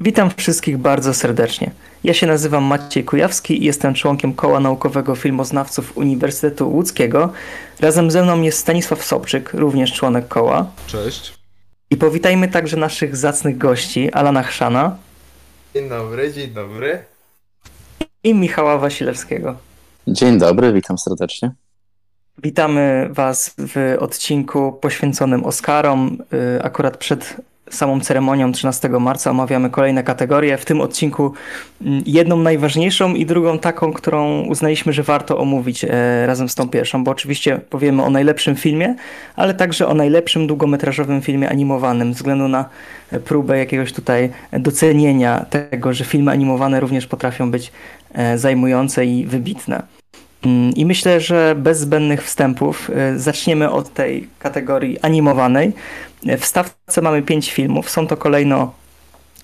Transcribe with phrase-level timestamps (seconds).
[0.00, 1.70] Witam wszystkich bardzo serdecznie.
[2.04, 7.32] Ja się nazywam Maciej Kujawski i jestem członkiem Koła Naukowego Filmoznawców Uniwersytetu Łódzkiego.
[7.80, 10.66] Razem ze mną jest Stanisław Sobczyk, również członek koła.
[10.86, 11.34] Cześć.
[11.90, 14.96] I powitajmy także naszych zacnych gości, Alana Chrzana.
[15.74, 17.04] Dzień dobry, dzień dobry.
[18.24, 19.56] I Michała Wasilewskiego.
[20.08, 21.50] Dzień dobry, witam serdecznie.
[22.42, 26.18] Witamy Was w odcinku poświęconym Oscarom.
[26.58, 27.36] Y, akurat przed
[27.70, 30.58] samą ceremonią 13 marca omawiamy kolejne kategorie.
[30.58, 31.32] W tym odcinku
[31.82, 36.68] mm, jedną najważniejszą i drugą taką, którą uznaliśmy, że warto omówić e, razem z tą
[36.68, 38.94] pierwszą, bo oczywiście powiemy o najlepszym filmie,
[39.36, 42.64] ale także o najlepszym długometrażowym filmie animowanym, ze względu na
[43.24, 47.72] próbę jakiegoś tutaj docenienia tego, że filmy animowane również potrafią być
[48.14, 49.95] e, zajmujące i wybitne.
[50.46, 55.72] Mm, I myślę, że bez zbędnych wstępów e, zaczniemy od tej kategorii animowanej.
[56.38, 57.90] W stawce mamy pięć filmów.
[57.90, 58.72] Są to kolejno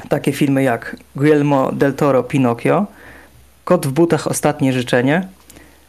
[0.09, 2.87] takie filmy jak Guillermo del Toro Pinocchio,
[3.65, 5.29] Kot w butach Ostatnie życzenie,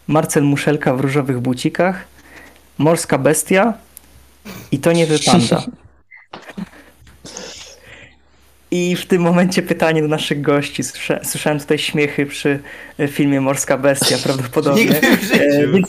[0.08, 2.06] Marcel Muszelka w różowych bucikach,
[2.78, 3.74] Morska bestia
[4.72, 5.64] i to nie wypanda.
[8.76, 10.84] I w tym momencie pytanie do naszych gości.
[11.24, 12.60] Słyszałem tutaj śmiechy przy
[13.08, 14.86] filmie Morska Bestia prawdopodobnie.
[14.86, 15.88] Nigdy w życiu.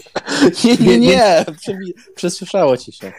[0.65, 1.45] Nie, nie, nie,
[2.15, 3.13] przesłyszało ci się.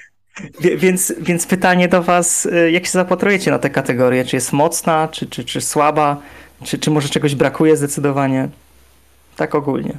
[0.60, 4.26] Więc, więc pytanie do Was, y, jak się zapatrujecie na tę kategorię?
[4.26, 6.18] Czy jest mocna, czy, czy, czy słaba?
[6.64, 8.50] Czy, czy może czegoś brakuje zdecydowanie?
[9.36, 9.94] Tak ogólnie.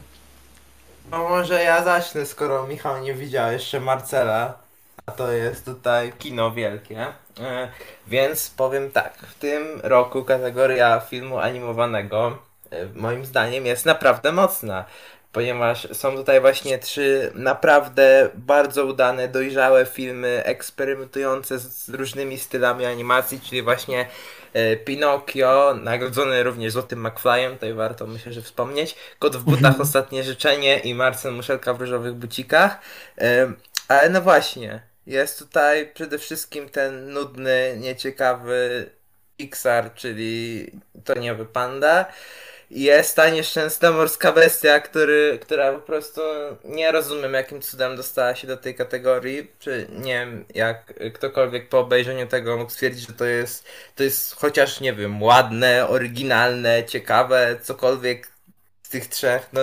[1.10, 4.54] No może ja zacznę, skoro Michał nie widział jeszcze Marcela,
[5.06, 7.06] a to jest tutaj kino wielkie.
[7.40, 7.68] E,
[8.06, 12.38] więc powiem tak, w tym roku kategoria filmu animowanego
[12.70, 14.84] e, moim zdaniem jest naprawdę mocna
[15.36, 23.40] ponieważ są tutaj właśnie trzy naprawdę bardzo udane, dojrzałe filmy eksperymentujące z różnymi stylami animacji,
[23.40, 24.06] czyli właśnie
[24.52, 29.80] e, Pinocchio, nagrodzony również Złotym McFlyem, tutaj warto myślę, że wspomnieć, Kot w butach, mhm.
[29.80, 32.78] Ostatnie życzenie i Marcel Muszelka w różowych bucikach.
[33.88, 38.90] Ale no właśnie, jest tutaj przede wszystkim ten nudny, nieciekawy
[39.36, 40.66] Pixar, czyli
[41.04, 42.06] to nie Panda
[42.70, 46.20] jest ta nieszczęsna morska bestia, który, która po prostu
[46.64, 49.50] nie rozumiem jakim cudem dostała się do tej kategorii.
[49.58, 53.64] Czy nie wiem, jak ktokolwiek po obejrzeniu tego mógł stwierdzić, że to jest,
[53.94, 58.28] to jest chociaż, nie wiem, ładne, oryginalne, ciekawe, cokolwiek
[58.82, 59.48] z tych trzech.
[59.52, 59.60] No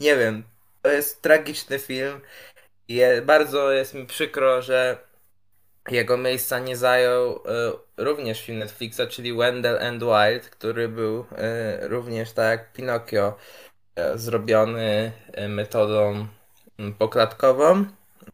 [0.00, 0.42] nie wiem,
[0.82, 2.20] to jest tragiczny film.
[2.88, 4.98] I bardzo jest mi przykro, że
[5.90, 7.40] jego miejsca nie zajął y,
[7.96, 13.36] również film Netflixa, czyli Wendell and Wild, który był y, również tak jak Pinocchio
[13.98, 15.12] y, zrobiony
[15.48, 16.26] metodą
[16.98, 17.84] poklatkową.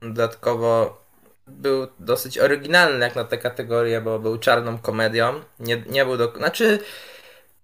[0.03, 1.00] Dodatkowo
[1.47, 5.41] był dosyć oryginalny jak na tę kategorię, bo był czarną komedią.
[5.61, 6.32] Nie, nie był do...
[6.37, 6.78] Znaczy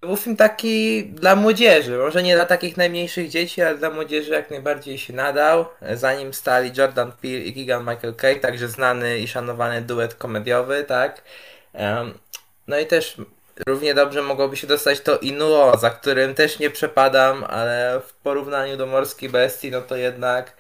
[0.01, 4.51] był film taki dla młodzieży, może nie dla takich najmniejszych dzieci, ale dla młodzieży jak
[4.51, 5.67] najbardziej się nadał.
[5.95, 10.85] Za nim stali Jordan Peele i Keegan Michael Kay, także znany i szanowany duet komediowy,
[10.85, 11.23] tak.
[12.67, 13.17] No i też
[13.67, 18.77] równie dobrze mogłoby się dostać to Inuo, za którym też nie przepadam, ale w porównaniu
[18.77, 20.57] do Morskiej Bestii, no to jednak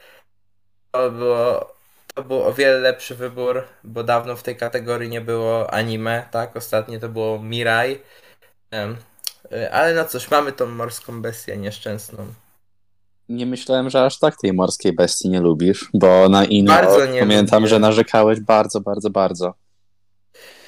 [0.90, 1.74] to było,
[2.14, 6.56] to był o wiele lepszy wybór, bo dawno w tej kategorii nie było anime, tak?
[6.56, 8.00] Ostatnie to było Mirai.
[8.74, 8.96] E,
[9.72, 12.26] ale no cóż, mamy tą morską bestię nieszczęsną.
[13.28, 16.74] Nie myślałem, że aż tak tej morskiej bestii nie lubisz, bo na inną
[17.20, 17.70] pamiętam, lubię.
[17.70, 19.54] że narzekałeś bardzo, bardzo, bardzo.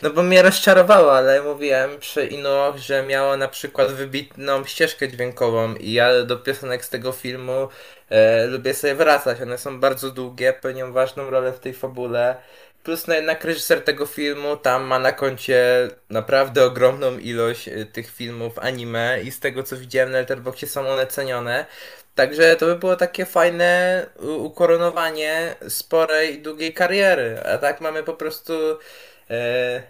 [0.03, 5.75] No bo mnie rozczarowało, ale mówiłem przy Inu, że miało na przykład wybitną ścieżkę dźwiękową
[5.75, 7.69] i ja do piosenek z tego filmu
[8.11, 9.41] e, lubię sobie wracać.
[9.41, 12.37] One są bardzo długie, pełnią ważną rolę w tej fabule.
[12.89, 18.11] Plus no jednak reżyser tego filmu tam ma na koncie naprawdę ogromną ilość y, tych
[18.11, 21.67] filmów anime i z tego co widziałem na Letterboxdzie są one cenione.
[22.15, 24.07] Także to by było takie fajne
[24.39, 27.41] ukoronowanie sporej i długiej kariery.
[27.45, 28.53] A tak mamy po prostu.
[29.31, 29.83] E,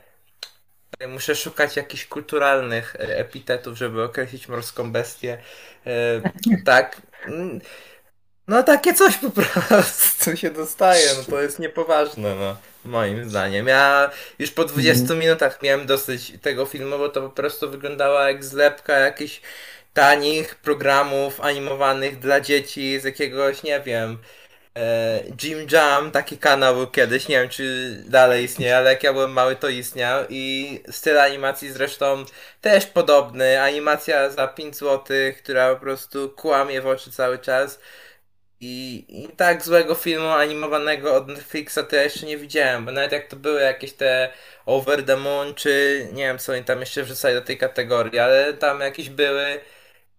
[1.09, 5.39] muszę szukać jakichś kulturalnych e, epitetów, żeby określić morską bestię.
[5.87, 6.21] E,
[6.65, 7.03] tak.
[8.49, 13.67] No takie coś po prostu się dostaje, no to jest niepoważne, no moim zdaniem.
[13.67, 15.19] Ja już po 20 mm.
[15.19, 19.41] minutach miałem dosyć tego filmu, bo to po prostu wyglądała jak zlepka jakichś
[19.95, 24.19] tanich programów animowanych dla dzieci z jakiegoś, nie wiem,
[24.77, 29.12] e, Jim Jam, taki kanał był kiedyś, nie wiem czy dalej istnieje, ale jak ja
[29.12, 32.25] byłem mały to istniał i styl animacji zresztą
[32.61, 37.79] też podobny, animacja za 5 zł, która po prostu kłamie w oczy cały czas
[38.60, 43.12] I, I tak złego filmu animowanego od Netflixa to ja jeszcze nie widziałem, bo nawet
[43.12, 44.32] jak to były jakieś te
[44.66, 48.55] Over the Moon, czy nie wiem co oni tam jeszcze wrzucali do tej kategorii, ale
[48.55, 49.60] tam jakieś były,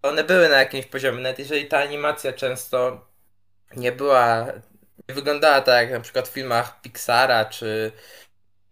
[0.02, 3.06] one były na jakimś poziomie, nawet jeżeli ta animacja często
[3.76, 4.46] nie była,
[5.08, 7.92] nie wyglądała tak jak na przykład w filmach Pixara, czy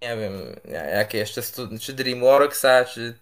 [0.03, 0.61] nie wiem,
[0.95, 1.43] jakie jeszcze,
[1.81, 3.19] czy DreamWorksa, czy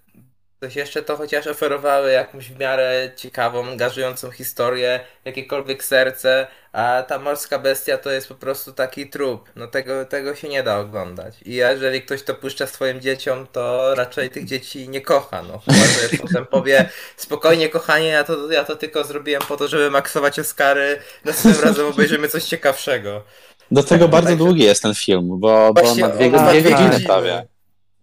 [0.60, 7.18] coś jeszcze, to chociaż oferowały jakąś w miarę ciekawą, angażującą historię, jakiekolwiek serce, a ta
[7.18, 9.50] morska bestia to jest po prostu taki trup.
[9.56, 11.34] No tego, tego się nie da oglądać.
[11.44, 15.42] I jeżeli ktoś to puszcza swoim dzieciom, to raczej tych dzieci nie kocha.
[15.42, 19.68] No chyba, że potem powie spokojnie kochanie, ja to, ja to tylko zrobiłem po to,
[19.68, 23.22] żeby maksować Oscary, następnym razem obejrzymy coś ciekawszego.
[23.70, 27.00] Do tego tak, bardzo tak, długi jest ten film, bo, bo ma dwie, dwie godziny
[27.06, 27.46] prawie.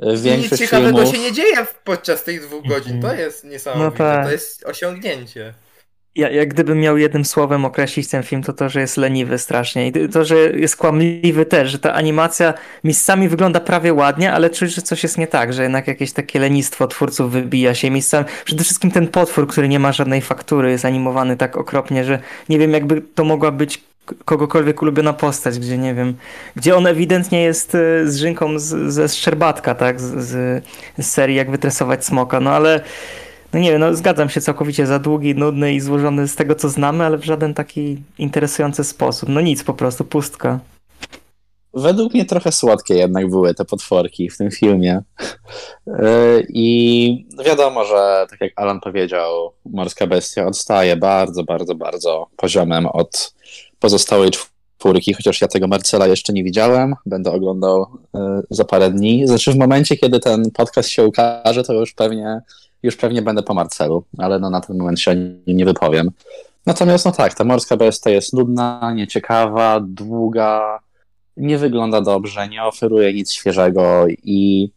[0.05, 1.15] Większość Nic ciekawego filmów...
[1.15, 3.01] się nie dzieje podczas tych dwóch godzin.
[3.01, 4.03] To jest niesamowite.
[4.03, 4.25] No tak.
[4.25, 5.53] To jest osiągnięcie.
[6.15, 9.87] Ja, jak gdybym miał jednym słowem określić ten film, to to, że jest leniwy strasznie.
[9.87, 12.53] I to, że jest kłamliwy też, że ta animacja
[12.83, 16.39] miejscami wygląda prawie ładnie, ale czuć, że coś jest nie tak, że jednak jakieś takie
[16.39, 18.25] lenistwo twórców wybija się miejscami.
[18.45, 22.19] Przede wszystkim ten potwór, który nie ma żadnej faktury, jest animowany tak okropnie, że
[22.49, 23.83] nie wiem, jakby to mogła być
[24.25, 26.15] kogokolwiek ulubiona postać, gdzie nie wiem,
[26.55, 30.63] gdzie on ewidentnie jest e, z Żynką z, ze Szczerbatka, tak, z, z,
[30.97, 32.81] z serii Jak wytresować smoka, no ale
[33.53, 36.69] no nie wiem, no zgadzam się całkowicie za długi, nudny i złożony z tego, co
[36.69, 39.29] znamy, ale w żaden taki interesujący sposób.
[39.29, 40.59] No nic, po prostu pustka.
[41.73, 45.01] Według mnie trochę słodkie jednak były te potworki w tym filmie.
[45.87, 52.85] E, I wiadomo, że tak jak Alan powiedział, Morska Bestia odstaje bardzo, bardzo, bardzo poziomem
[52.85, 53.33] od
[53.83, 56.95] pozostałej czwórki, chociaż ja tego Marcela jeszcze nie widziałem.
[57.05, 59.27] Będę oglądał e, za parę dni.
[59.27, 62.41] Znaczy w momencie, kiedy ten podcast się ukaże, to już pewnie,
[62.83, 66.11] już pewnie będę po Marcelu, ale no na ten moment się nie, nie wypowiem.
[66.65, 70.79] Natomiast no tak, ta Morska Bestia jest nudna, nieciekawa, długa,
[71.37, 74.69] nie wygląda dobrze, nie oferuje nic świeżego i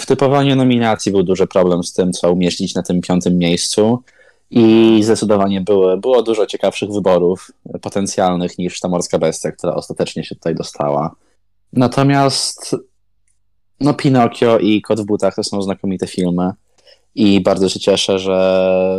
[0.00, 4.02] w typowaniu nominacji był duży problem z tym, co umieścić na tym piątym miejscu.
[4.56, 7.50] I zdecydowanie były, było dużo ciekawszych wyborów
[7.82, 11.14] potencjalnych niż ta morska bestia, która ostatecznie się tutaj dostała.
[11.72, 12.76] Natomiast
[13.80, 16.50] no Pinokio i Kot w butach to są znakomite filmy
[17.14, 18.98] i bardzo się cieszę, że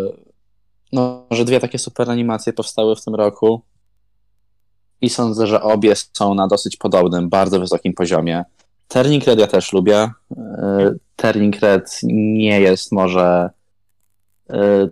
[0.92, 3.62] no, że dwie takie super animacje powstały w tym roku
[5.02, 8.44] i sądzę, że obie są na dosyć podobnym, bardzo wysokim poziomie.
[8.88, 10.10] Turning Red ja też lubię.
[10.38, 13.50] E, Turning Red nie jest może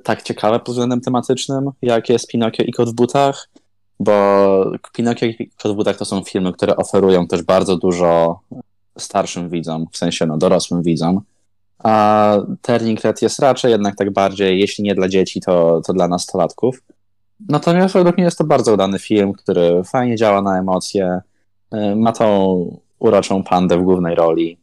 [0.03, 3.49] tak ciekawe pod względem tematycznym, jak jest Pinokio i Kot w butach,
[3.99, 8.39] bo Pinokio i Kot w butach to są filmy, które oferują też bardzo dużo
[8.97, 11.21] starszym widzom, w sensie no, dorosłym widzom.
[11.79, 16.07] A Turning Red jest raczej jednak tak bardziej, jeśli nie dla dzieci, to, to dla
[16.07, 16.81] nastolatków.
[17.49, 21.21] Natomiast według mnie jest to bardzo udany film, który fajnie działa na emocje.
[21.75, 24.57] Y, ma tą uroczą pandę w głównej roli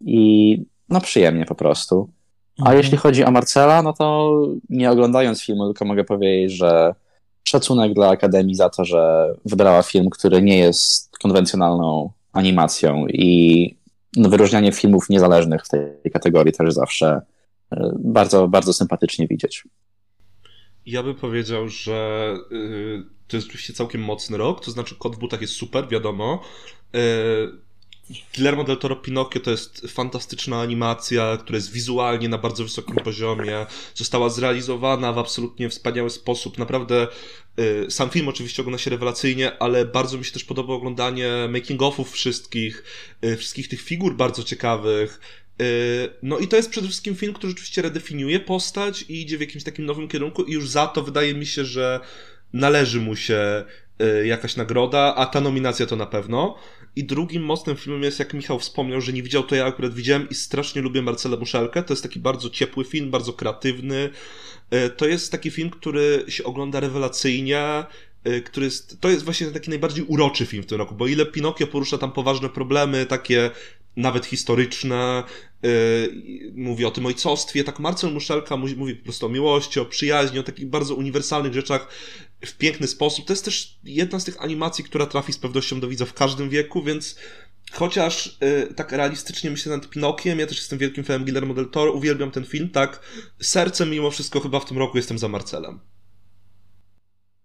[0.00, 2.08] i no przyjemnie po prostu.
[2.58, 2.78] A mhm.
[2.78, 4.38] jeśli chodzi o Marcela, no to
[4.70, 6.94] nie oglądając filmu, tylko mogę powiedzieć, że
[7.44, 13.76] szacunek dla Akademii za to, że wybrała film, który nie jest konwencjonalną animacją i
[14.16, 17.20] no, wyróżnianie filmów niezależnych w tej kategorii też zawsze
[17.72, 19.64] y, bardzo, bardzo sympatycznie widzieć.
[20.86, 25.18] Ja bym powiedział, że y, to jest oczywiście całkiem mocny rok, to znaczy Kot w
[25.18, 26.42] butach jest super, wiadomo.
[28.10, 32.96] Y, Guillermo del Toro Pinocchio to jest fantastyczna animacja, która jest wizualnie na bardzo wysokim
[32.96, 36.58] poziomie, została zrealizowana w absolutnie wspaniały sposób.
[36.58, 37.08] Naprawdę
[37.58, 42.04] y, sam film oczywiście ogląda się rewelacyjnie, ale bardzo mi się też podoba oglądanie making-offów
[42.10, 42.84] wszystkich,
[43.36, 45.20] wszystkich tych figur bardzo ciekawych.
[45.58, 45.66] Yy,
[46.22, 49.64] no i to jest przede wszystkim film, który rzeczywiście redefiniuje postać i idzie w jakimś
[49.64, 52.00] takim nowym kierunku i już za to wydaje mi się, że
[52.52, 53.64] należy mu się
[54.24, 56.58] jakaś nagroda, a ta nominacja to na pewno.
[56.96, 60.28] I drugim mocnym filmem jest, jak Michał wspomniał, że nie widział, to ja akurat widziałem
[60.28, 61.82] i strasznie lubię Marcelę Muszelkę.
[61.82, 64.10] To jest taki bardzo ciepły film, bardzo kreatywny.
[64.70, 67.84] Yy, to jest taki film, który się ogląda rewelacyjnie,
[68.44, 71.66] który jest, to jest właśnie taki najbardziej uroczy film w tym roku, bo ile Pinokio
[71.66, 73.50] porusza tam poważne problemy, takie
[73.96, 75.24] nawet historyczne,
[75.62, 80.38] yy, mówi o tym ojcostwie, tak Marcel Muszelka mówi, po prostu o miłości, o przyjaźni,
[80.38, 81.88] o takich bardzo uniwersalnych rzeczach
[82.46, 83.26] w piękny sposób.
[83.26, 86.50] To jest też jedna z tych animacji, która trafi z pewnością do widza w każdym
[86.50, 87.16] wieku, więc
[87.72, 91.92] chociaż yy, tak realistycznie myślę nad Pinokiem, ja też jestem wielkim fanem Guillermo del Toro,
[91.92, 93.00] uwielbiam ten film, tak
[93.42, 95.80] sercem mimo wszystko chyba w tym roku jestem za Marcelem.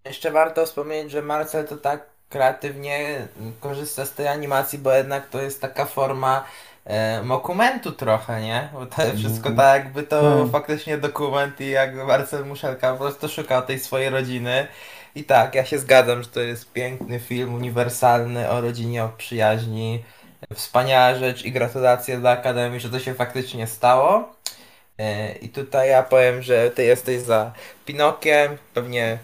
[0.06, 3.28] Jeszcze warto wspomnieć, że Marcel to tak kreatywnie
[3.60, 6.44] korzysta z tej animacji, bo jednak to jest taka forma
[6.86, 8.70] e, dokumentu trochę, nie?
[8.74, 9.56] Bo to wszystko mhm.
[9.56, 10.50] tak jakby to hmm.
[10.50, 14.68] faktycznie dokument i jak Marcel Muszelka po prostu szuka tej swojej rodziny.
[15.16, 20.04] I tak, ja się zgadzam, że to jest piękny film, uniwersalny, o rodzinie, o przyjaźni.
[20.54, 24.36] Wspaniała rzecz i gratulacje dla Akademii, że to się faktycznie stało.
[24.98, 27.52] E, I tutaj ja powiem, że ty jesteś za
[27.86, 29.18] Pinokiem, pewnie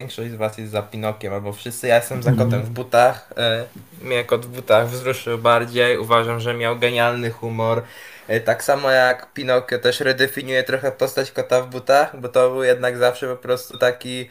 [0.00, 1.86] większość z was jest za Pinokiem, albo wszyscy.
[1.88, 2.48] Ja jestem za Mhm.
[2.50, 3.28] kotem w butach.
[3.36, 3.64] E,
[4.02, 5.98] Mnie kot w butach wzruszył bardziej.
[5.98, 7.82] Uważam, że miał genialny humor.
[8.28, 12.62] E, Tak samo jak Pinokio też redefiniuje trochę postać kota w butach, bo to był
[12.62, 14.28] jednak zawsze po prostu taki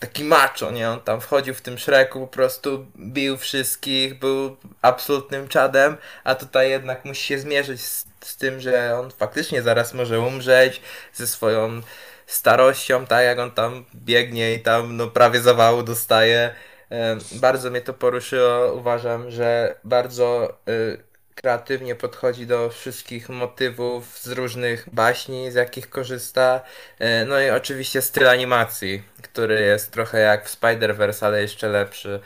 [0.00, 0.90] taki macho, nie?
[0.90, 6.70] On tam wchodził w tym szreku, po prostu bił wszystkich, był absolutnym czadem, a tutaj
[6.70, 10.80] jednak musi się zmierzyć z, z tym, że on faktycznie zaraz może umrzeć
[11.14, 11.80] ze swoją
[12.26, 16.54] starością, tak jak on tam biegnie i tam no prawie zawału dostaje.
[16.90, 18.72] E, Bardzo mnie to poruszyło.
[18.74, 21.04] Uważam, że bardzo y,
[21.34, 26.60] kreatywnie podchodzi do wszystkich motywów z różnych baśni, z jakich korzysta.
[26.98, 32.20] E, No i oczywiście styl animacji, który jest trochę jak w Spider-Verse, ale jeszcze lepszy.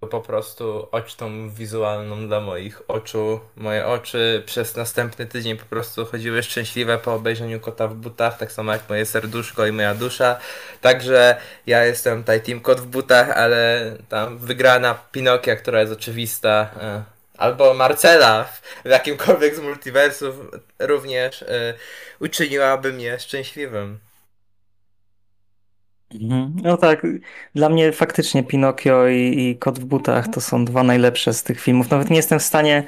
[0.00, 3.40] Po prostu ocztą wizualną dla moich oczu.
[3.56, 8.52] Moje oczy przez następny tydzień po prostu chodziły szczęśliwe po obejrzeniu Kota w butach, tak
[8.52, 10.38] samo jak moje serduszko i moja dusza.
[10.80, 11.36] Także
[11.66, 16.70] ja jestem tutaj Team Kot w butach, ale tam wygrana Pinokia, która jest oczywista.
[16.80, 17.02] e,
[17.38, 20.34] Albo Marcela w- w jakimkolwiek z multiversów
[20.78, 21.74] również e,
[22.20, 23.98] uczyniłaby mnie szczęśliwym.
[26.14, 26.52] Mhm.
[26.62, 27.06] No tak,
[27.54, 31.60] dla mnie faktycznie Pinokio i, i Kot w butach to są dwa najlepsze z tych
[31.60, 31.90] filmów.
[31.90, 32.84] Nawet nie jestem w stanie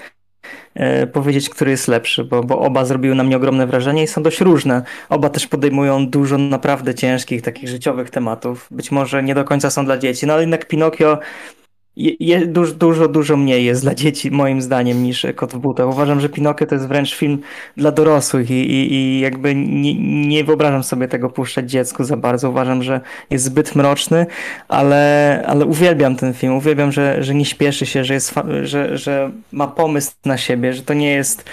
[0.74, 4.22] e, powiedzieć, który jest lepszy, bo, bo oba zrobiły na mnie ogromne wrażenie i są
[4.22, 4.82] dość różne.
[5.08, 8.68] Oba też podejmują dużo naprawdę ciężkich, takich życiowych tematów.
[8.70, 11.18] Być może nie do końca są dla dzieci, no ale jednak Pinokio
[11.96, 15.88] je, je, dużo, dużo, dużo mniej jest dla dzieci, moim zdaniem, niż Kot w butach.
[15.88, 17.38] Uważam, że Pinokio to jest wręcz film
[17.76, 19.94] dla dorosłych i, i, i jakby nie,
[20.28, 22.50] nie wyobrażam sobie tego puszczać dziecku za bardzo.
[22.50, 24.26] Uważam, że jest zbyt mroczny,
[24.68, 26.52] ale, ale uwielbiam ten film.
[26.54, 30.82] Uwielbiam, że, że nie śpieszy się, że, jest że, że ma pomysł na siebie, że
[30.82, 31.50] to nie jest.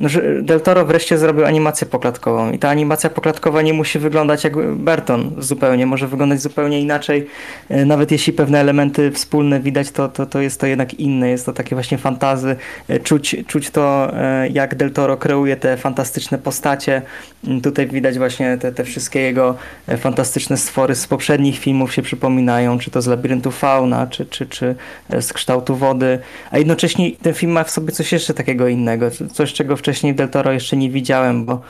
[0.00, 4.44] no, że Del Toro wreszcie zrobił animację poklatkową i ta animacja poklatkowa nie musi wyglądać
[4.44, 7.26] jak Burton zupełnie, może wyglądać zupełnie inaczej.
[7.70, 11.28] Y, Nawet jeśli pewne elementy wspólne widać, to, to, to jest to jednak inne.
[11.28, 12.56] Jest to takie właśnie fantazy.
[12.90, 14.12] Y, Czuć, czuć to,
[14.44, 17.02] y, jak Del Toro kreuje te fantastyczne postacie.
[17.48, 19.56] Y, Tutaj widać właśnie te, te wszystkie jego
[19.88, 24.46] e, fantastyczne stwory z poprzednich filmów się przypominają, czy to z Labiryntu Fauna, czy, czy,
[24.46, 24.74] czy
[25.10, 26.18] e, z Kształtu Wody,
[26.50, 30.14] a jednocześnie ten film ma w sobie coś jeszcze takiego innego, co- coś czego wcześniej
[30.14, 31.62] Del Toro jeszcze nie widziałem, bo, mm,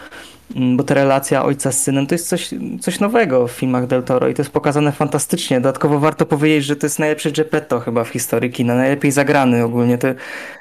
[0.56, 4.28] bo ta relacja ojca z synem to jest coś, coś nowego w filmach Del Toro
[4.28, 5.60] i to jest pokazane fantastycznie.
[5.60, 9.98] Dodatkowo warto powiedzieć, że to jest najlepszy Geppetto chyba w historii kina, najlepiej zagrany ogólnie.
[9.98, 10.08] To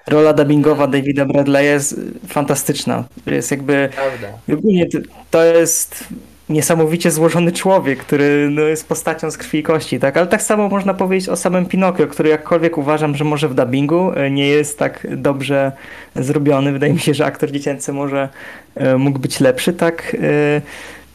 [0.07, 3.03] rola dubbingowa Davida Bradley jest fantastyczna.
[3.25, 4.27] Jest jakby Prawda.
[4.53, 4.97] Ogólnie to,
[5.31, 6.05] to jest
[6.49, 10.17] niesamowicie złożony człowiek, który no, jest postacią z krwi i kości, tak?
[10.17, 14.11] Ale tak samo można powiedzieć o samym Pinokio, który jakkolwiek uważam, że może w dubbingu
[14.15, 15.71] e, nie jest tak dobrze
[16.15, 16.71] zrobiony.
[16.71, 18.29] Wydaje mi się, że aktor dziecięcy może
[18.75, 20.15] e, mógł być lepszy, tak?
[20.21, 20.61] e,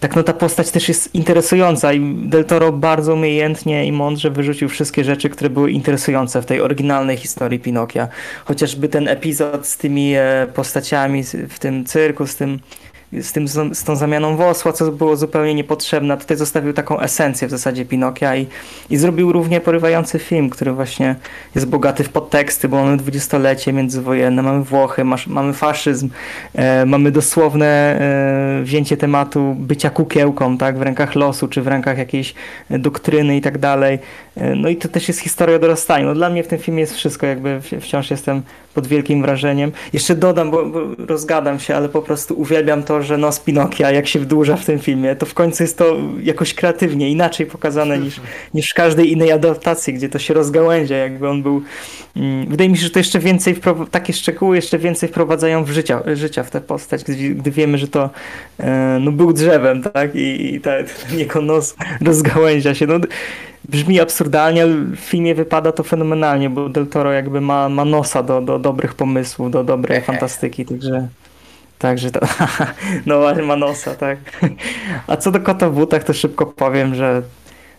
[0.00, 4.68] Tak, no ta postać też jest interesująca i Del Toro bardzo umiejętnie i mądrze wyrzucił
[4.68, 8.08] wszystkie rzeczy, które były interesujące w tej oryginalnej historii Pinokia.
[8.44, 10.14] Chociażby ten epizod z tymi
[10.54, 12.58] postaciami w tym cyrku, z tym
[13.22, 16.16] z, tym, z tą zamianą wosła, co było zupełnie niepotrzebne.
[16.16, 18.46] Tutaj zostawił taką esencję w zasadzie Pinokia i,
[18.90, 21.16] i zrobił równie porywający film, który właśnie
[21.54, 26.08] jest bogaty w podteksty, bo mamy dwudziestolecie międzywojenne, mamy Włochy, masz, mamy faszyzm,
[26.54, 31.98] e, mamy dosłowne e, wzięcie tematu bycia kukiełką, tak, w rękach losu, czy w rękach
[31.98, 32.34] jakiejś
[32.70, 33.98] doktryny i tak dalej.
[34.56, 36.06] No i to też jest historia o dorastaniu.
[36.06, 38.42] No, dla mnie w tym filmie jest wszystko, jakby wciąż jestem
[38.74, 39.72] pod wielkim wrażeniem.
[39.92, 44.08] Jeszcze dodam, bo, bo rozgadam się, ale po prostu uwielbiam to, że nos Pinokia, jak
[44.08, 48.20] się wydłuża w tym filmie, to w końcu jest to jakoś kreatywnie, inaczej pokazane niż,
[48.54, 51.62] niż w każdej innej adaptacji, gdzie to się rozgałęzia, jakby on był...
[52.16, 53.56] Mm, wydaje mi się, że to jeszcze więcej,
[53.90, 57.88] takie szczegóły jeszcze więcej wprowadzają w życia, życia w tę postać, gdy, gdy wiemy, że
[57.88, 58.10] to
[58.60, 60.14] e, no, był drzewem, tak?
[60.14, 60.70] I, i ta,
[61.08, 62.86] ten jego nos rozgałęzia się.
[62.86, 62.98] No,
[63.68, 68.22] Brzmi absurdalnie, ale w filmie wypada to fenomenalnie, bo Del Toro jakby ma, ma nosa
[68.22, 71.08] do, do dobrych pomysłów, do dobrej fantastyki, także...
[71.78, 72.20] Także to,
[73.06, 74.18] no właśnie ma nosa, tak.
[75.06, 77.22] A co do kota w butach, to szybko powiem, że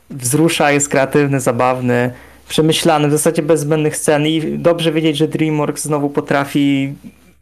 [0.10, 2.12] wzrusza, jest kreatywny, zabawny,
[2.48, 6.94] przemyślany, w zasadzie bez zbędnych scen i dobrze wiedzieć, że DreamWorks znowu potrafi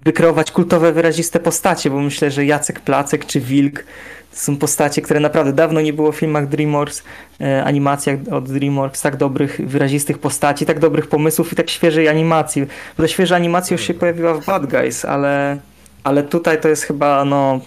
[0.02, 3.86] wykreować kultowe, wyraziste postacie, bo myślę, że Jacek Placek czy Wilk
[4.34, 7.04] są postacie, które naprawdę dawno nie było w filmach DreamWorks,
[7.42, 12.66] e, animacjach od DreamWorks, tak dobrych, wyrazistych postaci, tak dobrych pomysłów i tak świeżej animacji.
[12.98, 15.58] Bo ta świeża animacja już się pojawiła w Bad Guys, ale,
[16.04, 17.60] ale tutaj to jest chyba no,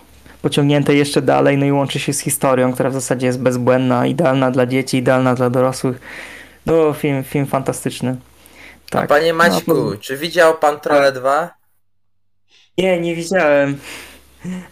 [0.43, 4.51] pociągnięte jeszcze dalej, no i łączy się z historią, która w zasadzie jest bezbłędna, idealna
[4.51, 6.01] dla dzieci, idealna dla dorosłych.
[6.67, 8.17] No, film, film fantastyczny.
[8.87, 9.09] A Tak.
[9.09, 11.51] panie Maćku, No, czy widział pan Trolle 2?
[12.79, 13.79] nie, nie widziałem.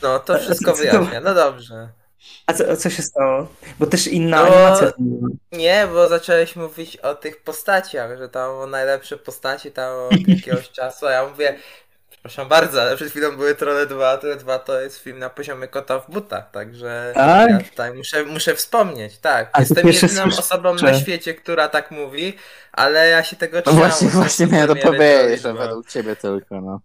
[0.02, 1.20] No, to wszystko wyjaśnia.
[1.20, 1.88] No dobrze.
[2.46, 3.46] A co, a co się stało?
[3.78, 4.92] Bo też inna No, animacja.
[5.52, 10.70] Nie, bo zacząłeś mówić o tych postaciach, że tam o najlepsze postaci tam od jakiegoś
[10.70, 11.58] czasu, a ja mówię,
[12.10, 15.30] przepraszam bardzo, ale przed chwilą były Trolle 2, a Trolle 2 to jest film na
[15.30, 17.50] poziomie kota w butach, także Tak?
[17.50, 19.50] ja tutaj muszę, muszę wspomnieć, tak.
[19.52, 20.38] A Jestem jedyną słyszę.
[20.38, 22.36] osobą na świecie, która tak mówi,
[22.72, 23.78] ale ja się tego No trzymam.
[23.80, 25.66] właśnie, ostatnio właśnie miałem to powiedzieć, że Trolle 2.
[25.66, 26.80] według ciebie tylko, no.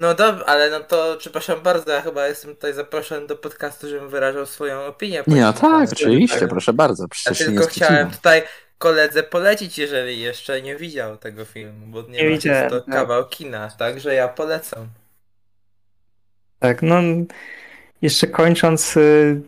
[0.00, 4.08] No dobrze, ale no to przepraszam bardzo, ja chyba jestem tutaj zaproszony do podcastu, żebym
[4.08, 5.22] wyrażał swoją opinię.
[5.26, 5.88] Nie, no tak, filmie.
[5.92, 6.48] oczywiście, Tak.
[6.48, 8.42] proszę bardzo, Ja tylko nie chciałem tutaj
[8.78, 12.80] koledze polecić, jeżeli jeszcze nie widział tego filmu, bo nie, Nie ma widziałem, jest to
[12.80, 12.94] tak.
[12.94, 14.88] kawał kina, także ja polecam.
[16.58, 17.00] Tak, no
[18.02, 19.40] jeszcze kończąc, y,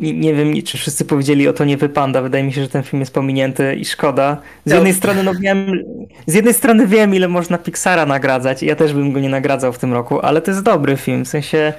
[0.00, 2.22] nie, nie wiem, czy wszyscy powiedzieli o to nie wypanda.
[2.22, 4.36] Wydaje mi się, że ten film jest pominięty i szkoda.
[4.64, 4.74] Z No.
[4.74, 5.84] jednej strony, no wiem,
[6.26, 8.62] z jednej strony wiem, ile można Pixara nagradzać.
[8.62, 11.24] Ja też bym go nie nagradzał w tym roku, ale to jest dobry film.
[11.24, 11.72] W sensie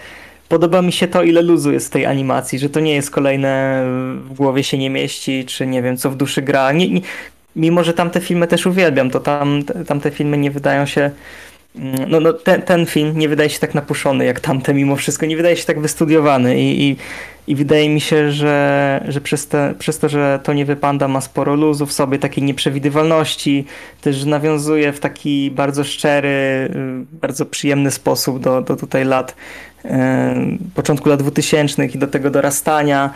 [0.50, 3.84] podoba mi się to, ile luzu jest w tej animacji, że to nie jest kolejne
[4.30, 6.72] w głowie się nie mieści, czy nie wiem, co w duszy gra.
[6.72, 7.02] Nie, nie,
[7.56, 11.12] mimo, że tamte filmy też uwielbiam, to tam, tamte filmy nie wydają się
[11.76, 15.26] Mm, No, no ten, ten film nie wydaje się tak napuszony jak tamte mimo wszystko,
[15.26, 16.96] nie wydaje się tak wystudiowany i, i,
[17.48, 21.22] i wydaje mi się, że, że przez, te, przez to, że to nie wypanda ma
[21.22, 23.66] sporo luzu w sobie, takiej nieprzewidywalności,
[24.02, 29.36] też nawiązuje w taki bardzo szczery, y, bardzo przyjemny sposób do, do tutaj lat
[29.86, 29.90] y,
[30.76, 33.14] początku lat 2000 i do tego dorastania.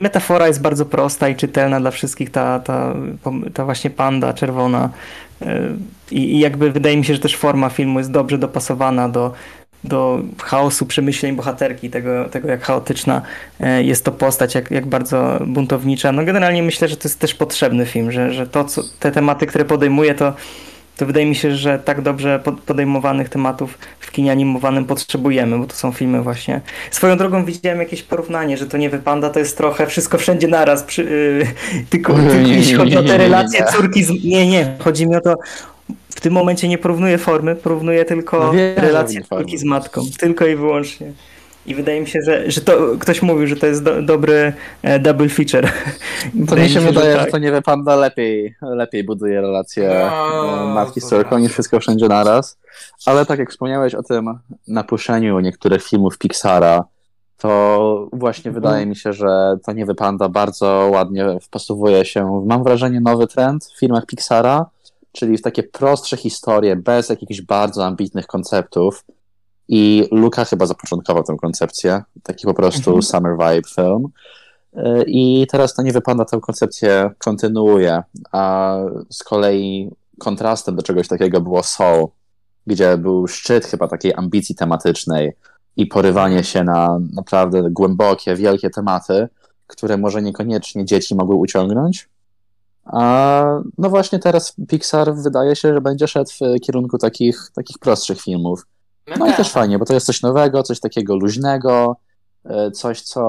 [0.00, 2.94] Metafora jest bardzo prosta i czytelna dla wszystkich, ta, ta,
[3.54, 4.90] ta właśnie panda czerwona.
[5.42, 5.46] Y,
[6.10, 9.32] I, I jakby wydaje mi się, że też forma filmu jest dobrze dopasowana do,
[9.84, 13.22] do chaosu przemyśleń bohaterki, tego, tego jak chaotyczna
[13.60, 16.12] e, jest to postać, jak, jak bardzo buntownicza.
[16.12, 19.46] No generalnie myślę, że to jest też potrzebny film, że, że to, co, te tematy,
[19.46, 20.32] które podejmuje, to,
[20.96, 25.66] to wydaje mi się, że tak dobrze pod- podejmowanych tematów w kinie animowanym potrzebujemy, bo
[25.66, 26.60] to są filmy właśnie.
[26.90, 30.82] Swoją drogą widziałem jakieś porównanie, że to nie wypanda, to jest trochę wszystko wszędzie naraz,
[30.82, 31.02] przy,
[31.74, 34.10] yy, tylko, Nie, tylko jeśli chodzi o te relacje córki z...
[34.24, 35.34] Nie, nie, chodzi mi o to,
[36.16, 40.02] w tym momencie nie porównuję formy, porównuję tylko No wiem, że relacje córki z matką,
[40.18, 41.12] tylko i wyłącznie.
[41.66, 44.98] I wydaje mi się, że, że to ktoś mówił, że to jest do, dobry e,
[44.98, 45.66] double feature.
[45.66, 47.24] To Wydaje mi się wydaje, tak.
[47.24, 51.80] że to nie wypanda lepiej, lepiej buduje relacje No, e, matki z córką niż wszystko
[51.80, 52.58] wszędzie naraz.
[53.06, 56.84] Ale tak jak wspomniałeś o tym napuszeniu niektórych filmów Pixara,
[57.38, 58.62] to właśnie Mhm.
[58.62, 63.26] wydaje mi się, że to nie wypanda bardzo ładnie wpasowuje się, w, mam wrażenie, nowy
[63.26, 64.66] trend w filmach Pixara,
[65.12, 69.04] czyli w takie prostsze historie, bez jakichś bardzo ambitnych konceptów.
[69.68, 73.02] I Luka chyba zapoczątkował tę koncepcję, taki po prostu Mhm.
[73.02, 74.06] summer vibe film.
[74.76, 78.76] Y, I teraz to nie wypada tę koncepcję kontynuuje, a
[79.10, 82.08] z kolei kontrastem do czegoś takiego było Soul,
[82.66, 85.32] gdzie był szczyt chyba takiej ambicji tematycznej
[85.76, 89.28] i porywanie się na naprawdę głębokie, wielkie tematy,
[89.66, 92.08] które może niekoniecznie dzieci mogły uciągnąć.
[92.84, 93.44] A
[93.78, 98.66] no właśnie teraz Pixar wydaje się, że będzie szedł w kierunku takich, takich prostszych filmów.
[99.18, 99.36] No i tak.
[99.36, 101.96] też fajnie, bo to jest coś nowego, coś takiego luźnego,
[102.44, 103.22] e, coś, co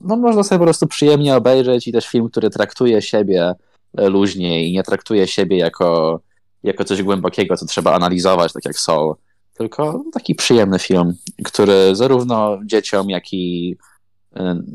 [0.00, 3.54] no, można sobie po prostu przyjemnie obejrzeć i też film, który traktuje siebie
[3.98, 6.20] e, luźniej i nie traktuje siebie jako,
[6.62, 9.14] jako coś głębokiego, co trzeba analizować, tak jak Soul,
[9.58, 13.76] tylko taki przyjemny film, który zarówno dzieciom, jak i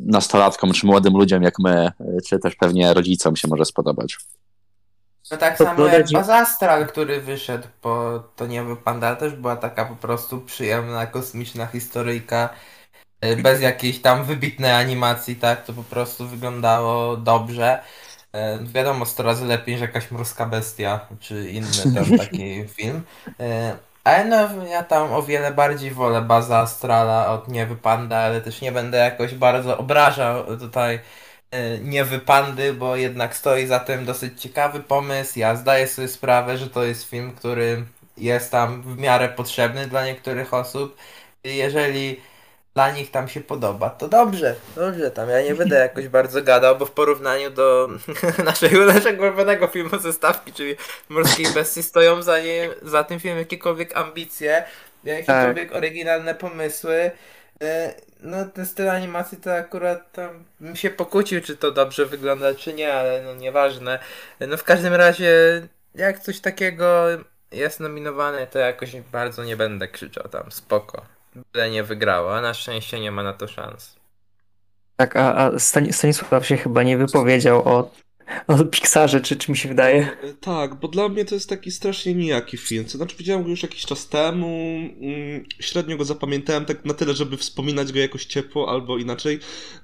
[0.06, 4.17] nastolatkom, czy młodym ludziom jak my, e, czy też pewnie rodzicom się może spodobać.
[5.32, 9.86] No tak To samo jak Bazastral, który wyszedł po To nieby panda, też była taka
[9.86, 12.50] po prostu przyjemna, kosmiczna historyjka,
[13.21, 17.84] e, bez jakiejś tam wybitnej animacji, tak, to po prostu wyglądało dobrze.
[18.34, 23.02] E, Wiadomo, 100 razy lepiej niż jakaś morska bestia, czy inny tam taki film.
[24.03, 28.61] E, no, ja tam o wiele bardziej wolę Baza Astrala od Niewy Panda, ale też
[28.61, 30.99] nie będę jakoś bardzo obrażał tutaj
[31.51, 35.39] e, Niewy Pandy, bo jednak stoi za tym dosyć ciekawy pomysł.
[35.39, 37.85] Ja zdaję sobie sprawę, że to jest film, który
[38.17, 40.97] jest tam w miarę potrzebny dla niektórych osób.
[41.43, 42.21] Jeżeli
[42.73, 45.29] dla nich tam się podoba, to dobrze, dobrze tam.
[45.29, 47.89] Ja nie będę jakoś bardzo gadał, bo w porównaniu do
[48.45, 50.75] naszego, naszego ulubionego filmu ze stawki, czyli
[51.10, 54.63] Morskiej Bestii, stoją za, nie, za tym filmem jakiekolwiek ambicje,
[55.03, 57.12] jakiekolwiek oryginalne pomysły.
[57.63, 62.55] E, No ten styl animacji to akurat tam bym się pokłócił, czy to dobrze wygląda,
[62.55, 63.99] czy nie, ale no nieważne.
[64.39, 65.31] No w każdym razie,
[65.95, 67.05] jak coś takiego
[67.51, 71.05] jest nominowane, to jakoś bardzo nie będę krzyczał tam, spoko.
[71.54, 72.41] Byle nie wygrała.
[72.41, 73.96] Na szczęście nie ma na to szans.
[74.98, 75.60] Tak, a, a
[75.91, 77.91] Stanisław się chyba nie wypowiedział o
[78.48, 80.17] o Pixarze, czy, czy mi się wydaje?
[80.41, 82.86] Tak, bo dla mnie to jest taki strasznie nijaki film.
[82.86, 87.13] To znaczy, widziałem go już jakiś czas temu, mm, średnio go zapamiętałem tak na tyle,
[87.13, 89.39] żeby wspominać go jakoś ciepło, albo inaczej.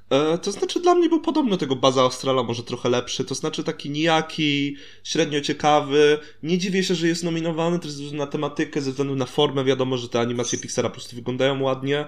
[0.09, 3.25] E, to znaczy, dla mnie był podobny do tego Baza Australa, może trochę lepszy.
[3.25, 6.19] To znaczy, taki nijaki, średnio ciekawy.
[6.43, 9.63] Nie dziwię się, że jest nominowany też na tematykę, ze względu na formę.
[9.63, 12.05] Wiadomo, że te animacje Pixara po prostu wyglądają ładnie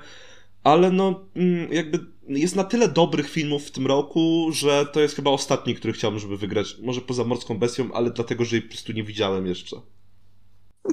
[0.63, 5.15] ale no mm, jakby jest na tyle dobrych filmów w tym roku, że to jest
[5.15, 6.77] chyba ostatni, który chciałbym, żeby wygrać.
[6.81, 9.77] Może poza Morską Bestią, ale dlatego, że jej po prostu nie widziałem jeszcze.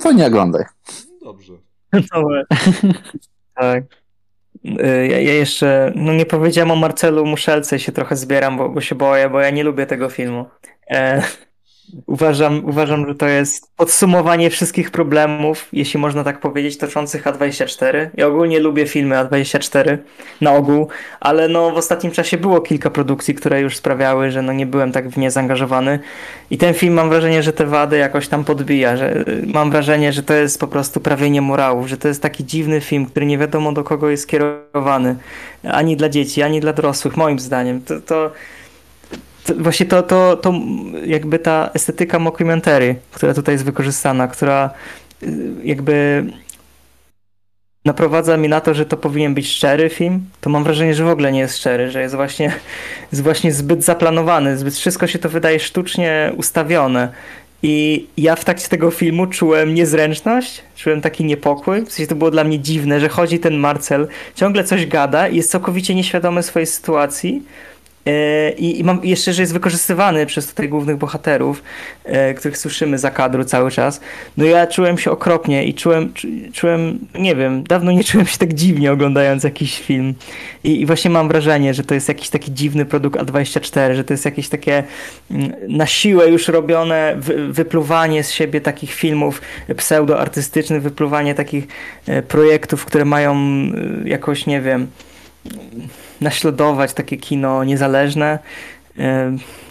[0.03, 0.65] To nie oglądaj.
[1.23, 1.53] Dobrze.
[1.93, 2.45] Dobra.
[3.55, 3.85] tak.
[4.65, 8.81] Y, ja, ja, jeszcze, no nie powiedziałem o Marcelu Muszelce, się trochę zbieram, bo, bo
[8.81, 10.47] się boję, bo ja nie lubię tego filmu.
[10.91, 11.23] E,
[12.07, 18.09] Uważam, uważam, że to jest podsumowanie wszystkich problemów, jeśli można tak powiedzieć, toczących A24.
[18.17, 19.99] Ja ogólnie lubię filmy A24
[20.41, 20.89] na ogół,
[21.21, 24.93] ale no w ostatnim czasie było kilka produkcji, które już sprawiały, że no nie byłem
[24.93, 25.99] tak w nie zaangażowany.
[26.51, 30.23] I ten film mam wrażenie, że te wady jakoś tam podbija, że mam wrażenie, że
[30.23, 33.73] to jest po prostu prawienie morałów, że to jest taki dziwny film, który nie wiadomo
[33.73, 35.17] do kogo jest skierowany.
[35.65, 37.83] Ani dla dzieci, ani dla dorosłych, moim zdaniem.
[37.83, 38.31] To, to
[39.55, 40.55] właśnie to, to, to
[41.07, 44.71] jakby ta estetyka mockumentary, która tutaj jest wykorzystana, która
[45.23, 45.29] y,
[45.65, 46.25] jakby
[47.85, 51.09] naprowadza mi na to, że to powinien być szczery film, to mam wrażenie, że w
[51.09, 52.53] ogóle nie jest szczery, że jest właśnie,
[53.13, 57.09] jest właśnie zbyt zaplanowany, zbyt wszystko się to wydaje sztucznie ustawione.
[57.63, 61.83] I ja w trakcie tego filmu czułem niezręczność, czułem taki niepokój.
[61.83, 65.37] W sensie to było dla mnie dziwne, że chodzi ten Marcel, ciągle coś gada i
[65.37, 67.43] jest całkowicie nieświadomy swojej sytuacji
[68.59, 71.63] I, I, mam jeszcze, że jest wykorzystywany przez tutaj głównych bohaterów,
[72.05, 74.01] e, których słyszymy za kadru cały czas.
[74.37, 76.13] No ja czułem się okropnie i czułem,
[76.53, 80.15] czułem, nie wiem, dawno nie czułem się tak dziwnie oglądając jakiś film.
[80.65, 84.15] I, I, właśnie mam wrażenie, że to jest jakiś taki dziwny produkt A24, że to
[84.15, 84.83] jest jakieś takie
[85.31, 89.43] mm, na siłę już robione wy, wypluwanie z siebie takich filmów
[89.77, 91.67] pseudoartystycznych, wypluwanie takich
[92.07, 93.37] e, projektów, które mają
[94.05, 94.87] jakoś, nie wiem,
[96.21, 98.39] naśladować takie kino niezależne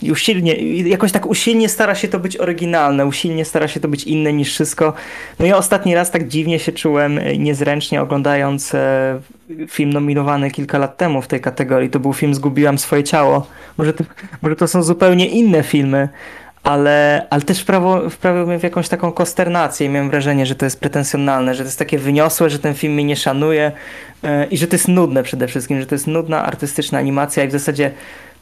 [0.02, 0.54] i usilnie,
[0.90, 4.54] jakoś tak usilnie stara się to być oryginalne, usilnie stara się to być inne niż
[4.54, 4.94] wszystko.
[5.40, 9.20] No ja ostatni raz tak dziwnie się czułem e, niezręcznie oglądając e,
[9.68, 11.90] film nominowany kilka lat temu w tej kategorii.
[11.90, 13.48] To był film Zgubiłam swoje ciało.
[13.78, 14.04] Może to,
[14.42, 16.10] może to są zupełnie inne filmy,
[16.66, 20.66] ale, ale też wprawił, wprawił mnie w jakąś taką konsternację i miałem wrażenie, że to
[20.66, 23.72] jest pretensjonalne, że to jest takie wyniosłe, że ten film mnie nie szanuje
[24.24, 27.48] yy, i że to jest nudne przede wszystkim, że to jest nudna, artystyczna animacja i
[27.48, 27.92] w zasadzie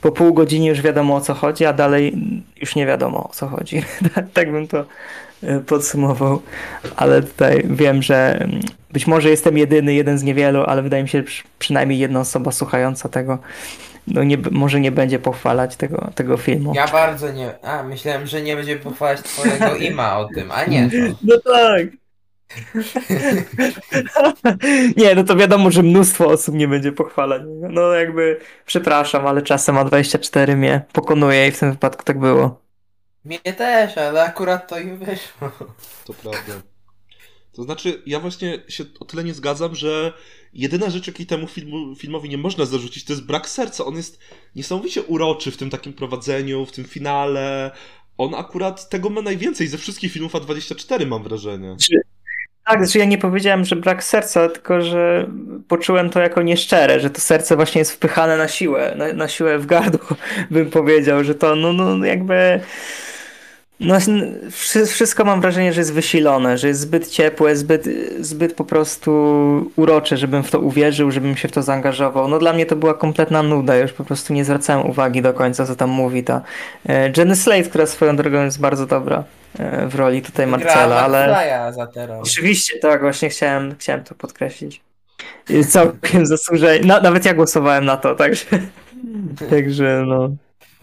[0.01, 2.17] po pół godziny już wiadomo o co chodzi, a dalej
[2.61, 3.83] już nie wiadomo o co chodzi.
[4.33, 4.85] tak bym to
[5.43, 6.41] e, podsumował,
[6.95, 8.61] ale tutaj wiem, że mm,
[8.93, 12.51] być może jestem jedyny, jeden z niewielu, ale wydaje mi się, że przynajmniej jedna osoba
[12.51, 13.39] słuchająca tego
[14.07, 16.73] no nie, może nie będzie pochwalać tego, tego filmu.
[16.75, 17.65] Ja bardzo nie.
[17.65, 20.89] A, myślałem, że nie będzie pochwalać twojego ima o tym, a nie.
[21.23, 21.87] No tak.
[24.97, 27.41] nie, no to wiadomo, że mnóstwo osób nie będzie pochwalać.
[27.69, 32.61] No jakby, przepraszam, ale czasem A24 mnie pokonuje i w tym wypadku tak było.
[33.25, 35.51] Mnie też, ale akurat to im wyszło.
[36.05, 36.53] To prawda.
[37.53, 40.13] To znaczy, ja właśnie się o tyle nie zgadzam, że
[40.53, 43.85] jedyna rzecz, jakiej temu filmu, filmowi nie można zarzucić, to jest brak serca.
[43.85, 44.19] On jest
[44.55, 47.71] niesamowicie uroczy w tym takim prowadzeniu, w tym finale.
[48.17, 51.75] On akurat tego ma najwięcej ze wszystkich filmów A24, mam wrażenie.
[52.65, 55.29] Tak, znaczy ja nie powiedziałem, że brak serca, tylko że
[55.67, 59.59] poczułem to jako nieszczere, że to serce właśnie jest wpychane na siłę, na, na siłę
[59.59, 60.07] w gardło,
[60.51, 62.59] bym powiedział, że to no, no jakby
[63.83, 63.97] no,
[64.85, 69.11] wszystko mam wrażenie, że jest wysilone, że jest zbyt ciepłe, zbyt, zbyt po prostu
[69.75, 72.27] urocze, żebym w to uwierzył, żebym się w to zaangażował.
[72.27, 75.65] No dla mnie to była kompletna nuda, już po prostu nie zwracałem uwagi do końca,
[75.65, 76.41] co tam mówi ta
[76.89, 79.23] e, Jenny Slate, która swoją drogą jest bardzo dobra
[79.59, 81.73] e, w roli tutaj Marcela, ale...
[81.73, 84.81] za tę Oczywiście, tak, właśnie chciałem, chciałem to podkreślić.
[85.69, 88.45] Całkiem zasłużenie, no, nawet ja głosowałem na to, także,
[89.49, 90.29] także no...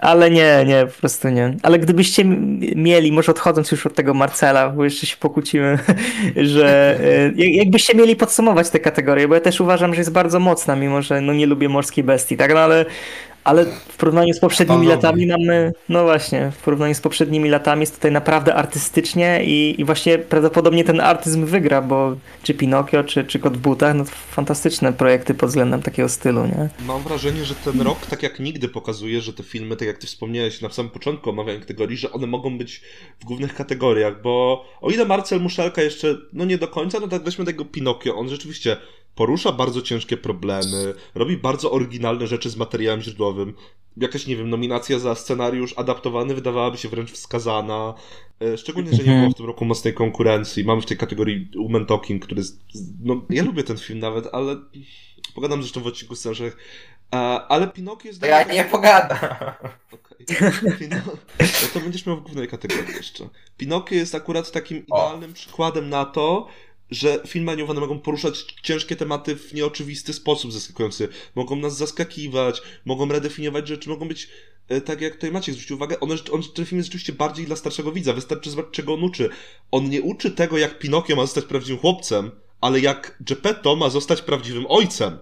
[0.00, 1.56] Ale nie, nie, po prostu nie.
[1.62, 2.24] Ale gdybyście
[2.76, 5.78] mieli, może odchodząc już od tego Marcela, bo jeszcze się pokłócimy,
[6.36, 6.98] że
[7.38, 11.02] e, jakbyście mieli podsumować tę kategorię, bo ja też uważam, że jest bardzo mocna, mimo
[11.02, 12.54] że no nie lubię morskiej bestii, tak?
[12.54, 12.84] No ale
[13.44, 17.94] ale w porównaniu z poprzednimi latami mamy, no właśnie, w porównaniu z poprzednimi latami jest
[17.94, 23.38] tutaj naprawdę artystycznie i, i właśnie prawdopodobnie ten artyzm wygra, bo czy Pinokio, czy, czy
[23.38, 26.68] Kot w butach, no to fantastyczne projekty pod względem takiego stylu, nie?
[26.86, 30.06] Mam wrażenie, że ten rok tak jak nigdy pokazuje, że te filmy, tak jak ty
[30.06, 32.82] wspomniałeś na samym początku omawiania kategorii, że one mogą być
[33.20, 37.24] w głównych kategoriach, bo o ile Marcel Muszelka jeszcze, no nie do końca, no tak
[37.24, 38.76] weźmy tego Pinokio, on rzeczywiście
[39.14, 43.54] porusza bardzo ciężkie problemy, robi bardzo oryginalne rzeczy z materiałem źródłowym.
[43.96, 47.94] Jakaś, nie wiem, nominacja za scenariusz adaptowany wydawałaby się wręcz wskazana.
[48.40, 49.20] E, Szczególnie, że nie Mhm.
[49.20, 50.64] było w tym roku mocnej konkurencji.
[50.64, 52.60] Mamy w tej kategorii Woman Talking, który jest...
[53.04, 54.56] No, ja lubię ten film nawet, ale...
[55.34, 56.56] Pogadam zresztą w odcinku scenariuszach.
[57.14, 57.16] E,
[57.48, 58.22] Ale Pinokio jest...
[58.26, 59.18] Ja nie pogadam.
[59.92, 60.26] Okej.
[60.78, 60.96] Pino...
[61.40, 63.28] No to będziesz miał w głównej kategorii jeszcze.
[63.56, 64.98] Pinokio jest akurat takim O.
[65.06, 66.46] idealnym przykładem na to,
[66.90, 71.08] że filmy animowane mogą poruszać ciężkie tematy w nieoczywisty sposób zaskakujący.
[71.34, 74.28] Mogą nas zaskakiwać, mogą redefiniować rzeczy, mogą być,
[74.68, 77.56] e, tak jak tutaj Maciek zwrócił uwagę, one, on, ten film jest rzeczywiście bardziej dla
[77.56, 78.12] starszego widza.
[78.12, 79.28] Wystarczy zobaczyć, czego on uczy.
[79.70, 84.22] On nie uczy tego, jak Pinokio ma zostać prawdziwym chłopcem, ale jak Geppetto ma zostać
[84.22, 85.18] prawdziwym ojcem.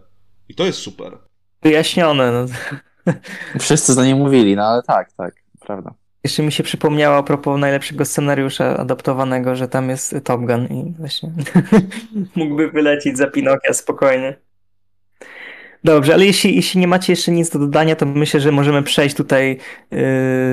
[0.49, 1.19] I to jest super.
[1.63, 2.33] Wyjaśnione.
[2.33, 2.47] No.
[3.61, 5.95] Wszyscy za nie mówili, no ale tak, tak, prawda.
[6.25, 10.95] Jeszcze mi się przypomniało a propos najlepszego scenariusza adaptowanego, że tam jest Top Gun i
[10.99, 11.31] właśnie
[12.37, 14.37] mógłby wylecieć za Pinokia spokojnie.
[15.85, 19.17] Dobrze, ale jeśli, jeśli nie macie jeszcze nic do dodania, to myślę, że możemy przejść
[19.17, 19.49] tutaj
[19.91, 19.99] yy,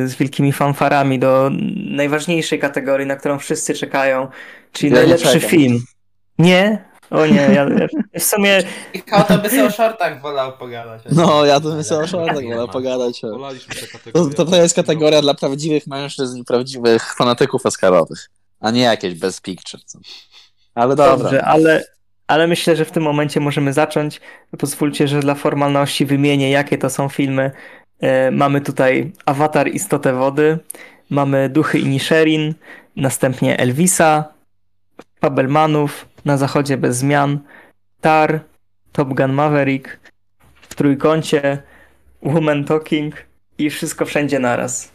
[0.08, 1.51] z wielkimi fanfarami do
[1.89, 4.28] najważniejszej kategorii, na którą wszyscy czekają,
[4.71, 5.49] czyli Ja najlepszy czekam.
[5.49, 5.80] film.
[6.39, 6.86] Nie?
[7.15, 7.88] O nie, ja, ja
[8.19, 8.63] w sumie
[8.95, 11.01] Michał to by sobie o shortach wolał pogadać.
[11.12, 13.21] No, ja to bym sobie o shortach wolał pogadać.
[14.13, 19.13] To, to, to jest kategoria dla prawdziwych mężczyzn i prawdziwych fanatyków Oscarowych, a nie jakieś
[19.13, 19.82] bez picture.
[19.86, 19.99] co.
[20.75, 21.17] Ale dobra.
[21.17, 21.84] Dobrze, ale,
[22.28, 24.21] ale myślę, że w tym momencie możemy zacząć.
[24.58, 27.51] Pozwólcie, że dla formalności wymienię, jakie to są filmy.
[27.99, 30.60] E, mamy tutaj Avatar Istotę Wody,
[31.10, 32.54] mamy Duchy Inisherin,
[32.95, 34.25] następnie Elvisa,
[35.21, 37.40] Fabelmanów, Na Zachodzie bez zmian,
[38.02, 38.40] Tar,
[38.92, 40.00] Top Gun Maverick,
[40.62, 41.64] w Trójkącie,
[42.24, 43.16] Woman Talking
[43.58, 44.92] i Wszystko Wszędzie Naraz.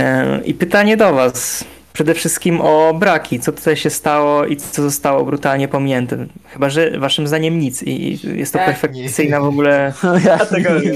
[0.00, 1.64] E, I pytanie do Was.
[1.92, 3.40] Przede wszystkim o braki.
[3.40, 6.26] Co tutaj się stało i co zostało brutalnie pominięte.
[6.48, 7.82] Chyba, że Waszym zdaniem nic.
[7.82, 9.92] I jest to Jak perfekcyjna w ogóle
[10.26, 10.92] Ja- kategoria.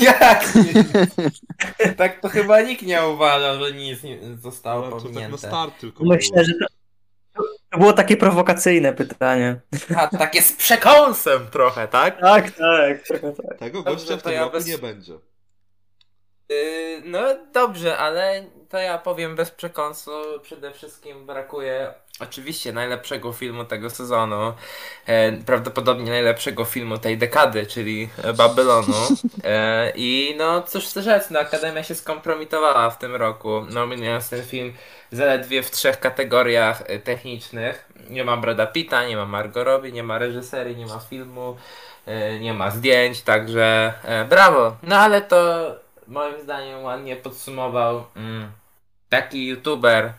[0.00, 0.84] Jak nie?
[1.96, 5.38] Tak to chyba nikt nie uważa, że nic nie zostało Ale to tak na pominięte.
[5.38, 6.66] start tylko Myślę, że to,
[7.70, 9.60] to było takie prowokacyjne pytanie.
[9.96, 12.20] A takie z przekąsem trochę, tak?
[12.20, 13.02] Tak, tak.
[13.06, 13.58] trochę tak.
[13.58, 15.12] Tego Dobrze, gościa w tym ja roku bez- nie będzie.
[16.48, 17.20] Yy, no
[17.52, 20.10] dobrze, ale to ja powiem bez przekąsu.
[20.42, 24.52] Przede wszystkim brakuje oczywiście najlepszego filmu tego sezonu.
[25.06, 28.94] E, prawdopodobnie najlepszego filmu tej dekady, czyli Babylonu.
[29.44, 34.42] E, I no cóż chcę rzec, no Akademia się skompromitowała w tym roku, nominując ten
[34.44, 34.72] film
[35.12, 37.88] zaledwie w trzech kategoriach e, technicznych.
[38.10, 41.56] Nie ma Brada Pitta, nie ma Margot Robbie, nie ma reżyserii, nie ma filmu,
[42.06, 44.76] e, nie ma zdjęć, także e, brawo.
[44.82, 45.66] No ale to
[46.08, 48.50] moim zdaniem ładnie podsumował mm,
[49.08, 50.12] taki youtuber.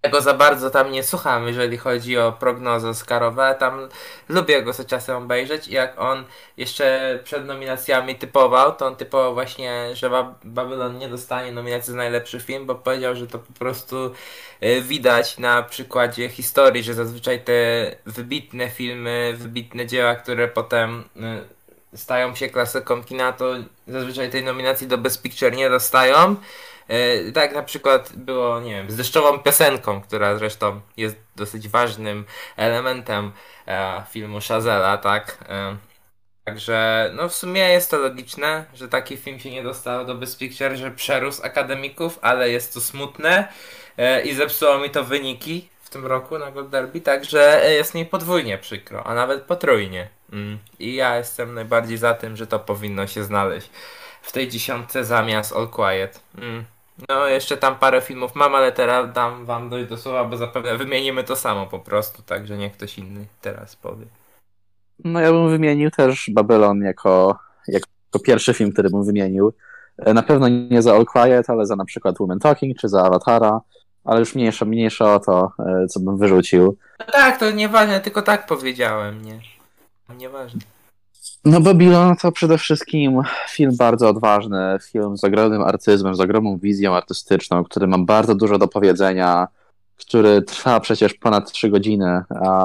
[0.00, 3.56] Tego za bardzo tam nie słucham, jeżeli chodzi o prognozy Oscarowe.
[3.58, 3.88] Tam
[4.28, 6.24] lubię go sobie czasem obejrzeć i jak on
[6.56, 11.96] jeszcze przed nominacjami typował, to on typował właśnie, że Bab- Babylon nie dostanie nominacji za
[11.96, 14.12] najlepszy film, bo powiedział, że to po prostu
[14.62, 17.52] y, widać na przykładzie historii, że zazwyczaj te
[18.06, 23.54] wybitne filmy, wybitne dzieła, które potem y, stają się klasyką kina, to
[23.88, 26.36] zazwyczaj tej nominacji do Best Picture nie dostają.
[26.88, 32.24] E, Tak na przykład było, nie wiem, z deszczową piosenką, która zresztą jest dosyć ważnym
[32.56, 33.32] elementem
[33.66, 35.38] e, filmu Shazela, tak?
[35.48, 35.76] E,
[36.44, 40.38] Także, no w sumie jest to logiczne, że taki film się nie dostał do Best
[40.38, 43.48] Picture, że przerósł akademików, ale jest to smutne
[44.24, 48.58] i zepsuło mi to wyniki w tym roku na Gold Derby, także jest mi podwójnie
[48.58, 50.08] przykro, a nawet potrójnie.
[50.32, 50.58] Mm.
[50.78, 53.70] I ja jestem najbardziej za tym, że to powinno się znaleźć
[54.22, 56.20] w tej dziesiątce zamiast All Quiet.
[57.08, 60.76] No, jeszcze tam parę filmów mam, ale teraz dam wam dojść do słowa, bo zapewne
[60.76, 64.06] wymienimy to samo po prostu, także niech ktoś inny teraz powie.
[65.04, 69.52] No ja bym wymienił też Babylon jako, jako pierwszy film, który bym wymienił.
[69.98, 73.02] E, Na pewno nie za All Quiet, ale za na przykład Women Talking czy za
[73.02, 73.60] Avatara,
[74.04, 76.76] ale już mniejsza, mniejsza o to, e, co bym wyrzucił.
[76.98, 79.40] No tak, to nieważne, tylko tak powiedziałem, nie?
[80.16, 80.60] Nieważne.
[81.44, 86.96] No Babylon to przede wszystkim film bardzo odważny, film z ogromnym artyzmem, z ogromną wizją
[86.96, 89.48] artystyczną, który ma bardzo dużo do powiedzenia,
[89.96, 92.64] który trwa przecież ponad 3 godziny, a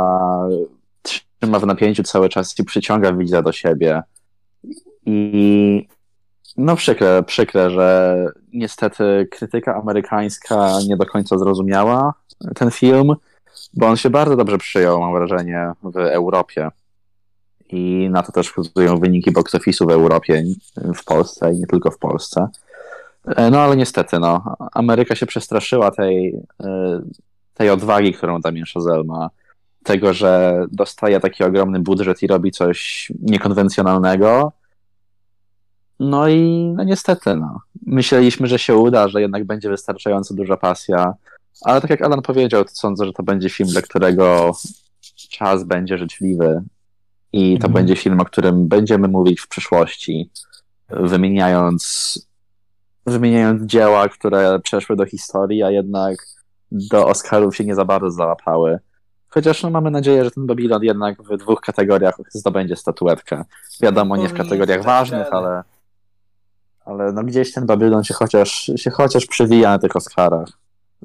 [1.01, 4.01] trzyma w napięciu cały czas i przyciąga widza do siebie.
[5.05, 5.87] I
[6.57, 8.17] no przykre, przykre, że
[8.53, 12.13] niestety krytyka amerykańska nie do końca zrozumiała
[12.55, 13.15] ten film,
[13.73, 16.69] bo on się bardzo dobrze przyjął, mam wrażenie, w Europie.
[17.73, 20.43] I na to też wskazują wyniki box office'u w Europie,
[20.95, 22.47] w Polsce i nie tylko w Polsce.
[23.25, 27.01] E, No ale niestety, no, Ameryka się przestraszyła tej, e,
[27.53, 29.29] tej odwagi, którą Damien Chazelle ma.
[29.83, 34.51] tego, że dostaje taki ogromny budżet i robi coś niekonwencjonalnego.
[35.99, 37.59] No i no niestety, no.
[37.85, 41.13] Myśleliśmy, że się uda, że jednak będzie wystarczająco duża pasja,
[41.61, 44.51] ale tak jak Alan powiedział, sądzę, że to będzie film, dla którego
[45.29, 46.61] czas będzie życzliwy
[47.33, 47.73] i to Mhm.
[47.73, 50.29] będzie film, o którym będziemy mówić w przyszłości,
[50.89, 52.19] wymieniając,
[53.05, 56.15] wymieniając dzieła, które przeszły do historii, a jednak
[56.71, 58.79] do Oscarów się nie za bardzo załapały.
[59.29, 63.43] Chociaż no, mamy nadzieję, że ten Babylon jednak w dwóch kategoriach zdobędzie statuetkę.
[63.81, 65.63] Wiadomo, nie w kategoriach ważnych, ale,
[66.85, 70.49] ale no, gdzieś ten Babylon się chociaż, się chociaż przewija na tych Oscarach.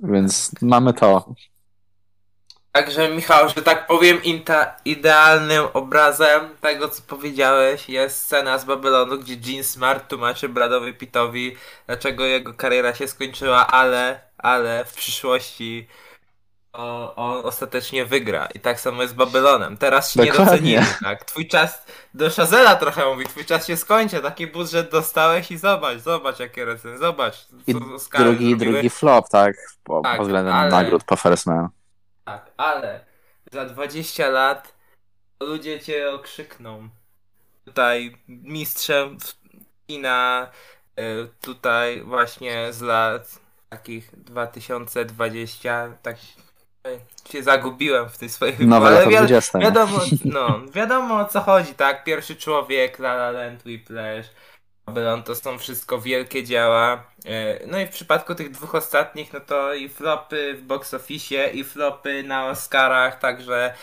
[0.02, 1.34] Więc mamy to.
[2.78, 9.18] Także Michał, że tak powiem, inta, idealnym obrazem tego co powiedziałeś jest scena z Babylonu,
[9.18, 15.88] gdzie Gene Smart tłumaczy Bradowi Pittowi, dlaczego jego kariera się skończyła, ale, ale w przyszłości
[16.72, 18.48] o- on ostatecznie wygra.
[18.54, 19.76] I tak samo jest z Babylonem.
[19.76, 20.52] Teraz się nie Dokładnie.
[20.54, 21.24] docenimy, tak?
[21.24, 21.82] Twój czas,
[22.14, 26.64] do Shazela trochę mówi, twój czas się skończy, taki budżet dostałeś i zobacz, zobacz jakie
[26.64, 27.34] recenzje, zobacz.
[27.66, 28.56] I drugi, zrobiły.
[28.56, 29.56] drugi flop, tak?
[29.84, 31.68] Po, Tak, pod względem ale- nagród po First Man.
[32.28, 33.04] Tak, ale
[33.52, 34.74] za 20 lat
[35.40, 36.88] ludzie cię okrzykną.
[37.64, 39.18] Tutaj mistrzem
[39.86, 40.50] kina,
[41.00, 43.38] y, tutaj właśnie z lat
[43.68, 46.16] takich 2020, tak
[47.32, 49.58] się zagubiłem w tej swojej Nowe ale lata wi- 20.
[49.58, 49.64] nie?
[49.64, 52.04] wiadomo, no, wiadomo o co chodzi, tak?
[52.04, 54.26] Pierwszy człowiek, La La Land, Whiplash,
[54.88, 57.02] Babylon to są wszystko wielkie dzieła.
[57.26, 61.50] E, No i w przypadku tych dwóch ostatnich, no to i flopy w box office,
[61.50, 63.74] i flopy na Oscarach, także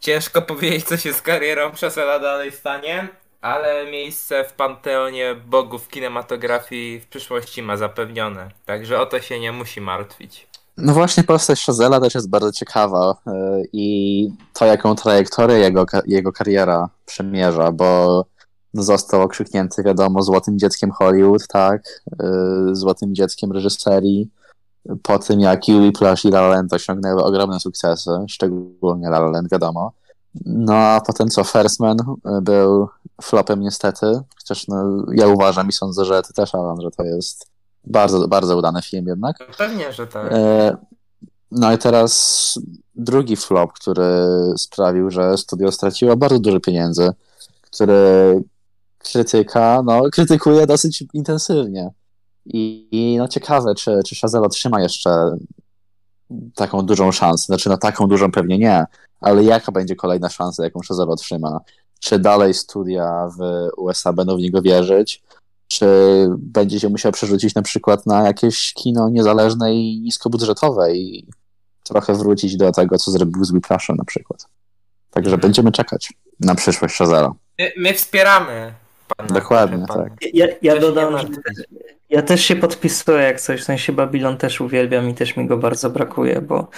[0.00, 3.08] ciężko powiedzieć, co się z karierą Chazella dalej stanie,
[3.40, 9.52] ale miejsce w panteonie bogów kinematografii w przyszłości ma zapewnione, także o to się nie
[9.52, 10.48] musi martwić.
[10.76, 13.30] No właśnie postać Shazela też jest bardzo ciekawa y,
[13.72, 18.24] i to, jaką trajektorię jego, jego kariera przemierza, bo
[18.74, 22.26] został okrzyknięty, wiadomo, złotym dzieckiem Hollywood, tak, y,
[22.72, 24.30] złotym dzieckiem reżyserii,
[25.02, 29.30] po tym jak i Whiplash i La La Land osiągnęły ogromne sukcesy, szczególnie La La
[29.30, 29.92] Land, wiadomo.
[30.46, 32.88] No a potem co, First Man y, był
[33.22, 34.06] flopem niestety,
[34.38, 37.46] chociaż no, ja uważam i sądzę, że ty też, Alan, że to jest
[37.84, 39.36] bardzo, bardzo udany film jednak.
[39.58, 40.32] Pewnie, że tak.
[40.32, 40.76] E,
[41.50, 42.54] No i teraz
[42.94, 44.04] drugi flop, który
[44.56, 47.10] sprawił, że studio straciło bardzo dużo pieniędzy,
[47.60, 47.94] który
[49.12, 51.90] krytyka, no, krytykuje dosyć intensywnie.
[52.46, 55.36] I, i no ciekawe, czy, czy Chazelle otrzyma jeszcze
[56.54, 57.44] taką dużą szansę.
[57.46, 58.84] Znaczy, no taką dużą pewnie nie,
[59.20, 61.60] ale jaka będzie kolejna szansa, jaką Chazelle otrzyma?
[62.00, 65.22] Czy dalej studia w USA będą w niego wierzyć?
[65.68, 65.86] Czy
[66.38, 71.26] będzie się musiał przerzucić na przykład na jakieś kino niezależne i niskobudżetowe i
[71.84, 74.46] trochę wrócić do tego, co zrobił z Whiplashem na przykład.
[75.10, 75.40] Także Mhm.
[75.40, 77.32] będziemy czekać na przyszłość Shazela.
[77.58, 78.74] My, my wspieramy
[79.16, 79.40] pana.
[79.40, 80.02] Dokładnie, pana.
[80.04, 80.12] tak.
[80.34, 81.16] Ja, ja dodam,
[82.10, 85.56] ja też się podpisuję jak coś, w sensie Babylon też uwielbiam i też mi go
[85.56, 86.70] bardzo brakuje, bo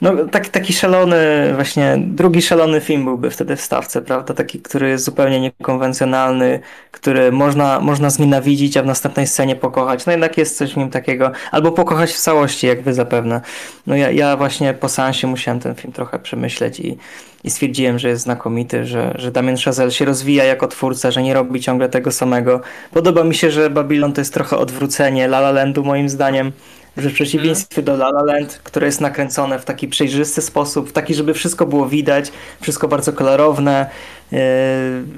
[0.00, 4.34] no, taki, taki szalony, właśnie drugi szalony film byłby wtedy w stawce, prawda?
[4.34, 6.60] Taki, który jest zupełnie niekonwencjonalny,
[6.90, 10.06] który można, można znienawidzić, a w następnej scenie pokochać.
[10.06, 13.40] No jednak jest coś w nim takiego, albo pokochać w całości, jak wy zapewne.
[13.86, 16.98] No ja, ja właśnie po seansie musiałem ten film trochę przemyśleć i,
[17.44, 21.34] i stwierdziłem, że jest znakomity, że, że Damien Chazelle się rozwija jako twórca, że nie
[21.34, 22.60] robi ciągle tego samego.
[22.90, 26.52] Podoba mi się, że Babylon to jest trochę odwrócenie La La Landu moim zdaniem,
[26.96, 30.92] że w przeciwieństwie do La La Land, które jest nakręcone w taki przejrzysty sposób, w
[30.92, 33.90] taki, żeby wszystko było widać, wszystko bardzo klarowne,
[34.32, 34.38] yy,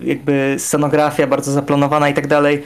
[0.05, 2.63] jakby scenografia bardzo zaplanowana i tak dalej.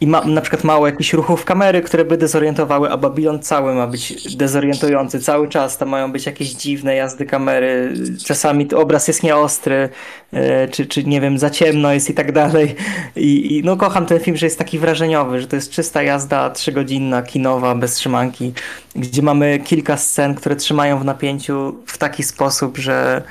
[0.00, 3.86] I ma na przykład mało jakichś ruchów kamery, które by dezorientowały, a Babylon cały ma
[3.86, 5.20] być dezorientujący.
[5.20, 7.94] Cały czas tam mają być jakieś dziwne jazdy kamery.
[8.24, 9.88] Czasami obraz jest nieostry,
[10.32, 12.74] e, czy, czy nie wiem, za ciemno jest i tak dalej.
[13.16, 16.50] I, I no kocham ten film, że jest taki wrażeniowy, że to jest czysta jazda
[16.50, 18.52] trzygodzinna, kinowa, bez trzymanki,
[18.96, 23.22] gdzie mamy kilka scen, które trzymają w napięciu w taki sposób, że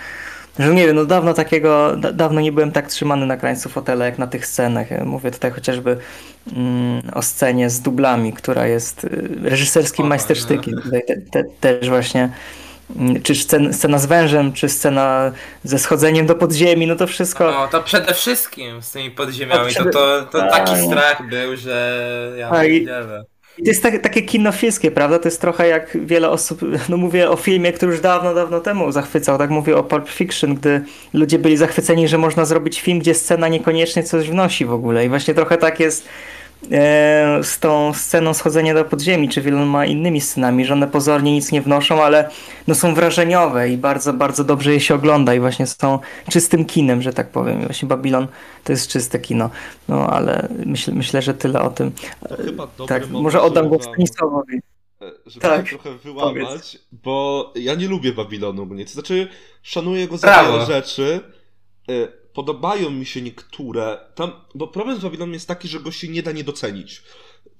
[0.60, 4.06] że nie wiem, no dawno takiego, da, dawno nie byłem tak trzymany na krańcu fotela
[4.06, 4.88] jak na tych scenach.
[5.06, 5.98] Mówię tutaj chociażby
[6.56, 9.10] mm, o scenie z dublami, która jest y,
[9.44, 10.82] reżyserskim O, majstersztykiem.
[10.82, 12.30] Tutaj te, te, też właśnie
[12.96, 13.36] mm, czy
[13.72, 15.32] scena, z wężem, czy scena
[15.64, 17.52] ze schodzeniem do podziemi, no to wszystko.
[17.52, 20.82] No to przede wszystkim z tymi podziemiami, To przede- to, to, to taki Tak.
[20.82, 21.98] strach był, że
[22.40, 23.24] ja A, i- nie wiem.
[23.37, 25.20] I to jest tak, takie kino filskie, prawda?
[25.20, 28.92] To jest trochę jak wiele osób, no mówię o filmie, który już dawno, dawno temu
[28.92, 30.82] zachwycał, tak mówię o Pulp Fiction, gdy
[31.14, 35.10] ludzie byli zachwyceni, że można zrobić film, gdzie scena niekoniecznie coś wnosi w ogóle i
[35.10, 36.08] właśnie trochę tak jest
[37.44, 41.62] z tą sceną schodzenia do podziemi, czy wieloma innymi scenami, że one pozornie nic nie
[41.62, 42.30] wnoszą, ale
[42.68, 46.00] no są wrażeniowe i bardzo, bardzo dobrze je się ogląda i właśnie są
[46.30, 47.62] czystym kinem, że tak powiem.
[47.62, 48.28] I właśnie Babylon
[48.64, 49.50] to jest czyste kino.
[49.88, 51.92] No ale myśl, myślę, że tyle o tym.
[52.88, 54.58] Tak, może oddam głos Stanisławowi.
[55.02, 58.86] e, żeby Tak, trochę wyłamać, bo ja nie lubię Babilonu mnie.
[58.86, 59.28] To znaczy,
[59.62, 60.52] szanuję go za Brawo.
[60.54, 61.20] wiele rzeczy.
[62.38, 64.00] Podobają mi się niektóre.
[64.16, 67.04] Tam, bo problem z Babilonem jest taki, że go się nie da nie docenić.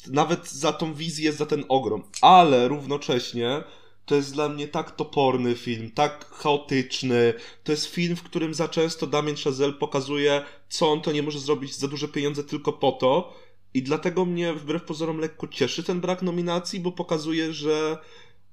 [0.08, 2.04] Nawet za tą wizję, za ten ogrom.
[2.22, 3.64] Ale równocześnie
[4.06, 7.34] to jest dla mnie tak toporny film, tak chaotyczny.
[7.64, 11.40] To jest film, w którym za często Damien Chazelle pokazuje, co on to nie może
[11.40, 13.34] zrobić za duże pieniądze tylko po to.
[13.74, 17.98] I dlatego mnie wbrew pozorom lekko cieszy ten brak nominacji, bo pokazuje, że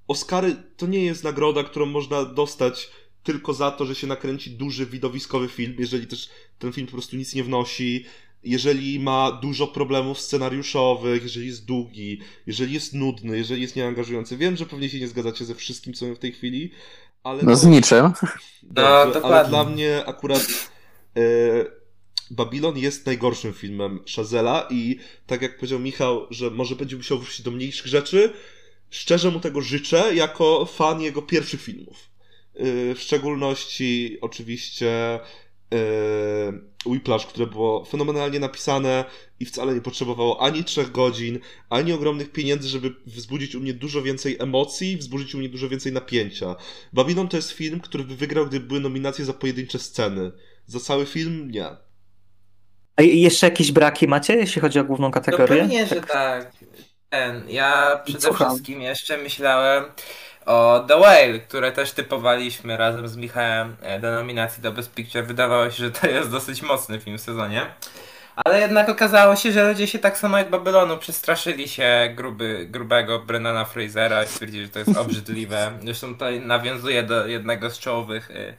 [0.09, 2.91] Oscary to nie jest nagroda, którą można dostać
[3.25, 7.17] tylko za to, że się nakręci duży widowiskowy film, jeżeli też ten film po prostu
[7.17, 8.05] nic nie wnosi,
[8.45, 14.37] jeżeli ma dużo problemów scenariuszowych, jeżeli jest długi, jeżeli jest nudny, jeżeli jest nieangażujący.
[14.37, 16.71] Wiem, że pewnie się nie zgadzacie ze wszystkim, co mówię w tej chwili,
[17.23, 17.43] ale...
[17.43, 18.13] No z niczym.
[18.63, 19.51] Dobrze, ale dokładnie.
[19.51, 20.71] dla mnie akurat
[21.17, 21.21] e,
[22.31, 27.43] Babylon jest najgorszym filmem Shazela i tak jak powiedział Michał, że może będzie musiał wrócić
[27.43, 28.33] do mniejszych rzeczy,
[28.91, 32.14] szczerze mu tego życzę jako fan jego pierwszych filmów.
[32.57, 35.79] E, w szczególności oczywiście e,
[36.87, 39.05] Whiplash, które było fenomenalnie napisane
[39.41, 41.39] i wcale nie potrzebowało ani trzech godzin,
[41.71, 45.93] ani ogromnych pieniędzy, żeby wzbudzić u mnie dużo więcej emocji, wzbudzić u mnie dużo więcej
[45.93, 46.57] napięcia.
[46.93, 50.33] Babylon to jest film, który by wygrał, gdyby były nominacje za pojedyncze sceny.
[50.67, 51.67] Za cały film nie.
[52.97, 55.47] A i- jeszcze jakieś braki macie, jeśli chodzi o główną No kategorię?
[55.63, 56.53] pewnie, że tak.
[57.11, 58.49] Ten, ja przede Słucham.
[58.49, 59.85] wszystkim jeszcze myślałem
[60.47, 65.25] o The Whale, które też typowaliśmy razem z Michałem e, do nominacji do Best Picture.
[65.25, 67.67] Wydawało się, że to jest dosyć mocny film w sezonie.
[68.37, 73.19] Ale jednak okazało się, że ludzie się tak samo jak Babylonu przestraszyli się gruby, grubego
[73.19, 75.73] Brennana Frasera i stwierdzili, że to jest obrzydliwe.
[75.85, 78.55] Zresztą to nawiązuje do jednego z czołowych y,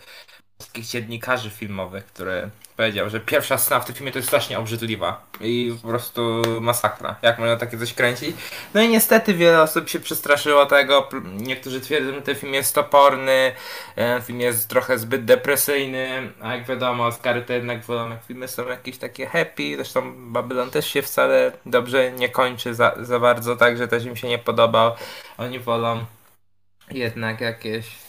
[0.57, 5.25] polskich dziennikarzy filmowych, który powiedział, że pierwsza scena w tym filmie to jest strasznie obrzydliwa
[5.41, 7.15] i po prostu masakra.
[7.21, 8.35] Jak można takie coś kręcić?
[8.73, 11.09] No i niestety wiele osób się przestraszyło tego.
[11.33, 13.51] Niektórzy twierdzą, że ten film jest toporny,
[14.23, 18.67] film jest trochę zbyt depresyjny, a jak wiadomo, Oscary to jednak wolą, jak filmy są
[18.67, 19.75] jakieś takie happy.
[19.75, 24.27] Zresztą Babylon też się wcale dobrze nie kończy za, za bardzo, także też im się
[24.27, 24.91] nie podobał.
[25.37, 26.05] Oni wolą
[26.91, 28.04] jednak jakieś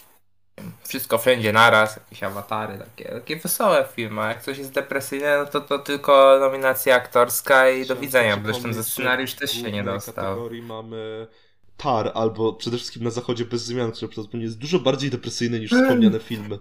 [0.85, 4.21] wszystko wszędzie naraz, jakieś awatary, takie, takie wesołe filmy.
[4.21, 8.35] A jak coś jest depresyjne, no to to tylko nominacja aktorska i do widzenia.
[8.35, 10.15] tylko Zresztą przypomnieć, scenariusz też się w nie dostał.
[10.15, 11.27] kategorii mamy
[11.77, 16.21] Tar, albo przede wszystkim na zachodzie bez zmian, prawdopodobnie jest dużo bardziej depresyjne niż wspomniane
[16.21, 16.59] filmy.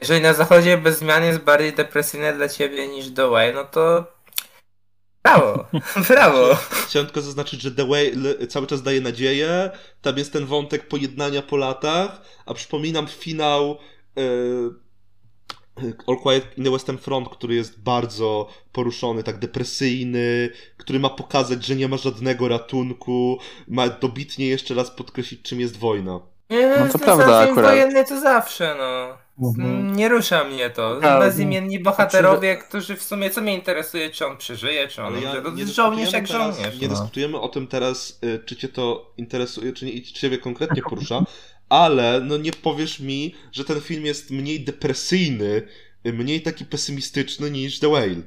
[0.00, 4.15] Jeżeli na zachodzie bez zmian jest bardziej depresyjne dla ciebie niż The Way, no to
[5.26, 5.64] brawo,
[6.08, 6.54] brawo.
[6.86, 9.70] Chciałem tylko zaznaczyć, że The Whale cały czas daje nadzieję.
[10.02, 13.78] Tam jest ten wątek pojednania po latach, a przypominam finał
[14.18, 14.22] e,
[16.06, 21.64] All Quiet in the Western Front, który jest bardzo poruszony, tak depresyjny, który ma pokazać,
[21.64, 26.20] że nie ma żadnego ratunku, ma dobitnie jeszcze raz podkreślić, czym jest wojna.
[26.50, 27.64] Nie, No to ten prawda akurat.
[27.70, 29.18] wojenny to zawsze, no.
[29.42, 29.96] Mhm.
[29.96, 31.00] Nie rusza mnie to.
[31.18, 35.42] Bezimienni bohaterowie, którzy w sumie, co mnie interesuje, czy on przeżyje, czy on Ale ja.
[35.42, 36.80] To nie żołnierz jak teraz- żołnierz.
[36.80, 36.94] Nie no.
[36.94, 40.82] dyskutujemy o tym teraz, y, czy cię to interesuje, czy nie, i czy ciebie konkretnie
[40.90, 41.24] porusza,
[41.68, 45.62] ale no nie powiesz mi, że ten film jest mniej depresyjny,
[46.06, 48.22] y, mniej taki pesymistyczny niż The Whale.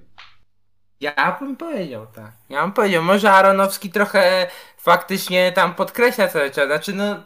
[1.02, 2.32] Ja bym powiedział tak.
[2.50, 4.48] Ja bym powiedział, może Aronowski trochę
[4.78, 6.66] faktycznie tam podkreśla cały czas.
[6.66, 7.24] Znaczy no.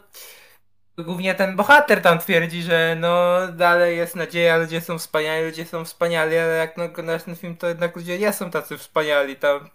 [0.98, 5.84] Głównie ten bohater tam twierdzi, że no dalej jest nadzieja, ludzie są wspaniali, ludzie są
[5.84, 9.36] wspaniali, ale jak no, oglądasz ten film, to jednak ludzie nie są tacy wspaniali.
[9.36, 9.70] Tam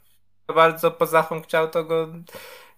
[0.47, 2.07] bardzo poza chciał, to go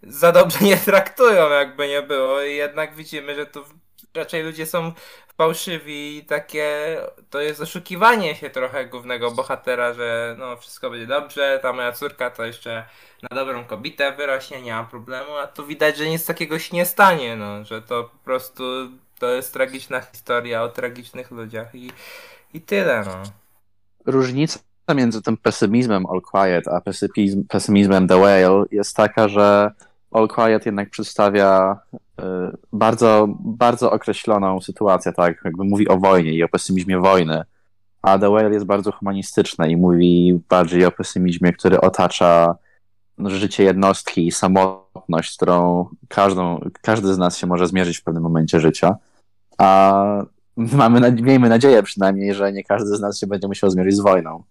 [0.03, 2.41] za dobrze nie traktują, jakby nie było.
[2.41, 3.63] I jednak widzimy, że tu
[4.13, 4.91] raczej ludzie są
[5.37, 6.97] fałszywi i takie
[7.29, 12.29] to jest oszukiwanie się trochę głównego bohatera, że no wszystko będzie dobrze, ta moja córka
[12.29, 12.85] to jeszcze
[13.29, 16.85] na dobrą kobietę wyrośnie, nie ma problemu, a tu widać, że nic takiego się nie
[16.85, 18.63] stanie, no, że to po prostu
[19.19, 21.91] to jest tragiczna historia o tragicznych ludziach i,
[22.53, 23.23] i tyle, no.
[24.05, 24.59] Różnica
[24.95, 29.71] między tym pesymizmem All Quiet a pesymizm, pesymizmem The Whale jest taka, że
[30.11, 32.23] All Quiet jednak przedstawia y,
[32.73, 37.43] bardzo, bardzo określoną sytuację, tak, jakby mówi o wojnie i o pesymizmie wojny,
[38.01, 42.55] a The Whale jest bardzo humanistyczne i mówi bardziej o pesymizmie, który otacza
[43.25, 48.23] życie jednostki i samotność, z którą każdą, każdy z nas się może zmierzyć w pewnym
[48.23, 48.95] momencie życia.
[49.57, 50.23] A
[50.57, 54.43] mamy, miejmy nadzieję przynajmniej, że nie każdy z nas się będzie musiał zmierzyć z wojną.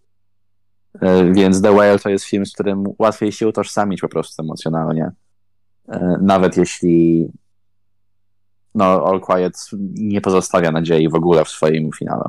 [1.00, 5.10] E, Więc The Whale to jest film, z którym łatwiej się utożsamić po prostu emocjonalnie.
[5.90, 7.28] E, Nawet jeśli
[8.74, 12.24] no, All Quiet nie pozostawia nadziei w ogóle w swoim finale.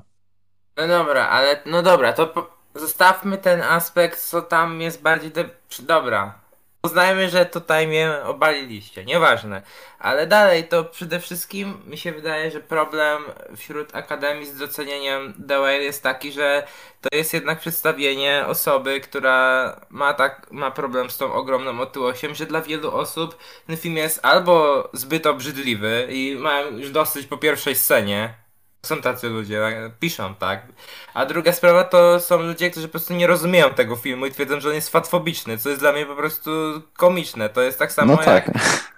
[0.77, 5.31] No dobra, ale no dobra, to po, zostawmy ten aspekt, co tam jest bardziej.
[5.31, 5.49] De...
[5.79, 6.40] Dobra.
[6.83, 9.61] Uznajmy, że tutaj mnie obaliliście, nieważne.
[9.99, 13.23] Ale dalej, to przede wszystkim mi się wydaje, że problem
[13.57, 16.67] wśród akademii z docenieniem Whale jest taki, że
[17.01, 22.45] to jest jednak przedstawienie osoby, która ma tak ma problem z tą ogromną otyłością, że
[22.45, 27.75] dla wielu osób ten film jest albo zbyt obrzydliwy i mają już dosyć po pierwszej
[27.75, 28.40] scenie.
[28.85, 30.65] Są tacy ludzie, tak, piszą tak.
[31.13, 34.59] A druga sprawa to są ludzie, którzy po prostu nie rozumieją tego filmu i twierdzą,
[34.59, 36.51] że on jest fatfobiczny, co jest dla mnie po prostu
[36.97, 37.49] komiczne.
[37.49, 38.47] To jest tak samo No tak.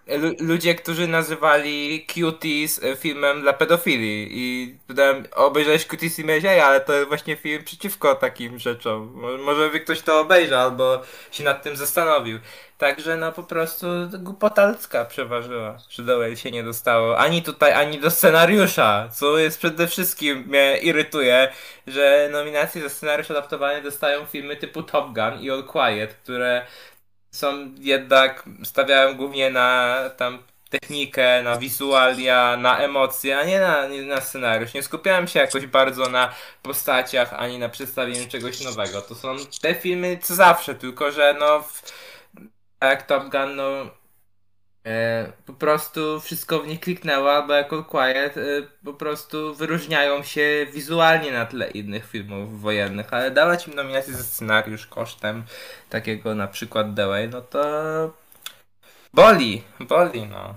[0.08, 6.26] jak lu- ludzie, którzy nazywali Cuties e, filmem dla pedofilii i pytałem, obejrzałeś Cuties i
[6.26, 9.12] miałeś, "Ej, ale to jest właśnie film przeciwko takim rzeczom.
[9.16, 12.40] Mo- Może by ktoś to obejrzał albo się nad tym zastanowił.
[12.84, 13.88] Także no po prostu
[14.20, 19.58] głupota ludzka przeważyła, że do się nie dostało ani tutaj, ani do scenariusza, co jest
[19.58, 21.52] przede wszystkim mnie irytuje,
[21.88, 26.66] że nominacje za scenariusz adaptowany dostają filmy typu Top Gun i All Quiet, które
[27.32, 34.02] są jednak, stawiałem głównie na tam technikę, na wizualia, na emocje, a nie na, nie
[34.02, 34.74] na scenariusz.
[34.74, 39.02] Nie skupiałem się jakoś bardzo na postaciach, ani na przedstawieniu czegoś nowego.
[39.02, 41.82] To są te filmy co zawsze, tylko że no w,
[42.84, 43.90] tak jak Top Gun, no
[44.86, 48.42] e, po prostu wszystko w nich kliknęło, albo jak All Quiet e,
[48.86, 54.24] po prostu wyróżniają się wizualnie na tle innych filmów wojennych, ale dawać im nominację za
[54.24, 55.44] scenariusz kosztem
[55.90, 57.64] takiego na przykład The Way, no to
[59.14, 60.56] boli, boli no.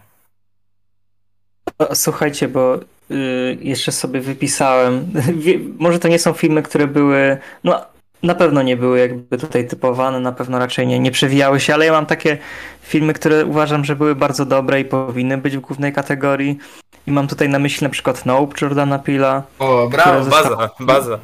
[1.95, 5.13] Słuchajcie, bo y, jeszcze sobie wypisałem.
[5.45, 7.39] Wie- Może to nie są filmy, które były.
[7.65, 7.96] No,
[8.27, 11.87] na pewno nie były jakby tutaj typowane, na pewno raczej nie, nie przewijały się, ale
[11.87, 12.39] ja mam takie
[12.83, 16.59] filmy, które uważam, że były bardzo dobre i powinny być w głównej kategorii.
[17.07, 19.43] I mam tutaj na myśli na przykład Nope Jordana Pila.
[19.59, 21.19] O, brawo, baza, baza.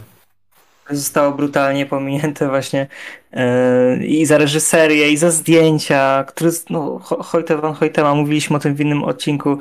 [0.90, 2.86] Zostało brutalnie pominięte właśnie
[3.32, 8.60] yy, i za reżyserię, i za zdjęcia, który, no, Ho- Hoyte van Hoytema, mówiliśmy o
[8.60, 9.58] tym w innym odcinku,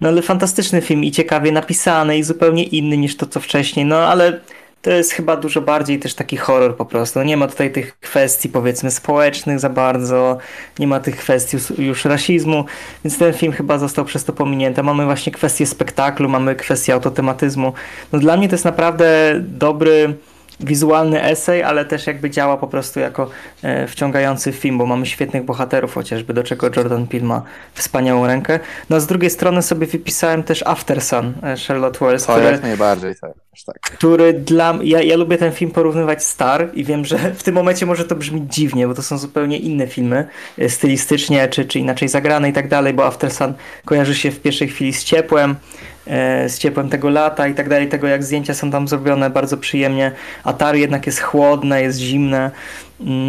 [0.00, 3.96] no ale fantastyczny film i ciekawie napisany i zupełnie inny niż to, co wcześniej, no
[3.96, 4.40] ale
[4.84, 7.22] to jest chyba dużo bardziej też taki horror po prostu.
[7.22, 10.38] Nie ma tutaj tych kwestii powiedzmy społecznych za bardzo,
[10.78, 12.64] nie ma tych kwestii już- już rasizmu,
[13.04, 14.82] więc ten film chyba został przez to pominięty.
[14.82, 17.72] Mamy właśnie kwestię spektaklu, mamy kwestię autotematyzmu.
[18.12, 20.14] No dla mnie to jest naprawdę dobry
[20.60, 23.30] wizualny esej, ale też jakby działa po prostu jako
[23.62, 27.42] e, wciągający film, bo mamy świetnych bohaterów chociażby, do czego Jordan Peele ma
[27.74, 28.60] wspaniałą rękę.
[28.90, 32.62] No z drugiej strony sobie wypisałem też After Sun e, Charlotte Wells, To który, jak
[32.62, 33.14] najbardziej
[33.54, 33.80] też tak.
[33.80, 37.86] który dla ja, ja lubię ten film porównywać Star i wiem, że w tym momencie
[37.86, 40.28] może to brzmi dziwnie, bo to są zupełnie inne filmy
[40.58, 44.40] e, stylistycznie, czy, czy inaczej zagrane i tak dalej, bo After Sun kojarzy się w
[44.40, 45.54] pierwszej chwili z ciepłem,
[46.48, 50.12] z ciepłem tego lata i tak dalej, tego jak zdjęcia są tam zrobione bardzo przyjemnie,
[50.44, 52.50] a Tar jednak jest chłodne, jest zimne,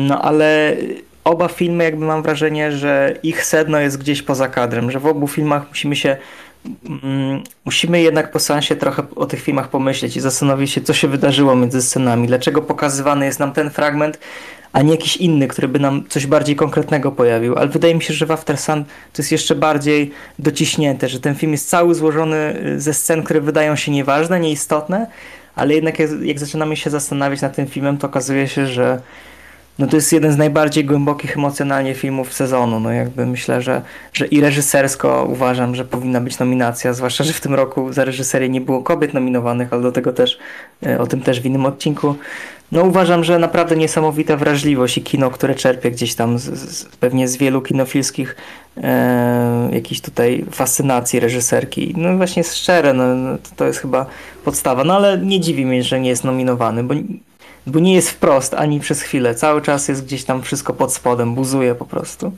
[0.07, 0.75] no ale
[1.23, 5.27] oba filmy jakby mam wrażenie, że ich sedno jest gdzieś poza kadrem, że w obu
[5.27, 6.17] filmach musimy się
[7.03, 11.07] mm, musimy jednak po seansie trochę o tych filmach pomyśleć i zastanowić się, co się
[11.07, 14.19] wydarzyło między scenami, dlaczego pokazywany jest nam ten fragment,
[14.75, 17.55] a nie jakiś inny, który by nam coś bardziej konkretnego pojawił.
[17.55, 21.35] Ale wydaje mi się, że w After Sun to jest jeszcze bardziej dociśnięte, że ten
[21.35, 25.07] film jest cały złożony y, ze scen, które wydają się nieważne, nieistotne,
[25.55, 29.01] ale jednak jak, jak zaczynamy się zastanawiać nad tym filmem, to okazuje się, że
[29.79, 32.79] no to jest jeden z najbardziej głębokich emocjonalnie filmów sezonu.
[32.79, 33.81] No jakby myślę, że,
[34.13, 38.49] że i reżysersko uważam, że powinna być nominacja, zwłaszcza, że w tym roku za reżyserię
[38.49, 40.39] nie było kobiet nominowanych, ale do tego też,
[40.85, 42.15] e, o tym też w innym odcinku.
[42.71, 47.27] No uważam, że naprawdę niesamowita wrażliwość i kino, które czerpie gdzieś tam z, z, pewnie
[47.27, 48.35] z wielu kinofilskich
[48.77, 51.93] e, jakichś tutaj fascynacji reżyserki.
[51.97, 54.05] No właśnie szczere, no, no, to, jest chyba
[54.45, 54.83] podstawa.
[54.83, 56.93] No ale nie dziwi mnie, że nie jest nominowany, bo
[57.67, 59.35] bo nie jest wprost ani przez chwilę.
[59.35, 62.31] Cały czas jest gdzieś tam wszystko pod spodem, buzuje po prostu.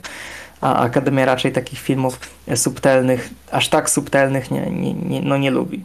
[0.60, 2.18] A Akademia raczej takich filmów
[2.54, 5.84] subtelnych, aż tak subtelnych nie, nie, nie, no nie lubi.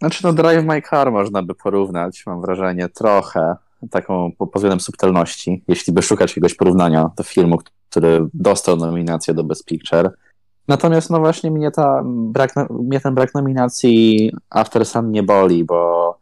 [0.00, 3.56] Znaczy, no Drive My Car można by porównać, mam wrażenie, trochę
[3.90, 7.58] taką pod względem subtelności, jeśli by szukać jakiegoś porównania do filmu,
[7.90, 10.10] który dostał nominację do Best Picture.
[10.68, 16.18] Natomiast no właśnie mnie, ta brak, mnie ten brak nominacji After Sun nie boli, bo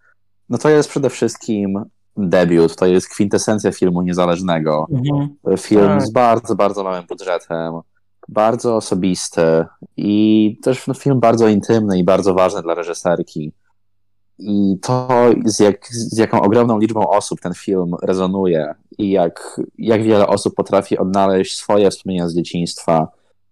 [0.48, 1.84] no to jest przede wszystkim
[2.16, 4.86] debiut, to jest kwintesencja filmu niezależnego.
[4.92, 5.28] Mhm.
[5.58, 6.02] Film Tak.
[6.02, 7.74] z bardzo, bardzo małym budżetem,
[8.28, 9.64] bardzo osobisty
[9.96, 13.52] i też no, film bardzo intymny i bardzo ważny dla reżyserki.
[14.38, 15.08] I to,
[15.44, 20.54] z, jak, z jaką ogromną liczbą osób ten film rezonuje i jak, jak wiele osób
[20.54, 23.08] potrafi odnaleźć swoje wspomnienia z dzieciństwa,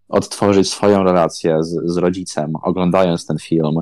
[0.08, 3.80] odtworzyć swoją relację z, z rodzicem, oglądając ten film,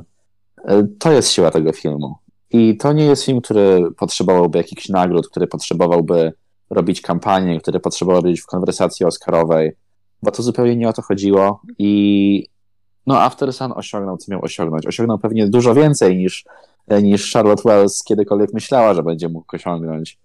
[0.65, 2.15] e, to jest siła tego filmu.
[2.51, 6.33] I to nie jest film, który potrzebowałby jakichś nagród, który potrzebowałby
[6.69, 9.71] robić kampanię, który potrzebowałby być w konwersacji oscarowej,
[10.23, 12.47] bo to zupełnie nie o to chodziło i
[13.07, 14.87] no After Sun osiągnął, co miał osiągnąć.
[14.87, 16.45] Osiągnął pewnie dużo więcej niż,
[17.01, 20.19] niż Charlotte Wells kiedykolwiek myślała, że będzie mógł osiągnąć.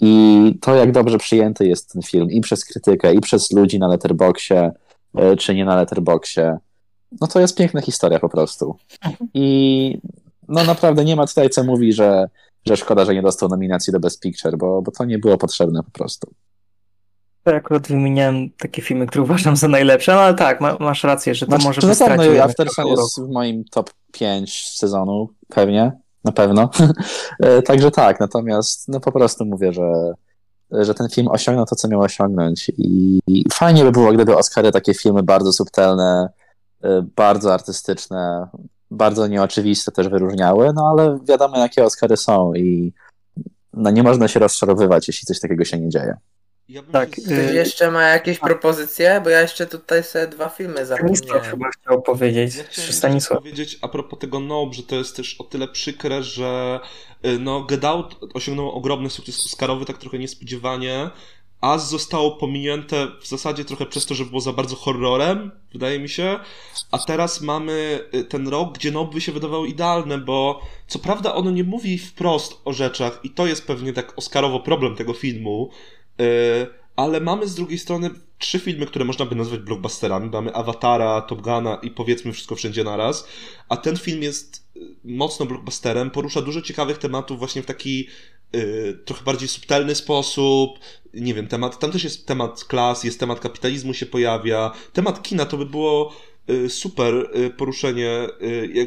[0.00, 3.88] I to, jak dobrze przyjęty jest ten film i przez krytykę, i przez ludzi na
[3.88, 4.72] Letterboxie,
[5.14, 6.58] e, czy nie na Letterboxie,
[7.20, 8.76] no to jest piękna historia po prostu.
[9.34, 9.98] I
[10.48, 12.28] no naprawdę nie ma tutaj co mówi, że,
[12.66, 15.82] że szkoda, że nie dostał nominacji do Best Picture, bo, bo to nie było potrzebne
[15.82, 16.34] po prostu.
[17.46, 21.34] Ja akurat wymieniałem takie filmy, które uważam za najlepsze, no ale tak, ma, masz rację,
[21.34, 25.92] że to Znaczy, może być stracił After Sun jest w moim top 5 sezonu, pewnie,
[26.24, 26.70] na pewno.
[27.40, 30.12] E, Także tak, natomiast no po prostu mówię, że,
[30.70, 34.94] że ten film osiągnął to, co miał osiągnąć i fajnie by było, gdyby Oscary takie
[34.94, 36.28] filmy bardzo subtelne,
[36.84, 38.48] e, bardzo artystyczne,
[38.90, 42.92] bardzo nieoczywiste też wyróżniały, no ale wiadomo, jakie Oscary są i
[43.72, 46.16] no nie można się rozczarowywać, jeśli coś takiego się nie dzieje.
[46.68, 49.20] Ja bym Tak, się Ktoś y- jeszcze ma jakieś propozycje?
[49.24, 51.50] Bo ja jeszcze tutaj sobie dwa filmy Stanisław zapomniałem.
[51.50, 52.56] chyba chciał powiedzieć.
[52.56, 53.38] Ja Stanisław?
[53.38, 56.80] powiedzieć a propos tego Nope, że to jest też o tyle przykre, że
[57.26, 61.10] y, no, Get Out osiągnął ogromny sukces Oscarowy, tak trochę niespodziewanie,
[61.60, 66.08] a zostało pominięte w zasadzie trochę przez to, że było za bardzo horrorem, wydaje mi
[66.08, 66.38] się,
[66.90, 71.34] a teraz mamy y, ten rok, gdzie Nope by się wydawało idealne, bo co prawda
[71.34, 75.70] ono nie mówi wprost o rzeczach i to jest pewnie tak Oscarowo problem tego filmu,
[76.96, 80.30] ale mamy z drugiej strony trzy filmy, które można by nazwać blockbusterami.
[80.30, 83.28] Mamy Awatara, Top Guna i powiedzmy wszystko wszędzie naraz.
[83.68, 88.08] A ten film jest y, mocno blockbusterem, porusza dużo ciekawych tematów właśnie w taki
[88.54, 90.78] y, trochę bardziej subtelny sposób.
[91.14, 94.72] Nie wiem, temat, tam też jest temat klas, jest temat kapitalizmu się pojawia.
[94.92, 96.12] Temat kina to by było
[96.68, 98.28] super poruszenie.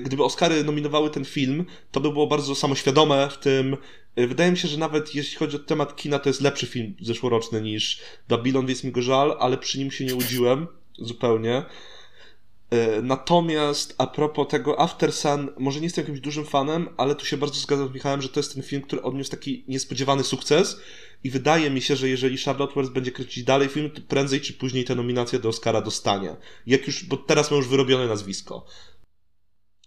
[0.02, 3.78] Gdyby Oscary nominowały ten film, to by było bardzo samoświadome w tym.
[4.20, 6.96] Y, Wydaje mi się, że nawet jeśli chodzi o temat kina, to jest lepszy film
[7.02, 8.00] zeszłoroczny niż
[8.30, 11.66] Babylon, więc mi go żal, ale przy nim się nie łudziłem zupełnie.
[12.70, 17.26] E, Natomiast a propos tego After Sun, może nie jestem jakimś dużym fanem, ale tu
[17.26, 20.80] się bardzo zgadzam z Michałem, że to jest ten film, który odniósł taki niespodziewany sukces
[21.24, 24.54] i wydaje mi się, że jeżeli Charlotte Wells będzie kręcić dalej film, to prędzej czy
[24.54, 26.36] później tę nominację do Oscara dostanie.
[26.68, 28.66] Jak już, bo teraz ma już wyrobione nazwisko.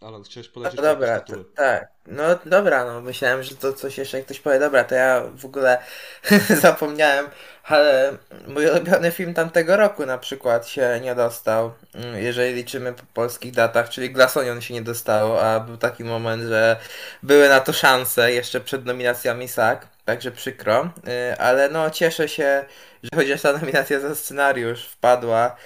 [0.01, 1.89] Alan, chciałeś No podać jeszcze dobra, to, tak.
[2.07, 4.59] No dobra, no myślałem, że to coś jeszcze ktoś powie.
[4.59, 5.79] Dobra, to ja w ogóle
[6.63, 7.27] zapomniałem,
[7.65, 11.73] ale mój ulubiony film tamtego roku na przykład się nie dostał,
[12.15, 16.43] jeżeli liczymy po polskich datach, czyli Glass Onion się nie dostało, a był taki moment,
[16.43, 16.77] że
[17.23, 22.65] były na to szanse jeszcze przed nominacjami SAG, także przykro, Y, ale no cieszę się,
[23.03, 25.57] że chociaż ta nominacja za scenariusz wpadła,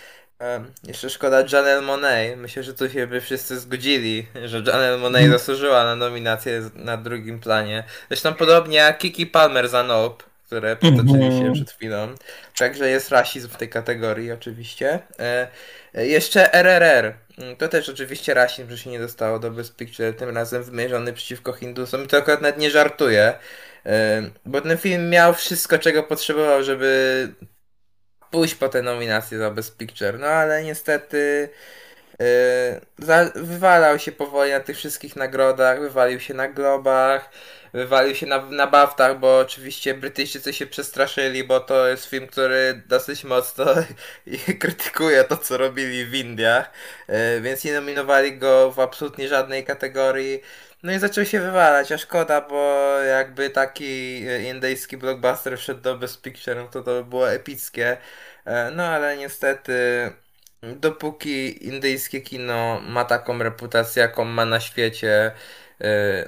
[0.86, 2.36] Jeszcze szkoda Janelle Monet.
[2.38, 7.40] Myślę, że tu się by wszyscy zgodzili, że Janelle Monet zasłużyła na nominację na drugim
[7.40, 7.84] planie.
[8.08, 11.52] Zresztą podobnie jak Kiki Palmer za Nope, które potoczyli się Mhm.
[11.54, 12.14] przed chwilą.
[12.58, 14.98] Także jest rasizm w tej kategorii oczywiście.
[15.18, 15.48] E,
[15.94, 17.14] e, jeszcze RRR.
[17.58, 21.52] To też oczywiście rasizm, że się nie dostało do Best Picture, tym razem wymierzony przeciwko
[21.52, 22.04] Hindusom.
[22.04, 23.34] I to akurat nawet nie żartuję,
[23.86, 27.28] e, bo ten film miał wszystko, czego potrzebował, żeby
[28.32, 31.48] pójść po te nominacje za Best Picture, no ale niestety
[32.18, 32.26] yy,
[33.34, 37.30] wywalał się powoli na tych wszystkich nagrodach, wywalił się na Globach,
[37.72, 42.82] wywalił się na, na Baftach, bo oczywiście Brytyjczycy się przestraszyli, bo to jest film, który
[42.86, 43.64] dosyć mocno
[44.60, 46.70] krytykuje to, co robili w Indiach,
[47.08, 50.40] yy, więc nie nominowali go w absolutnie żadnej kategorii.
[50.82, 53.84] No i zaczął się wywalać, a szkoda, bo jakby taki
[54.28, 57.96] e, indyjski blockbuster wszedł do Best Picture, no to to by było epickie.
[58.44, 59.72] E, No ale niestety,
[60.62, 65.32] dopóki indyjskie kino ma taką reputację, jaką ma na świecie, e,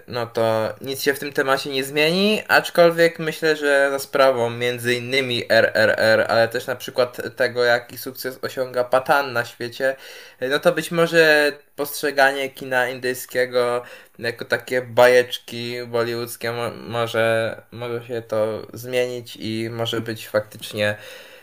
[0.09, 4.94] no to nic się w tym temacie nie zmieni, aczkolwiek myślę, że za sprawą między
[4.94, 9.96] innymi RRR, ale też na przykład tego, jaki sukces osiąga Patan na świecie,
[10.40, 13.82] e, no to być może postrzeganie kina indyjskiego
[14.18, 20.96] jako takie bajeczki bollywoodzkie mo- może, może się to zmienić i może być faktycznie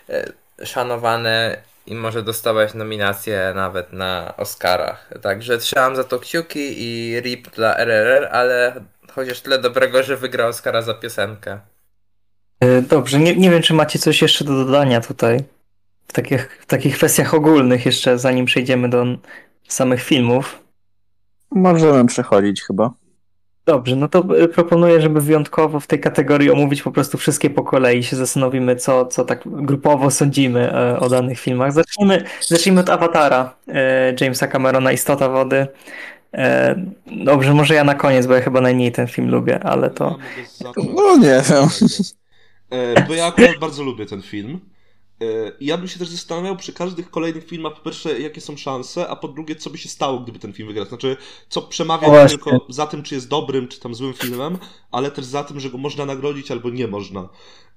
[0.09, 0.25] e,
[0.65, 1.57] szanowane
[1.91, 5.09] i może dostawać nominacje nawet na Oscarach.
[5.21, 8.81] Także trzymam za to kciuki i RIP dla RRR, ale
[9.11, 11.59] chociaż tyle dobrego, że wygrał Oscara za piosenkę.
[12.63, 15.43] Y, Dobrze, nie, nie wiem, czy macie coś jeszcze do dodania tutaj.
[16.07, 19.05] W takich, w takich kwestiach ogólnych jeszcze, zanim przejdziemy do
[19.67, 20.59] samych filmów.
[21.51, 22.93] Możemy przechodzić chyba.
[23.65, 27.63] Dobrze, no to y, proponuję, żeby wyjątkowo w tej kategorii omówić po prostu wszystkie po
[27.63, 31.73] kolei, się zastanowimy, co, co tak grupowo sądzimy e, o danych filmach.
[31.73, 35.67] Zacznijmy, zacznijmy od Awatara e, Jamesa Camerona, Istota Wody.
[36.33, 36.75] E,
[37.25, 40.17] dobrze, może ja na koniec, bo ja chyba najmniej ten film lubię, ale to...
[40.95, 41.67] No nie wiem.
[43.07, 44.59] Bo ja akurat bardzo lubię ten film.
[45.59, 49.07] I ja bym się też zastanawiał przy każdych kolejnych filmach, po pierwsze, jakie są szanse,
[49.07, 50.85] a po drugie, co by się stało, gdyby ten film wygrał.
[50.85, 51.17] Znaczy,
[51.49, 54.57] co przemawia nie tylko za tym, czy jest dobrym, czy tam złym filmem,
[54.91, 57.29] ale też za tym, że go można nagrodzić albo nie można.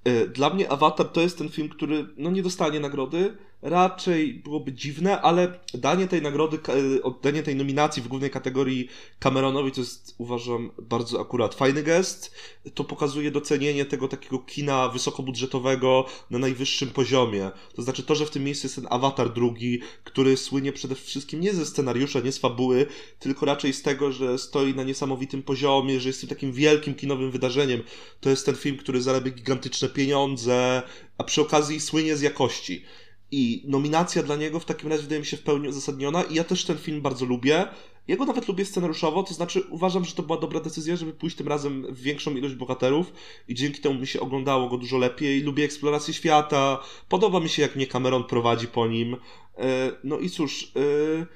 [0.04, 4.72] E, dla mnie Avatar to jest ten film, który no, nie dostanie nagrody, raczej byłoby
[4.72, 6.58] dziwne, ale danie tej nagrody,
[6.98, 8.88] e, oddanie tej nominacji w głównej kategorii
[9.18, 12.34] Cameronowi to jest, uważam, bardzo akurat fajny gest.
[12.74, 17.50] To pokazuje docenienie tego takiego kina wysokobudżetowego na najwyższym poziomie.
[17.74, 21.40] To znaczy to, że w tym miejscu jest ten Avatar drugi, który słynie przede wszystkim
[21.40, 22.86] nie ze scenariusza, nie z fabuły,
[23.18, 27.30] tylko raczej z tego, że stoi na niesamowitym poziomie, że jest tym takim wielkim kinowym
[27.30, 27.82] wydarzeniem.
[28.20, 30.82] To jest ten film, który zarabia gigantyczne pieniądze,
[31.18, 32.84] a przy okazji słynie z jakości.
[33.30, 36.44] I nominacja dla niego w takim razie wydaje mi się w pełni uzasadniona i ja
[36.44, 37.66] też ten film bardzo lubię.
[38.08, 41.36] Ja go nawet lubię scenariuszowo, to znaczy uważam, że to była dobra decyzja, żeby pójść
[41.36, 43.12] tym razem w większą ilość bohaterów
[43.48, 45.42] i dzięki temu mi się oglądało go dużo lepiej.
[45.42, 49.16] Lubię eksplorację świata, podoba mi się jak mnie Cameron prowadzi po nim.
[49.58, 51.26] E, no i cóż, e,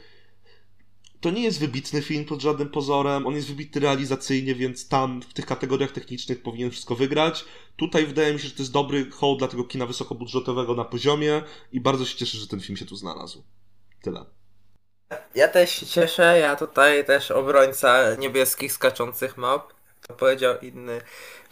[1.21, 5.35] to nie jest wybitny film pod żadnym pozorem, on jest wybitny realizacyjnie, więc tam w
[5.35, 7.45] tych kategoriach technicznych powinien wszystko wygrać.
[7.77, 11.43] Tutaj wydaje mi się, że to jest dobry hołd dla tego kina wysokobudżetowego na poziomie
[11.73, 13.45] i bardzo się cieszę, że ten film się tu znalazł.
[14.03, 14.25] Tyle.
[15.35, 19.75] Ja też się cieszę, ja tutaj też obrońca niebieskich skaczących mop.
[20.07, 21.01] To powiedział inny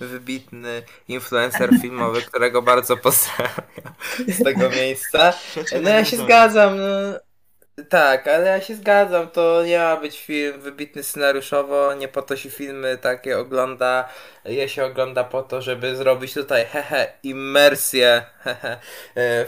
[0.01, 3.65] wybitny influencer filmowy, którego bardzo pozdrawiam
[4.29, 5.33] z tego miejsca.
[5.83, 7.19] No ja się zgadzam, no,
[7.85, 12.37] tak, ale ja się zgadzam, to nie ma być film wybitny scenariuszowo, nie po to
[12.37, 14.09] się filmy takie ogląda,
[14.45, 18.79] je się ogląda po to, żeby zrobić tutaj hehe imersję hehe,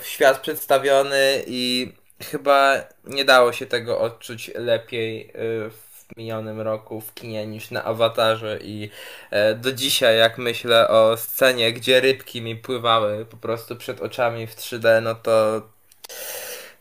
[0.00, 2.74] w świat przedstawiony i chyba
[3.04, 8.58] nie dało się tego odczuć lepiej y, w minionym roku w kinie niż na awatarze
[8.62, 8.90] i
[9.30, 14.46] e, do dzisiaj jak myślę o scenie, gdzie rybki mi pływały po prostu przed oczami
[14.46, 15.62] w 3D, no to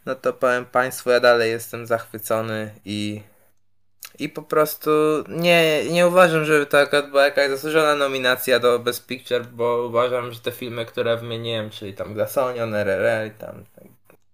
[0.08, 3.22] no to powiem Państwu, ja dalej jestem zachwycony i,
[4.20, 4.92] i po prostu
[5.30, 10.40] nie, nie uważam, żeby to była jakaś zasłużona nominacja do Best Picture, bo uważam, że
[10.40, 13.64] te filmy, które wymieniłem, czyli tam Glasonion, RRL, tam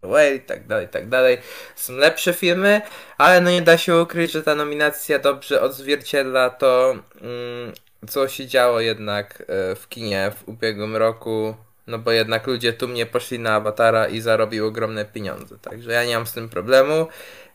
[0.04, 1.38] Way i tak dalej, i tak dalej.
[1.76, 2.82] Są lepsze filmy,
[3.18, 7.74] ale no nie da się ukryć, że ta nominacja dobrze odzwierciedla to, mm,
[8.10, 11.56] co się działo jednak e, w kinie w ubiegłym roku
[11.88, 15.58] no bo jednak ludzie tu mnie poszli na awatara i zarobił ogromne pieniądze.
[15.58, 17.08] Także ja nie mam z tym problemu.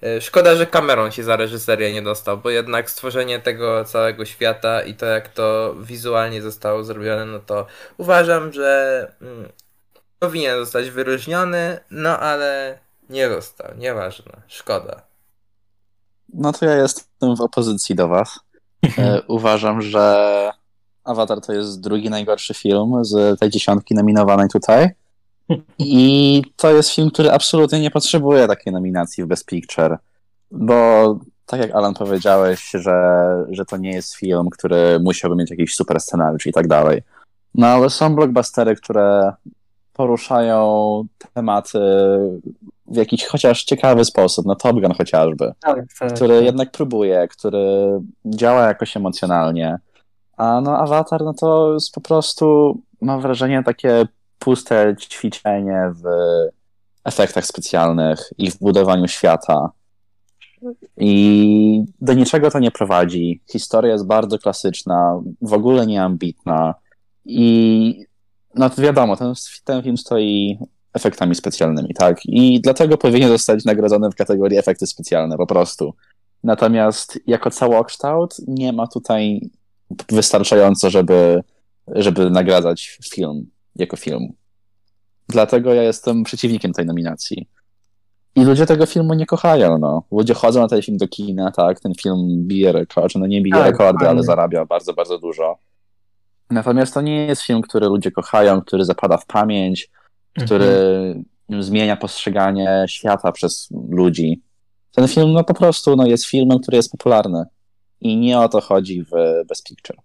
[0.02, 4.82] E, szkoda, że Cameron się za reżyserię nie dostał, bo jednak stworzenie tego całego świata
[4.82, 7.66] i to jak to wizualnie zostało zrobione, no to
[7.96, 9.48] uważam, że mm,
[10.18, 12.78] powinien zostać wyróżniony, no ale
[13.10, 13.76] nie został.
[13.76, 14.32] Nieważne.
[14.48, 15.02] Szkoda.
[16.34, 18.40] No to ja jestem w opozycji do was.
[18.98, 20.50] E, uważam, że
[21.08, 24.90] Avatar to jest drugi najgorszy film z tej dziesiątki nominowanej tutaj.
[25.78, 29.98] I to jest film, który absolutnie nie potrzebuje takiej nominacji w Best Picture.
[30.50, 35.74] Bo tak jak Alan powiedziałeś, że, że to nie jest film, który musiałby mieć jakiś
[35.74, 37.02] super scenariusz i tak dalej.
[37.54, 39.32] No ale są blockbustery, które
[39.92, 41.04] poruszają
[41.34, 41.78] tematy
[42.86, 44.46] w jakiś chociaż ciekawy sposób.
[44.46, 46.44] No Top Gun chociażby, tak, tak, który tak.
[46.44, 49.78] jednak próbuje, który działa jakoś emocjonalnie.
[50.38, 54.06] A no Avatar, no to jest po prostu, mam wrażenie, takie
[54.38, 56.04] puste ćwiczenie w
[57.04, 59.70] efektach specjalnych i w budowaniu świata.
[60.96, 63.42] I do niczego to nie prowadzi.
[63.52, 66.74] Historia jest bardzo klasyczna, w ogóle nieambitna.
[67.24, 68.04] I
[68.54, 69.32] no to wiadomo, ten,
[69.64, 70.58] ten film stoi
[70.94, 72.26] efektami specjalnymi, tak?
[72.26, 75.94] I dlatego powinien zostać nagrodzony w kategorii efekty specjalne, po prostu.
[76.44, 79.50] Natomiast jako całokształt nie ma tutaj
[80.10, 81.42] wystarczająco, żeby,
[81.86, 84.32] żeby nagradzać film jako film.
[85.28, 87.48] Dlatego ja jestem przeciwnikiem tej nominacji.
[88.34, 90.02] I ludzie tego filmu nie kochają, no.
[90.12, 93.56] Ludzie chodzą na ten film do kina, tak, ten film bije rekordy, no nie bije
[93.56, 95.58] tak, rekordy, ale zarabia bardzo, bardzo dużo.
[96.50, 99.90] Natomiast to nie jest film, który ludzie kochają, który zapada w pamięć,
[100.44, 100.66] który
[101.48, 101.62] mhm.
[101.62, 104.42] zmienia postrzeganie świata przez ludzi.
[104.94, 107.44] Ten film, no po prostu, no, jest filmem, który jest popularny.
[108.00, 109.10] I nie o to chodzi w
[109.48, 109.96] Best Picture.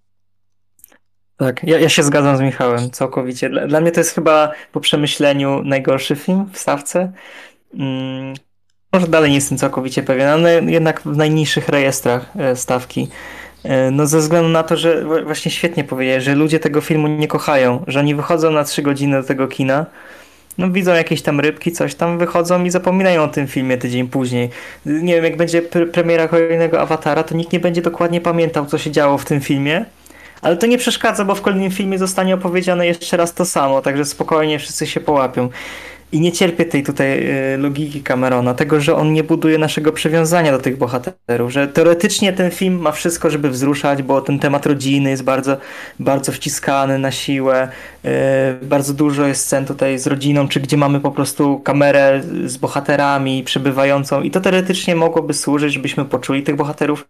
[1.38, 3.50] Tak, ja, ja się zgadzam z Michałem całkowicie.
[3.50, 7.12] Dla, dla mnie to jest chyba po przemyśleniu najgorszy film w stawce.
[7.78, 8.34] Hmm,
[8.94, 13.08] może dalej nie jestem całkowicie pewien, ale jednak w najniższych rejestrach e, stawki.
[13.64, 17.28] E, no ze względu na to, że właśnie świetnie powiedziałeś, że ludzie tego filmu nie
[17.28, 19.86] kochają, że oni wychodzą na trzy godziny do tego kina,
[20.58, 24.49] no widzą jakieś tam rybki, coś tam, wychodzą i zapominają o tym filmie tydzień później.
[24.86, 28.78] Nie wiem, jak będzie pre premiera kolejnego Awatara, to nikt nie będzie dokładnie pamiętał, co
[28.78, 29.86] się działo w tym filmie,
[30.41, 34.06] ale to nie przeszkadza, bo w kolejnym filmie zostanie opowiedziane jeszcze raz to samo, także
[34.06, 35.49] spokojnie wszyscy się połapią.
[36.14, 40.51] I nie cierpię tej tutaj y, logiki Camerona, tego, że on nie buduje naszego przywiązania
[40.51, 45.09] do tych bohaterów, że teoretycznie ten film ma wszystko, żeby wzruszać, bo ten temat rodziny
[45.09, 45.57] jest bardzo,
[45.99, 47.68] bardzo wciskany na siłę,
[48.05, 48.09] y,
[48.66, 53.43] bardzo dużo jest scen tutaj z rodziną, czy gdzie mamy po prostu kamerę z bohaterami
[53.43, 54.22] przebywającą.
[54.22, 57.05] I to teoretycznie mogłoby służyć, żebyśmy poczuli tych bohaterów,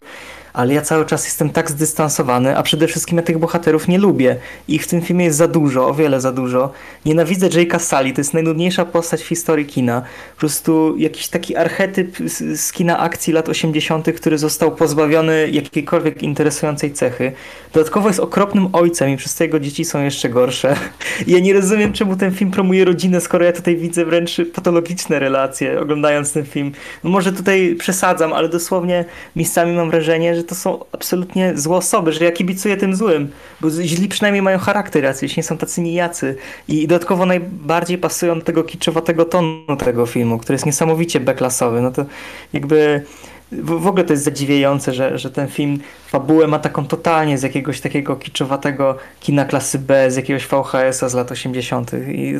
[0.54, 4.36] ale ja cały czas jestem tak zdystansowany, a przede wszystkim ja tych bohaterów nie lubię.
[4.68, 6.72] Ich w tym filmie jest za dużo, o wiele za dużo.
[7.06, 10.01] Nienawidzę Jake'a Sully, to jest najnudniejsza postać w historii kina.
[10.34, 16.24] Po prostu jakiś taki archetyp z, z kina akcji lat 80., który został pozbawiony jakiejkolwiek
[16.24, 17.32] interesującej cechy.
[17.74, 20.76] Dodatkowo jest okropnym ojcem i przez to jego dzieci są jeszcze gorsze.
[21.28, 25.82] Ja nie rozumiem, czemu ten film promuje rodzinę, skoro ja tutaj widzę wręcz patologiczne relacje,
[25.82, 26.72] oglądając ten film.
[27.04, 31.78] No może tutaj przesadzam, ale dosłownie miejscami mam wrażenie, że że to są absolutnie złe
[31.78, 33.32] osoby, że ja kibicuję tym złym,
[33.62, 36.36] bo źli przynajmniej mają charakter jacyś, nie są tacy nijacy.
[36.68, 41.82] I dodatkowo najbardziej pasują do tego kiczowatego tonu tego filmu, który jest niesamowicie beklasowy.
[41.82, 42.06] No to
[42.54, 43.04] jakby
[43.52, 47.82] w ogóle to jest zadziwiające, że, że ten film fabułę ma taką totalnie z jakiegoś
[47.82, 51.91] takiego kiczowatego kina klasy B, z jakiegoś VHS-a z lat 80.
[52.08, 52.34] I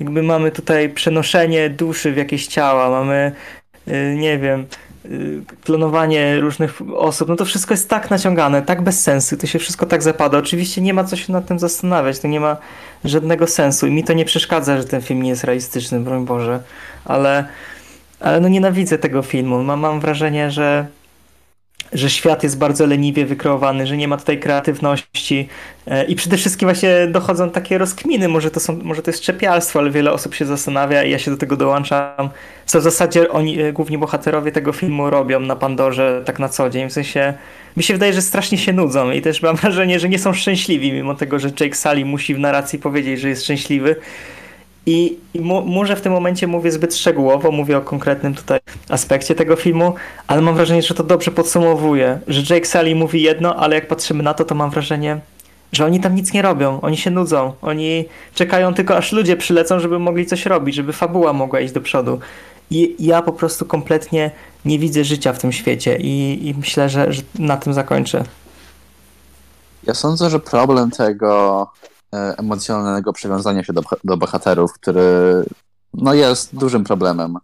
[0.00, 3.32] jakby mamy tutaj przenoszenie duszy w jakieś ciała, mamy,
[3.88, 4.66] y, nie wiem,
[5.64, 9.86] klonowanie różnych osób, no to wszystko jest tak naciągane, tak bez sensu, to się wszystko
[9.86, 10.38] tak zapada.
[10.38, 12.56] Oczywiście nie ma co się nad tym zastanawiać, to nie ma
[13.04, 16.60] żadnego sensu i mi to nie przeszkadza, że ten film nie jest realistyczny, broń Boże,
[17.04, 17.44] ale,
[18.20, 19.62] ale no nienawidzę tego filmu.
[19.62, 20.86] Mam, mam wrażenie, że
[21.92, 25.48] że świat jest bardzo leniwie wykreowany, że nie ma tutaj kreatywności
[25.86, 29.78] e, i przede wszystkim właśnie dochodzą takie rozkminy, może to, są, może to jest czepialstwo,
[29.78, 32.30] ale wiele osób się zastanawia i ja się do tego dołączam,
[32.66, 36.70] co w zasadzie oni, e, główni bohaterowie tego filmu robią na Pandorze tak na co
[36.70, 37.34] dzień, w sensie
[37.76, 40.92] mi się wydaje, że strasznie się nudzą i też mam wrażenie, że nie są szczęśliwi,
[40.92, 43.96] mimo tego, że Jake Sully musi w narracji powiedzieć, że jest szczęśliwy,
[44.86, 49.56] i, i może w tym momencie mówię zbyt szczegółowo, mówię o konkretnym tutaj aspekcie tego
[49.56, 49.94] filmu,
[50.26, 54.22] ale mam wrażenie, że to dobrze podsumowuje, że Jake Sully mówi jedno, ale jak patrzymy
[54.22, 55.20] na to, to mam wrażenie,
[55.72, 58.04] że oni tam nic nie robią, oni się nudzą, oni
[58.34, 62.20] czekają tylko aż ludzie przylecą, żeby mogli coś robić, żeby fabuła mogła iść do przodu.
[62.70, 64.30] I ja po prostu kompletnie
[64.64, 68.24] nie widzę życia w tym świecie i, i myślę, że, że na tym zakończę.
[69.86, 71.66] Ja sądzę, że problem tego
[72.12, 75.44] emocjonalnego przywiązania się do, do bohaterów, który
[75.94, 77.38] no jest dużym problemem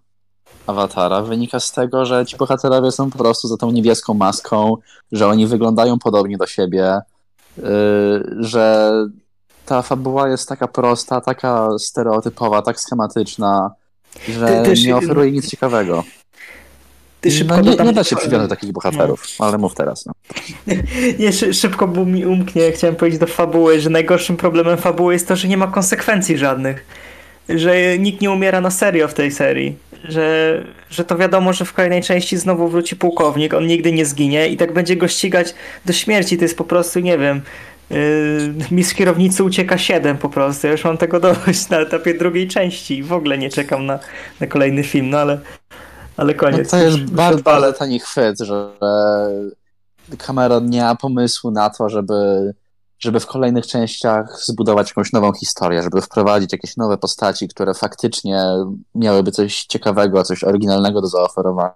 [0.67, 4.77] awatara, wynika z tego, że ci bohaterowie są po prostu za tą niebieską maską,
[5.13, 7.01] że oni wyglądają podobnie do siebie,
[7.57, 7.65] yy,
[8.39, 8.93] że
[9.67, 13.71] ta fabuła jest taka prosta, taka stereotypowa, tak schematyczna,
[14.29, 16.05] że nie oferuje nic ciekawego.
[17.21, 19.47] Ty szybko no, nie, nie da się przywiązać do takich bohaterów, no.
[19.47, 20.07] ale mów teraz.
[20.07, 20.13] No.
[21.19, 25.37] nie, szybko bo mi umknie, chciałem powiedzieć do fabuły, że najgorszym problemem fabuły jest to,
[25.37, 26.87] że nie ma konsekwencji żadnych.
[27.49, 29.77] Że nikt nie umiera na serio w tej serii.
[30.05, 34.49] Że, że to wiadomo, że w kolejnej części znowu wróci pułkownik, on nigdy nie zginie
[34.49, 35.55] i tak będzie go ścigać
[35.85, 36.37] do śmierci.
[36.37, 37.41] To jest po prostu, nie wiem,
[37.91, 40.67] Yy, mistrz kierownicy ucieka 7 po prostu.
[40.67, 43.03] Ja już mam tego dość na etapie drugiej części.
[43.03, 43.99] W ogóle nie czekam na,
[44.41, 45.39] na kolejny film, no ale
[46.19, 46.73] ale koniec.
[46.73, 46.99] No to jest
[47.45, 48.71] bardzo, tani chwyt, że
[50.19, 52.55] Cameron nie ma pomysłu na to, żeby,
[52.99, 58.43] żeby w kolejnych częściach zbudować jakąś nową historię, żeby wprowadzić jakieś nowe postaci, które faktycznie
[58.95, 61.75] miałyby coś ciekawego, coś oryginalnego do zaoferowania.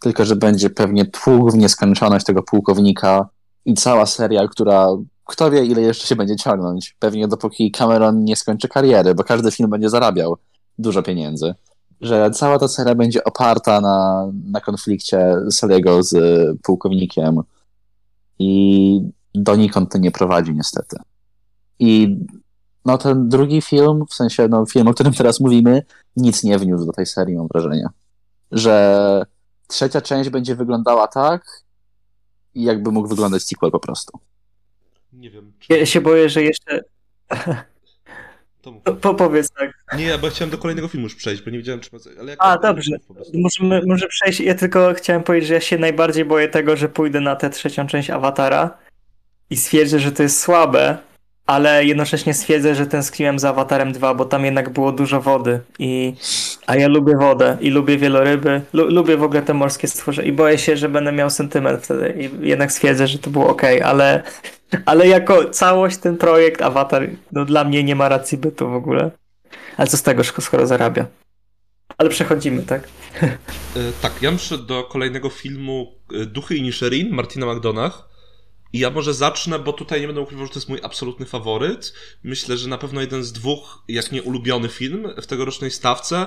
[0.00, 3.28] Tylko, że będzie pewnie tłuk w nieskończoność tego pułkownika
[3.64, 4.88] i cała seria, która
[5.24, 6.96] kto wie, ile jeszcze się będzie ciągnąć.
[6.98, 10.36] Pewnie dopóki Cameron nie skończy kariery, bo każdy film będzie zarabiał
[10.78, 11.54] dużo pieniędzy
[12.00, 16.16] że cała ta seria będzie oparta na, na konflikcie Saliego z
[16.62, 17.40] pułkownikiem
[18.38, 19.00] i
[19.34, 20.96] donikąd to nie prowadzi niestety.
[21.78, 22.18] I
[22.84, 25.82] no ten drugi film, w sensie no, film, o którym teraz mówimy,
[26.16, 27.86] nic nie wniósł do tej serii, mam wrażenie.
[28.52, 29.24] Że
[29.66, 31.62] trzecia część będzie wyglądała tak,
[32.54, 34.18] jakby mógł wyglądać sequel po prostu.
[35.12, 35.52] Nie wiem.
[35.58, 35.72] Czy...
[35.72, 36.84] Ja się boję, że jeszcze
[38.62, 38.82] to mów.
[39.00, 39.70] Po, powiedz tak.
[39.98, 41.90] Nie, bo chciałem do kolejnego filmu już przejść, bo nie wiedziałem, czy...
[42.20, 42.96] Ale A, dobrze.
[43.34, 44.40] Możemy, może przejść.
[44.40, 47.86] Ja tylko chciałem powiedzieć, że ja się najbardziej boję tego, że pójdę na tę trzecią
[47.86, 48.78] część Awatara
[49.50, 50.98] i stwierdzę, że to jest słabe,
[51.50, 55.60] ale jednocześnie stwierdzę, że tęskniłem za Awatarem 2, bo tam jednak było dużo wody.
[55.78, 56.14] I,
[56.66, 60.32] a ja lubię wodę i lubię wieloryby, lu, lubię w ogóle te morskie stworzenia i
[60.32, 64.22] boję się, że będę miał sentyment wtedy i jednak stwierdzę, że to było ok, ale,
[64.86, 69.10] ale jako całość ten projekt Avatar, no dla mnie nie ma racji bytu w ogóle.
[69.76, 71.06] Ale co z tego, skoro zarabia?
[71.98, 72.88] Ale przechodzimy, tak?
[73.76, 78.09] E, tak, ja muszę do kolejnego filmu e, Duchy i Nisherin Martina McDonagh.
[78.72, 81.92] I ja może zacznę, bo tutaj nie będę ukrywał, że to jest mój absolutny faworyt.
[82.22, 86.26] Myślę, że na pewno jeden z dwóch, jak nie ulubiony film w tegorocznej stawce.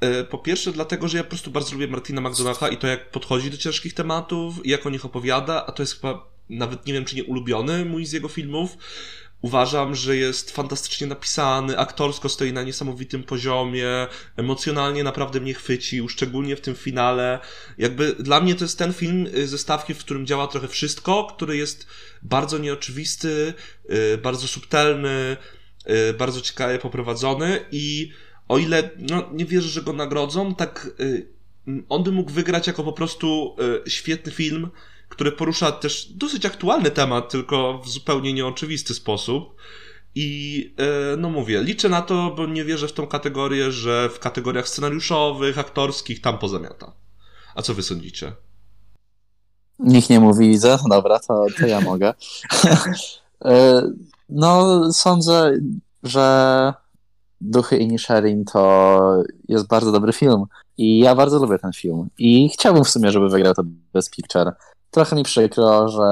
[0.00, 3.10] E, po pierwsze, dlatego, że ja po prostu bardzo lubię Martina McDonagha i to, jak
[3.10, 7.04] podchodzi do ciężkich tematów, jak o nich opowiada, a to jest chyba nawet nie wiem,
[7.04, 8.76] czy nie ulubiony mój z jego filmów.
[9.42, 13.86] Uważam, że jest fantastycznie napisany, aktorsko stoi na niesamowitym poziomie,
[14.36, 17.38] emocjonalnie naprawdę mnie chwycił, szczególnie w tym finale.
[17.78, 21.24] Jakby dla mnie to jest ten film y, ze stawki, w którym działa trochę wszystko,
[21.24, 21.86] który jest
[22.22, 23.54] bardzo nieoczywisty,
[24.14, 25.36] y, bardzo subtelny,
[26.10, 28.12] y, bardzo ciekawie poprowadzony i
[28.48, 30.90] o ile no, nie wierzę, że go nagrodzą, tak
[31.88, 34.70] on by mógł wygrać jako po prostu świetny film,
[35.10, 39.54] który porusza też dosyć aktualny temat, tylko w zupełnie nieoczywisty sposób.
[40.14, 40.74] I
[41.12, 44.68] e, no mówię, liczę na to, bo nie wierzę w tą kategorię, że w kategoriach
[44.68, 46.92] scenariuszowych, aktorskich tam pozamiata.
[47.54, 48.32] A co wy sądzicie?
[49.78, 50.78] Nikt nie mówi, widzę.
[50.90, 52.14] Dobra, to, to ja mogę.
[53.44, 53.82] E,
[54.28, 55.58] no, sądzę,
[56.02, 56.74] że
[57.40, 60.44] Duchy i Nisherin to jest bardzo dobry film.
[60.76, 62.08] I ja bardzo lubię ten film.
[62.18, 64.52] I chciałbym w sumie, żeby wygrał to Best Picture
[64.90, 66.06] trochę mi przykro, że,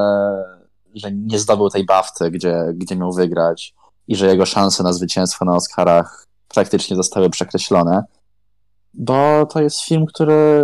[0.94, 3.74] że nie zdobył tej bafty, gdzie, gdzie miał wygrać
[4.08, 8.04] i że jego szanse na zwycięstwo na Oscarach praktycznie zostały przekreślone,
[8.94, 10.62] bo to jest film, który,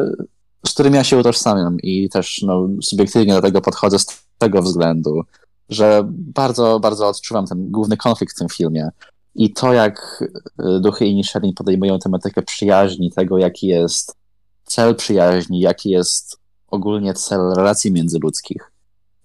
[0.67, 4.07] z którym ja się utożsamiam i też no, subiektywnie do tego podchodzę z
[4.39, 5.23] tego względu,
[5.69, 8.89] że bardzo, bardzo odczuwam ten główny konflikt w tym filmie.
[9.35, 10.25] I to, jak
[10.61, 11.23] y, duchy i
[11.57, 14.17] podejmują tematykę przyjaźni, tego, jaki jest
[14.65, 16.44] cel przyjaźni, jaki jest
[16.75, 18.73] ogólnie cel relacji międzyludzkich,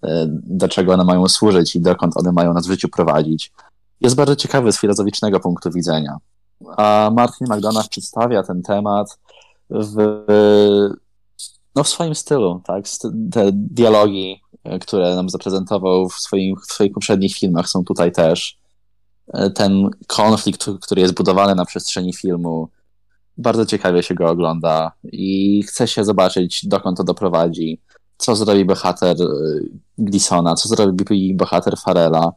[0.02, 3.52] e, do czego one mają służyć i dokąd one mają nas w życiu prowadzić,
[4.00, 6.16] jest bardzo ciekawy z filozoficznego punktu widzenia.
[6.76, 9.18] A Martin McDonagh przedstawia ten temat
[9.70, 9.96] w,
[11.74, 12.84] no w swoim stylu, tak?
[13.32, 18.58] Te dialogi, e, które nam zaprezentował w, swoim, w swoich poprzednich filmach są tutaj też.
[19.32, 22.68] E, ten konflikt, który jest budowany na przestrzeni filmu,
[23.40, 27.80] bardzo ciekawie się go ogląda i chce się zobaczyć, dokąd to doprowadzi.
[28.16, 29.68] Co zrobi bohater y,
[29.98, 32.32] Glisona, co zrobi bohater Farela.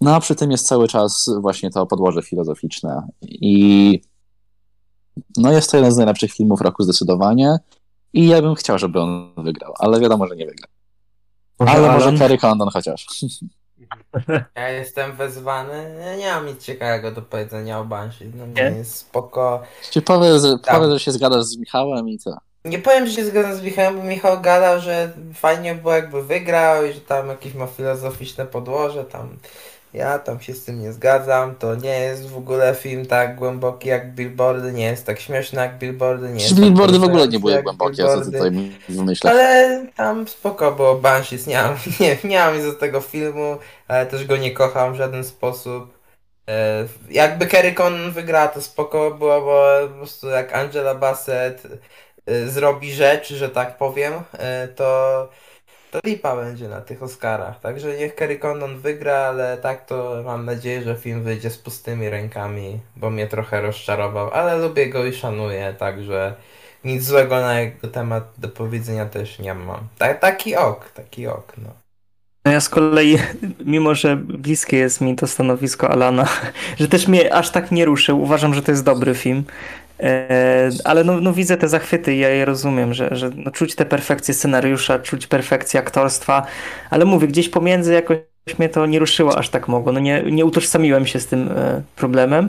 [0.00, 3.08] No a przy tym jest cały czas właśnie to podłoże filozoficzne.
[3.22, 4.00] I
[5.36, 7.56] no jest to jeden z najlepszych filmów roku zdecydowanie.
[8.12, 10.68] I ja bym chciał, żeby on wygrał, ale wiadomo, że nie wygra.
[11.58, 13.06] Ale może Kerry Condon chociaż.
[14.54, 18.32] Ja jestem wezwany, ja nie mam nic ciekawego do powiedzenia o Banshee.
[18.34, 19.62] No nie jest spoko.
[19.90, 20.74] Czy powiedz, tak.
[20.76, 22.36] powiedz, że się zgadasz z Michałem i co?
[22.64, 26.86] Nie powiem, że się zgadzam z Michałem, bo Michał gadał, że fajnie było jakby wygrał
[26.86, 29.36] i że tam jakieś ma filozoficzne podłoże, tam
[29.94, 31.54] ja tam się z tym nie zgadzam.
[31.54, 35.78] To nie jest w ogóle film tak głęboki jak Billboardy, nie jest tak śmieszny jak
[35.78, 36.28] Billboardy.
[36.28, 38.50] Nie jest Billboardy w ogóle nie były głębokie, co tutaj
[38.88, 39.32] wymyślasz.
[39.32, 43.56] Ale tam spoko było Banshees, nie mam, nie, nie mam nic do tego filmu,
[43.88, 46.02] ale też go nie kocham w żaden sposób.
[46.48, 51.66] E, jakby Kerry Con wygrała, to spoko było, bo po prostu jak Angela Bassett
[52.26, 55.28] e, zrobi rzecz, że tak powiem, e, to
[55.92, 57.60] to lipa będzie na tych Oscarach.
[57.60, 62.08] Także niech Kerry Condon wygra, ale tak to mam nadzieję, że film wyjdzie z pustymi
[62.08, 66.34] rękami, bo mnie trochę rozczarował, ale lubię go i szanuję, także
[66.84, 69.88] nic złego na jego temat do powiedzenia też nie mam.
[69.98, 71.70] Tak, taki ok, taki ok, no.
[72.44, 73.18] No ja z kolei,
[73.64, 76.28] mimo że bliskie jest mi to stanowisko Alana,
[76.80, 79.44] że też mnie aż tak nie ruszył, uważam, że to jest dobry film.
[80.02, 83.74] E, ale no, no widzę te zachwyty i ja je rozumiem, że, że no czuć
[83.74, 86.46] tę perfekcję scenariusza, czuć perfekcję aktorstwa,
[86.90, 88.18] ale mówię, gdzieś pomiędzy jakoś
[88.58, 89.92] mnie to nie ruszyło aż tak mogło.
[89.92, 92.48] No nie, nie utożsamiłem się z tym e, problemem.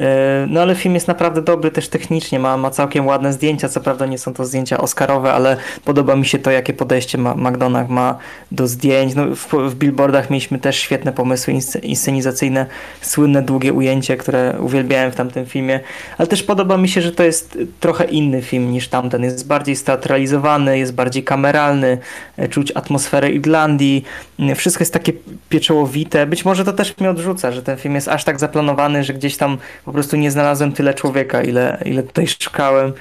[0.00, 3.80] E, no ale film jest naprawdę dobry też technicznie, ma, ma całkiem ładne zdjęcia, co
[3.80, 7.88] prawda nie są to zdjęcia oscarowe, ale podoba mi się to, jakie podejście ma, McDonagh
[7.88, 8.18] ma
[8.52, 9.14] do zdjęć.
[9.14, 12.66] No, w, w billboardach mieliśmy też świetne pomysły inscenizacyjne,
[13.00, 15.80] słynne długie ujęcie, które uwielbiałem w tamtym filmie,
[16.18, 19.24] ale też podoba mi się, że to jest trochę inny film niż tamten.
[19.24, 21.98] Jest bardziej steatralizowany, jest bardziej kameralny,
[22.36, 24.04] e, czuć atmosferę Irlandii,
[24.56, 25.12] wszystko jest takie
[25.48, 26.26] pieczołowite.
[26.26, 29.36] Być może to też mnie odrzuca, że ten film jest aż tak zaplanowany, że gdzieś
[29.36, 32.92] tam po prostu nie znalazłem tyle człowieka, ile, ile tutaj szukałem.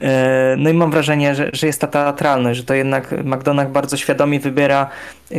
[0.00, 3.96] E, no i mam wrażenie, że, że jest ta teatralność, że to jednak McDonagh bardzo
[3.96, 4.90] świadomie wybiera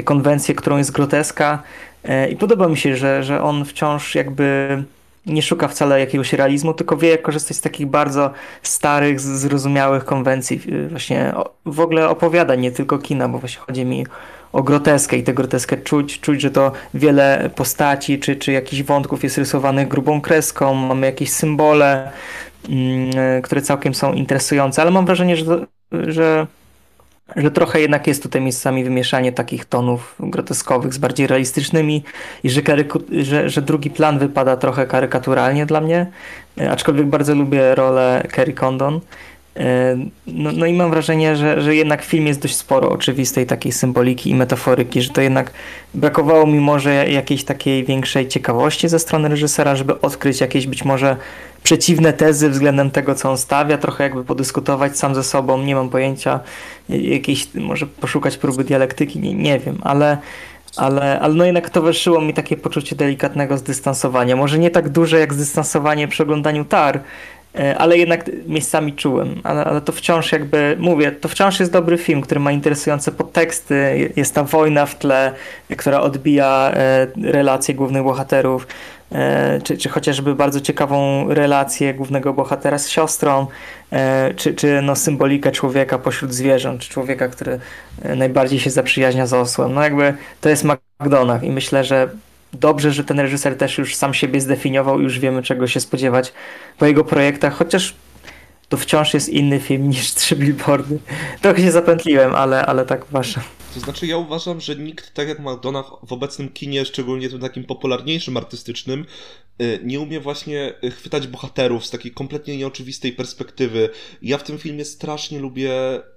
[0.03, 1.63] konwencję, którą jest groteska
[2.03, 4.83] e, i podoba mi się, że, że on wciąż jakby
[5.25, 8.31] nie szuka wcale jakiegoś realizmu, tylko wie jak korzystać z takich bardzo
[8.61, 11.33] starych, zrozumiałych konwencji, właśnie
[11.65, 14.05] w ogóle opowiadań, nie tylko kina, bo właśnie chodzi mi
[14.53, 19.23] o groteskę i tę groteskę czuć, czuć, że to wiele postaci czy, czy jakichś wątków
[19.23, 22.11] jest rysowanych grubą kreską, mamy jakieś symbole,
[22.69, 26.47] mm, które całkiem są interesujące, ale mam wrażenie, że, że
[27.35, 32.03] że trochę jednak jest tutaj miejscami wymieszanie takich tonów groteskowych z bardziej realistycznymi
[32.43, 32.61] i że,
[33.11, 36.07] że, że, drugi plan wypada trochę karykaturalnie dla mnie,
[36.61, 38.99] e, aczkolwiek bardzo lubię rolę Kerry Condon.
[39.57, 39.97] E,
[40.27, 43.71] no, no, i mam wrażenie, że, że jednak w filmie jest dość sporo oczywistej takiej
[43.71, 45.51] symboliki i metaforyki, że to jednak
[45.93, 51.17] brakowało mi może jakiejś takiej większej ciekawości ze strony reżysera, żeby odkryć jakieś być może
[51.63, 55.89] przeciwne tezy względem tego, co on stawia, trochę jakby podyskutować sam ze sobą, nie mam
[55.89, 56.39] pojęcia,
[56.89, 60.17] jakiejś, może poszukać próby dialektyki, nie, nie wiem, ale,
[60.77, 64.35] ale, ale no jednak towarzyszyło mi takie poczucie delikatnego zdystansowania.
[64.35, 66.99] Może nie tak duże jak zdystansowanie przy oglądaniu tar,
[67.77, 69.41] ale jednak miejscami czułem.
[69.43, 74.09] Ale, ale to wciąż jakby, mówię, to wciąż jest dobry film, który ma interesujące podteksty,
[74.15, 75.31] jest ta wojna w tle,
[75.77, 78.67] która odbija e, relacje głównych bohaterów.
[79.13, 83.47] E, czy, czy chociażby bardzo ciekawą relację głównego bohatera z siostrą,
[83.91, 87.59] e, czy, czy no symbolikę człowieka pośród zwierząt, czy człowieka, który
[88.01, 89.73] e, najbardziej się zaprzyjaźnia z osłem.
[89.73, 90.65] No jakby to jest
[90.99, 92.09] McDonagh i myślę, że
[92.53, 96.33] dobrze, że ten reżyser też już sam siebie zdefiniował i już wiemy czego się spodziewać
[96.77, 97.95] po jego projektach, chociaż
[98.69, 100.99] to wciąż jest inny film niż Trzy Billboardy.
[101.41, 103.43] Trochę się zapętliłem, ale, ale tak uważam.
[103.73, 107.63] To znaczy, ja uważam, że nikt, tak jak McDonagh w obecnym kinie, szczególnie tym takim
[107.63, 109.05] popularniejszym, artystycznym,
[109.61, 113.89] y, nie umie właśnie y, chwytać bohaterów z takiej kompletnie nieoczywistej perspektywy.
[114.21, 115.71] Ja w tym filmie strasznie lubię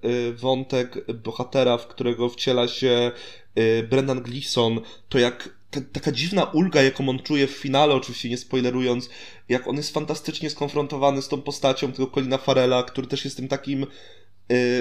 [0.04, 3.10] y, wątek bohatera, w którego wciela się
[3.88, 9.08] Brendan Gleeson, to jak taka dziwna ulga, jaką on czuje w finale, oczywiście nie spoilerując,
[9.48, 13.48] jak on jest fantastycznie skonfrontowany z tą postacią tego Colina Farela, który też jest tym
[13.48, 13.86] takim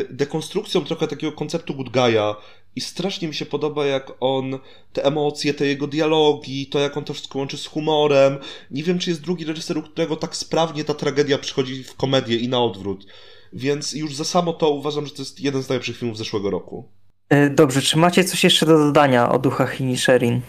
[0.10, 2.36] dekonstrukcją trochę takiego konceptu good guy'a
[2.76, 4.60] i strasznie mi się podoba, jak on
[4.94, 8.38] te emocje, te jego dialogi, to jak on to wszystko łączy z humorem.
[8.72, 12.38] Nie wiem, czy jest drugi reżyser, u którego tak sprawnie ta tragedia przychodzi w komedię
[12.38, 13.06] i na odwrót.
[13.54, 16.90] Więc już za samo to uważam, że to jest jeden z najlepszych filmów zeszłego roku.
[17.30, 20.42] E, dobrze, czy macie coś jeszcze do dodania o duchach Inisherin?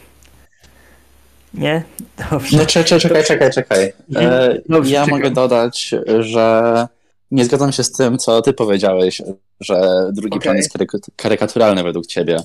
[1.57, 1.83] Nie?
[2.31, 2.57] Dobrze.
[2.57, 3.93] No, czekaj, czekaj, czekaj, czekaj.
[4.17, 5.19] E, Dobrze, ja czekam.
[5.19, 6.87] mogę dodać, że
[7.31, 9.23] nie zgadzam się z tym, co ty powiedziałeś,
[9.61, 10.41] że drugi okay.
[10.41, 10.71] plan jest
[11.17, 12.39] karykaturalny według ciebie.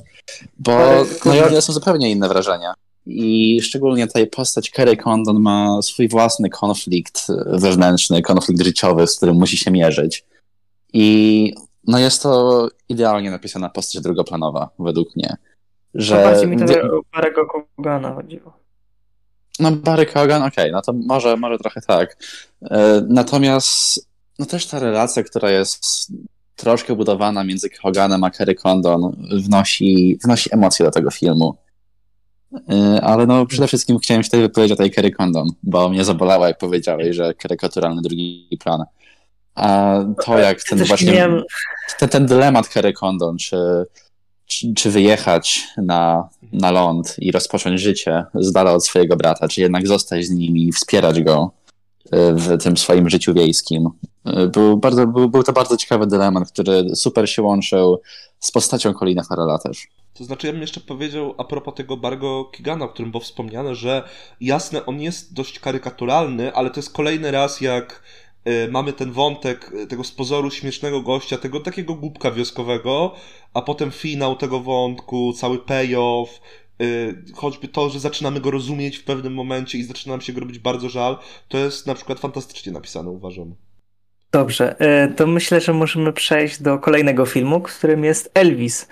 [0.59, 2.73] Bo no, ja są zupełnie inne wrażenia.
[3.05, 9.35] I szczególnie tutaj postać Kerry Condon ma swój własny konflikt wewnętrzny, konflikt życiowy, z którym
[9.35, 10.25] musi się mierzyć.
[10.93, 11.53] I
[11.87, 15.37] no jest to idealnie napisana postać drugoplanowa, według mnie.
[15.93, 16.15] Że...
[16.15, 17.45] Bardziej mi to o Barry'ego
[17.77, 18.60] Kogana chodziło.
[19.61, 22.17] No Barry Kogan, okej, okay, no to może, może trochę tak.
[22.71, 24.05] E, natomiast
[24.39, 26.11] no też ta relacja, która jest
[26.55, 31.57] troszkę budowana między Hoganem a Kerry Condon wnosi, wnosi emocje do tego filmu.
[32.53, 36.05] Y, ale no przede wszystkim chciałem się tutaj wypowiedzieć o tej Kerry Condon, bo mnie
[36.05, 38.83] zabolało, jak powiedziałeś, że karykaturalny drugi plan.
[39.55, 41.29] A to jak ten właśnie,
[41.99, 43.85] ten, ten dylemat Kerry Condon, czy,
[44.75, 49.87] czy, wyjechać na, na ląd i rozpocząć życie z dala od swojego brata, czy jednak
[49.87, 51.51] zostać z nim i wspierać go
[52.11, 53.89] w tym swoim życiu wiejskim.
[54.53, 58.01] Był, bardzo, był, był to bardzo ciekawy dylemat, który super się łączył
[58.39, 59.87] z postacią Colina Farrella też.
[60.13, 63.75] To znaczy, ja bym jeszcze powiedział a propos tego Bargo Kigana, o którym było wspomniane,
[63.75, 64.03] że
[64.41, 68.03] jasne, on jest dość karykaturalny, ale to jest kolejny raz, jak
[68.71, 73.15] mamy ten wątek tego z pozoru śmiesznego gościa, tego takiego głupka wioskowego,
[73.53, 76.41] a potem finał tego wątku, cały payoff,
[76.81, 80.39] Y, choćby to, że zaczynamy go rozumieć w pewnym momencie i zaczyna nam się go
[80.39, 81.17] robić bardzo żal,
[81.47, 83.55] to jest na przykład fantastycznie napisane, uważam.
[84.31, 84.75] Dobrze,
[85.09, 88.87] y, to myślę, że możemy przejść do kolejnego filmu, którym jest Elvis.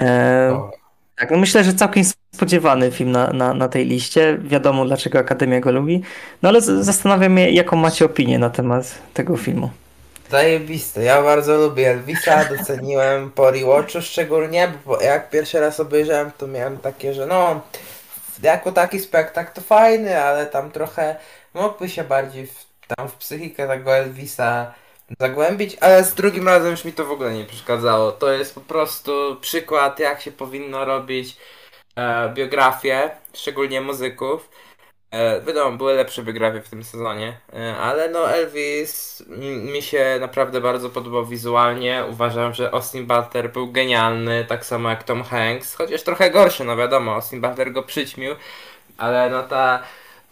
[0.00, 0.70] E,
[1.16, 4.38] tak, no myślę, że całkiem spodziewany film na, na, na tej liście.
[4.40, 6.02] Wiadomo, dlaczego Akademia go lubi.
[6.42, 9.70] No ale zastanawiam się, jaką macie opinię na temat tego filmu.
[10.30, 11.02] Zajebiste.
[11.04, 16.78] Ja bardzo lubię Elvisa, doceniłem po rewatchu szczególnie, bo jak pierwszy raz obejrzałem, to miałem
[16.78, 17.60] takie, że no,
[18.42, 21.16] jako taki spektakl to fajny, ale tam trochę
[21.54, 22.66] mógłby się bardziej w,
[22.96, 24.74] tam w psychikę tego Elvisa
[25.20, 28.12] zagłębić, ale z drugim razem już mi to w ogóle nie przeszkadzało.
[28.12, 31.36] To jest po prostu przykład, jak się powinno robić
[31.96, 34.48] e, szczególnie muzyków.
[35.10, 39.22] E, wiadomo, były lepsze biografie w tym sezonie, e, ale no Elvis
[39.72, 42.04] mi się naprawdę bardzo podobał wizualnie.
[42.10, 46.76] Uważam, że Austin Butler był genialny, tak samo jak Tom Hanks, chociaż trochę gorszy, no
[46.76, 48.34] wiadomo, Austin Butler go przyćmił,
[48.98, 49.82] ale no ta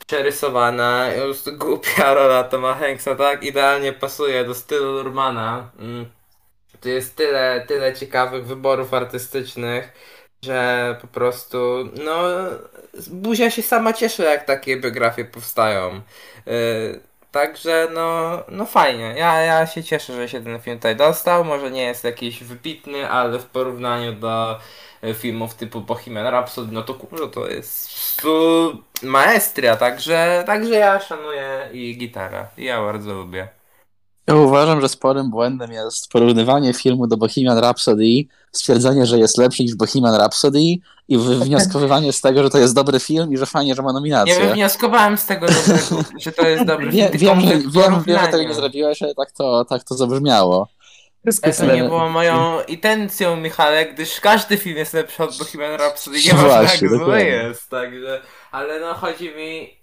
[0.06, 5.70] przerysowana, już głupia rola Toma Hanksa tak idealnie pasuje do stylu Lurmana.
[5.78, 6.06] Mm.
[6.80, 9.92] Tu jest tyle, tyle ciekawych wyborów artystycznych,
[10.42, 12.22] że po prostu, no,
[13.10, 16.00] buzia się sama cieszy, jak takie biografie powstają.
[16.46, 17.00] Yy,
[17.35, 19.15] także, no, no fajnie.
[19.16, 21.44] Ja, ja się cieszę, że się ten film tutaj dostał.
[21.44, 24.59] Może nie jest jakiś wybitny, ale w porównaniu do
[25.05, 28.23] y, filmów typu Bohemian Rhapsody, no to kurczę, to jest
[29.02, 32.47] maestria, także, także ja szanuję i gitarę.
[32.59, 33.48] Ja bardzo lubię.
[34.26, 39.62] Ja uważam, że sporym błędem jest porównywanie filmu do Bohemian Rhapsody, stwierdzenie, że jest lepszy
[39.62, 40.60] niż Bohemian Rhapsody
[41.09, 43.94] i wywnioskowywanie z tego, że to jest dobry film i że fajnie, że ma Nie
[43.94, 44.40] nominację.
[44.40, 45.46] wywnioskowałem z tego,
[46.20, 47.18] że to jest dobry Wie, film.
[47.18, 50.68] wiem, tylko że, wiem, wiem, że tego nie zrobiłeś, ale tak to, tak to zabrzmiało.
[51.26, 56.18] Wszystko to nie było moją intencją, Michale, gdyż każdy film jest lepszy od Bohemian Rhapsody,
[56.26, 58.20] nie Właśnie, jak zły jest, także...
[58.52, 59.80] Ale no chodzi mi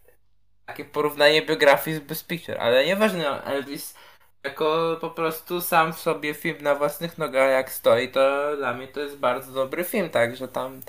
[0.65, 3.93] takie porównanie biografii z Best Picture, ale nieważne, Elvis
[4.43, 8.87] jako po prostu sam w sobie film na własnych nogach jak stoi, to dla mnie
[8.87, 10.81] to jest bardzo dobry film, także tam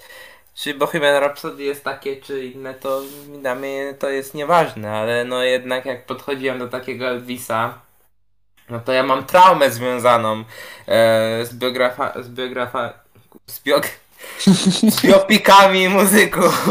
[0.54, 3.02] czy Bohemian Rhapsody jest takie, czy inne, to
[3.40, 7.78] dla mnie to jest nieważne, ale no jednak jak podchodziłem do takiego Elvisa,
[8.70, 10.44] no to ja mam traumę związaną
[10.88, 12.92] e, z biografa, z biografa,
[13.46, 13.86] z, biog,
[14.90, 16.62] z biopikami muzyków.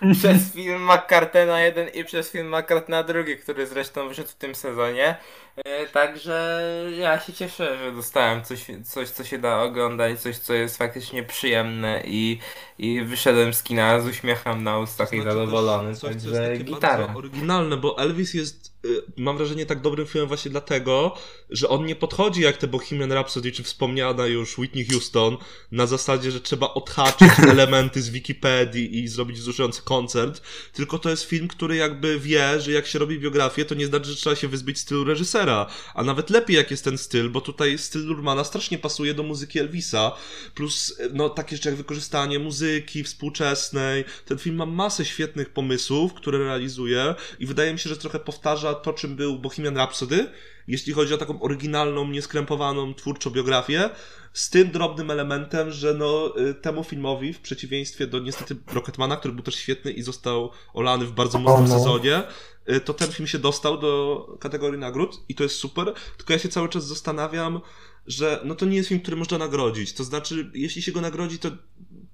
[0.20, 5.16] przez film McCartena 1 i przez film McCartena 2, który zresztą wyszedł w tym sezonie.
[5.64, 6.60] E, Także
[6.98, 11.22] ja się cieszę, że dostałem coś, coś, co się da oglądać, coś, co jest faktycznie
[11.22, 12.38] przyjemne i,
[12.78, 15.90] i wyszedłem z kina z uśmiechem na ustach i Znaczy zadowolony.
[15.90, 17.14] też coś, co jest gitara.
[17.16, 21.16] oryginalne, bo Elvis jest, y, mam wrażenie, tak dobrym filmem właśnie dlatego,
[21.50, 25.36] że on nie podchodzi jak te Bohemian Rhapsody, czy wspomniana już Whitney Houston,
[25.72, 30.42] na zasadzie, że trzeba odhaczyć elementy z Wikipedii i zrobić wzruszający koncert,
[30.72, 34.10] tylko to jest film, który jakby wie, że jak się robi biografię, to nie znaczy,
[34.10, 35.49] że trzeba się wyzbyć stylu reżysera,
[35.94, 39.58] a nawet lepiej jak jest ten styl, bo tutaj styl Lurmana strasznie pasuje do muzyki
[39.58, 40.12] Elvisa,
[40.54, 44.04] plus y, no takie rzeczy jak wykorzystanie muzyki współczesnej.
[44.24, 48.74] Ten film ma masę świetnych pomysłów, które realizuje i wydaje mi się, że trochę powtarza
[48.74, 50.26] to, czym był Bohemian Rhapsody,
[50.68, 53.90] jeśli chodzi o taką oryginalną, nieskrępowaną, twórczą biografię,
[54.32, 59.34] z tym drobnym elementem, że no y, temu filmowi, w przeciwieństwie do niestety Rocketmana, który
[59.34, 61.78] był też świetny i został olany w bardzo mocnym no.
[61.78, 62.22] sezonie,
[62.70, 66.38] y, to ten film się dostał do kategorii nagród i to jest super, tylko ja
[66.38, 67.60] się cały czas zastanawiam,
[68.06, 69.92] że no to nie jest film, który można nagrodzić.
[69.92, 71.50] To znaczy, jeśli się go nagrodzi, to,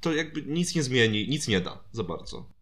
[0.00, 2.56] to jakby nic nie zmieni, nic nie da za bardzo.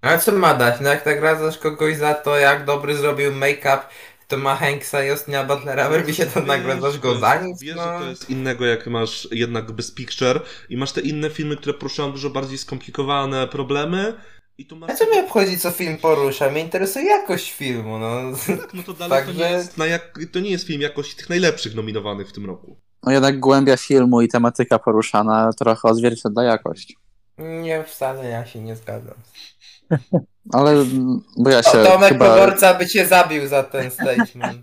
[0.00, 0.80] Ale co ma dać?
[0.80, 3.80] No jak nagradzasz kogoś za to, jak dobry zrobił make-up
[4.30, 7.60] Toma Hanksa i Austina Butlera, robi się to Wiesz, nagradzasz to go za nic?
[7.62, 7.82] Wiesz, No.
[7.82, 11.74] że to jest innego, jak masz jednak Best Picture i masz te inne filmy, które
[11.74, 14.14] poruszają dużo bardziej skomplikowane problemy
[14.58, 14.90] i tu masz...
[14.90, 16.50] A co mnie obchodzi, co film porusza?
[16.50, 18.20] Mnie interesuje jakość filmu, no.
[18.46, 21.28] Tak, no to dalej to, nie jest, na jak, to nie jest film jakości tych
[21.28, 22.76] najlepszych nominowanych w tym roku.
[23.02, 26.96] No jednak głębia filmu i tematyka poruszana trochę odzwierciedla jakość.
[27.38, 29.14] Nie, wcale ja się nie zgadzam.
[30.52, 30.74] Ale
[31.36, 32.28] bo ja się O, Tomek chyba...
[32.34, 34.62] Poborca by cię zabił za ten statement.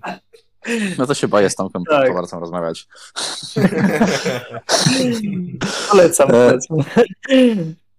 [0.98, 2.08] No to się boję z Tomkiem Tak.
[2.08, 2.88] Powarcą rozmawiać.
[5.91, 6.78] Polecam, E, polecam.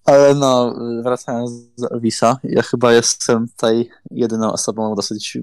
[0.04, 5.38] Ale no, wracając do Elvisa, ja chyba jestem tutaj jedyną osobą dosyć,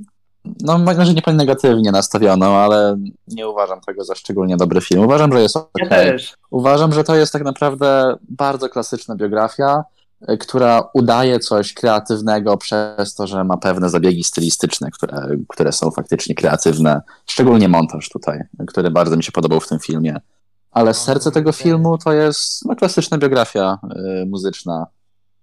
[0.62, 2.98] no może nie powiem negatywnie nastawioną, ale
[3.28, 5.02] nie uważam tego za szczególnie dobry film.
[5.04, 5.88] Uważam, że jest Ja okej.
[5.90, 6.34] też.
[6.50, 9.84] Uważam, że to jest tak naprawdę bardzo klasyczna biografia,
[10.40, 16.36] która udaje coś kreatywnego przez to, że ma pewne zabiegi stylistyczne, które, które są faktycznie
[16.36, 17.02] kreatywne.
[17.26, 20.20] Szczególnie montaż tutaj, który bardzo mi się podobał w tym filmie.
[20.72, 23.80] Ale serce tego filmu to jest no, klasyczna biografia
[24.22, 24.88] y, muzyczna.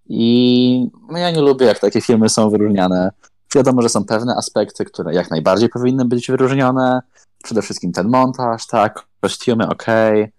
[0.06, 3.10] I no, ja nie lubię, jak takie filmy są wyróżniane.
[3.54, 7.00] Wiadomo, że są pewne aspekty, które jak najbardziej powinny być wyróżnione.
[7.44, 10.22] Przede wszystkim ten montaż, tak, kostiumy, okej.
[10.22, 10.32] Y,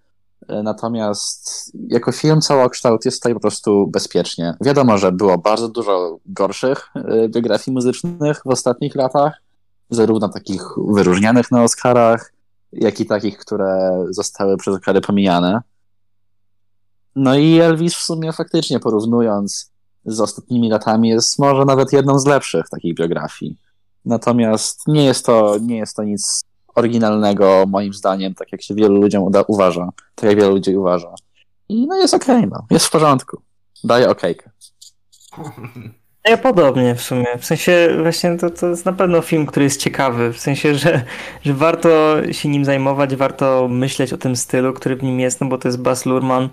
[0.63, 4.53] Natomiast jako film całokształt jest tutaj po prostu bezpiecznie.
[4.61, 9.41] Wiadomo, że było bardzo dużo gorszych y, biografii muzycznych w ostatnich latach,
[9.89, 12.33] zarówno takich wyróżnianych na Oscarach,
[12.71, 15.61] jak i takich, które zostały przez Oscary pomijane.
[17.15, 19.71] No i Elvis w sumie faktycznie porównując
[20.05, 23.57] z ostatnimi latami jest może nawet jedną z lepszych takich biografii.
[24.05, 26.43] Natomiast nie jest to, nie jest to nic
[26.75, 29.89] oryginalnego moim zdaniem, tak jak się wielu ludziom uda, uważa.
[30.15, 31.15] Tak jak wielu ludzi uważa.
[31.69, 32.65] I no jest okej, no.
[32.71, 33.41] Jest w porządku.
[33.83, 34.49] Daję okejkę.
[36.29, 37.25] Ja podobnie w sumie.
[37.39, 40.33] W sensie właśnie to, to jest na pewno film, który jest ciekawy.
[40.33, 41.03] W sensie, że,
[41.45, 45.47] że warto się nim zajmować, warto myśleć o tym stylu, który w nim jest, no
[45.47, 46.49] bo to jest Baz Luhrmann.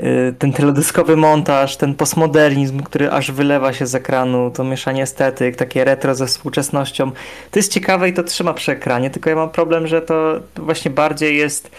[0.00, 5.56] Y, ten teledyskowy montaż, ten postmodernizm, który aż wylewa się z ekranu, to mieszanie estetyk,
[5.56, 7.10] takie retro ze współczesnością.
[7.50, 10.90] To jest ciekawe i to trzyma przy ekranie, tylko ja mam problem, że to właśnie
[10.90, 11.70] bardziej jest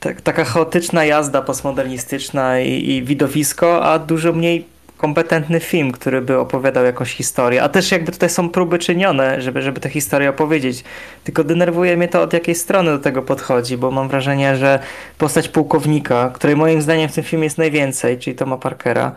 [0.00, 6.38] tak, taka chaotyczna jazda postmodernistyczna i, i widowisko, a dużo mniej kompetentny film, który by
[6.38, 7.62] opowiadał jakąś historię.
[7.62, 10.84] A też jakby tutaj są próby czynione, żeby, żeby tę historię opowiedzieć.
[11.24, 14.78] Tylko denerwuje mnie to, od jakiej strony do tego podchodzi, bo mam wrażenie, że
[15.18, 19.12] postać pułkownika, której moim zdaniem w tym filmie jest najwięcej, czyli Toma Parkera,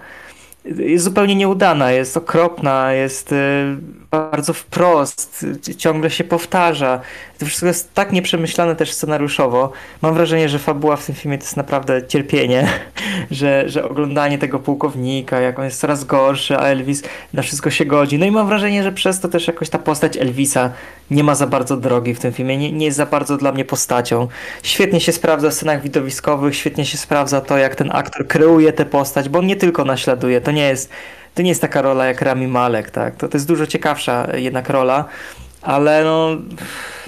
[0.66, 3.36] jest zupełnie nieudana, jest okropna, jest y,
[4.12, 5.46] bardzo wprost,
[5.78, 7.02] ciągle się powtarza.
[7.40, 9.72] To wszystko jest tak nieprzemyślane też scenariuszowo.
[10.02, 12.68] Mam wrażenie, że fabuła w tym filmie to jest naprawdę cierpienie,
[13.32, 17.86] że, że oglądanie tego pułkownika, jak on jest coraz gorszy, a Elvis na wszystko się
[17.86, 18.20] godzi.
[18.20, 20.72] No i mam wrażenie, że przez to też jakoś ta postać Elvisa
[21.12, 23.66] nie ma za bardzo drogi w tym filmie, nie, nie jest za bardzo dla mnie
[23.66, 24.28] postacią.
[24.64, 28.86] Świetnie się sprawdza w scenach widowiskowych, świetnie się sprawdza to, jak ten aktor kreuje tę
[28.86, 30.90] postać, bo on nie tylko naśladuje, to nie jest
[31.36, 33.16] to nie jest taka rola jak Rami Malek, tak?
[33.16, 35.06] To, to jest dużo ciekawsza jednak rola,
[35.62, 36.30] ale no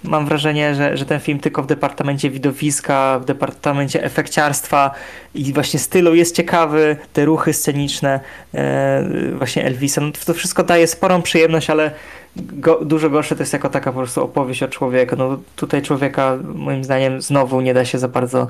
[0.04, 4.92] mam wrażenie, że, że ten film tylko w departamencie widowiska, w departamencie efekciarstwa
[5.36, 8.20] i właśnie stylu jest ciekawy, te ruchy sceniczne
[8.54, 9.04] e,
[9.38, 11.92] właśnie Elvisa, no to wszystko daje sporą przyjemność, ale
[12.36, 15.16] go, dużo gorsze to jest jako taka po prostu opowieść o człowieku.
[15.16, 18.48] No tutaj człowieka moim zdaniem znowu nie da się za bardzo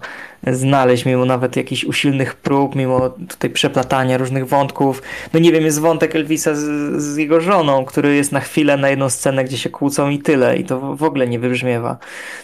[0.48, 5.02] znaleźć, mimo nawet jakichś usilnych prób, mimo tutaj przeplatania różnych wątków.
[5.34, 6.62] No nie wiem, jest wątek Elvisa z,
[7.04, 10.58] z jego żoną, który jest na chwilę na jedną scenę, gdzie się kłócą i tyle
[10.58, 11.98] i to w ogóle nie wybrzmiewa.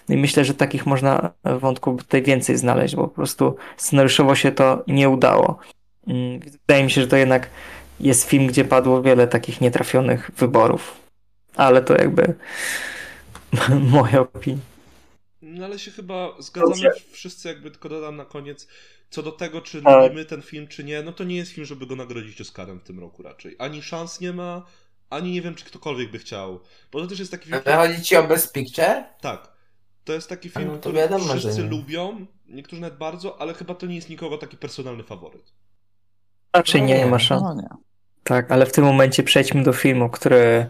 [0.09, 4.51] No i myślę, że takich można wątków tutaj więcej znaleźć, bo po prostu scenariuszowo się
[4.51, 5.57] to nie udało.
[6.07, 7.49] Mm, wydaje mi się, że to jednak
[7.99, 11.08] jest film, gdzie padło wiele takich nietrafionych wyborów
[11.55, 12.35] ale to jakby
[13.91, 14.59] moja opinia.
[15.41, 18.67] No ale się chyba zgadzamy wszyscy, jakby tylko dodam na koniec,
[19.09, 20.03] co do tego, czy tak.
[20.03, 22.83] lubimy ten film, czy nie, no to nie jest film, żeby go nagrodzić Oscarem w
[22.83, 23.55] tym roku raczej.
[23.59, 24.65] Ani szans nie ma,
[25.09, 26.59] ani nie wiem, czy ktokolwiek by chciał.
[26.91, 27.61] Bo to też jest taki film...
[27.65, 29.03] Ale chodzi ci o Best Picture?
[29.21, 29.59] Tak.
[30.03, 33.85] To jest taki film, no który wiadomo, wszyscy lubią, niektórzy nawet bardzo, ale chyba to
[33.85, 35.53] nie jest nikogo taki personalny faworyt.
[36.53, 37.43] Raczej nie, nie ma szans.
[37.43, 37.67] No nie.
[38.23, 40.69] Tak, ale w tym momencie przejdźmy do filmu, który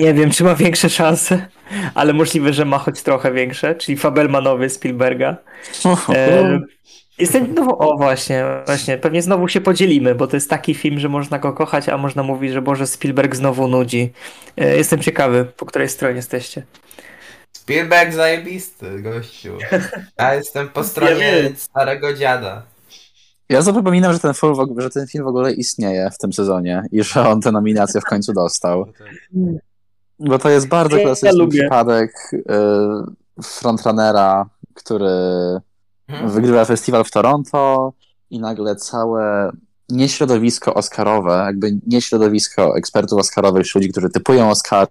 [0.00, 1.46] nie wiem, czy ma większe szanse,
[1.94, 5.36] ale możliwe, że ma choć trochę większe, czyli Fabelmanowy Spielberga.
[6.08, 6.60] E,
[7.18, 11.08] jestem, no, o właśnie, właśnie, pewnie znowu się podzielimy, bo to jest taki film, że
[11.08, 14.12] można go kochać, a można mówić, że Boże, Spielberg znowu nudzi.
[14.56, 16.62] E, jestem ciekawy, po której stronie jesteście.
[17.52, 19.58] Spielberg zajebisty, gościu.
[20.18, 22.62] Ja jestem po stronie starego dziada.
[23.48, 27.02] Ja zapominam, że ten, film, że ten film w ogóle istnieje w tym sezonie i
[27.02, 28.86] że on tę nominację w końcu dostał.
[30.20, 35.10] Bo to jest bardzo ja, klasyczny ja przypadek y, frontrunnera, który
[36.10, 36.30] hmm.
[36.30, 37.92] wygrywa festiwal w Toronto
[38.30, 39.52] i nagle całe
[39.88, 44.90] nieśrodowisko Oscarowe, jakby nieśrodowisko ekspertów Oscarowych, czy ludzi, którzy typują Oscary,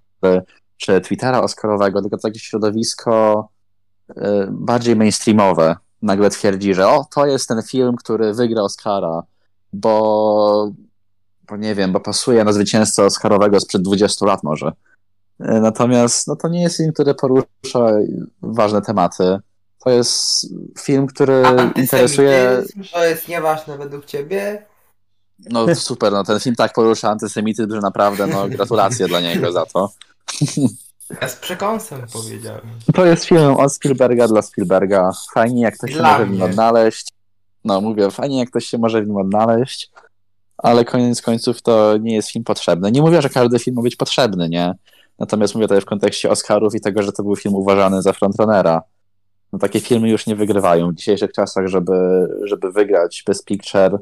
[0.77, 3.47] czy Twittera Oscarowego, tylko takie środowisko
[4.09, 4.13] y,
[4.51, 9.23] bardziej mainstreamowe nagle twierdzi, że o, to jest ten film, który wygra Oscara,
[9.73, 10.71] bo,
[11.47, 14.71] bo nie wiem, bo pasuje na zwycięzcę Oscarowego sprzed 20 lat może.
[15.39, 17.89] E, natomiast no, to nie jest film, który porusza
[18.41, 19.39] ważne tematy.
[19.83, 20.45] To jest
[20.79, 21.43] film, który
[21.75, 22.63] interesuje.
[22.93, 24.65] To jest nieważne według ciebie?
[25.49, 29.65] No super, no ten film tak porusza antysemityzm, że naprawdę no gratulacje dla niego za
[29.65, 29.91] to.
[31.21, 32.61] Ja z przekąsem powiedziałem.
[32.93, 35.11] To jest film od Spielberga dla Spielberga.
[35.33, 37.13] Fajnie jak ktoś się może w nim odnaleźć.
[37.65, 39.91] No mówię, fajnie jak ktoś się może w nim odnaleźć,
[40.57, 42.91] ale koniec końców to nie jest film potrzebny.
[42.91, 44.75] Nie mówię, że każdy film ma być potrzebny, nie?
[45.19, 48.81] Natomiast mówię tutaj w kontekście Oscarów i tego, że to był film uważany za frontrunnera.
[49.53, 53.99] No takie filmy już nie wygrywają w dzisiejszych czasach, żeby, żeby wygrać Best Picture.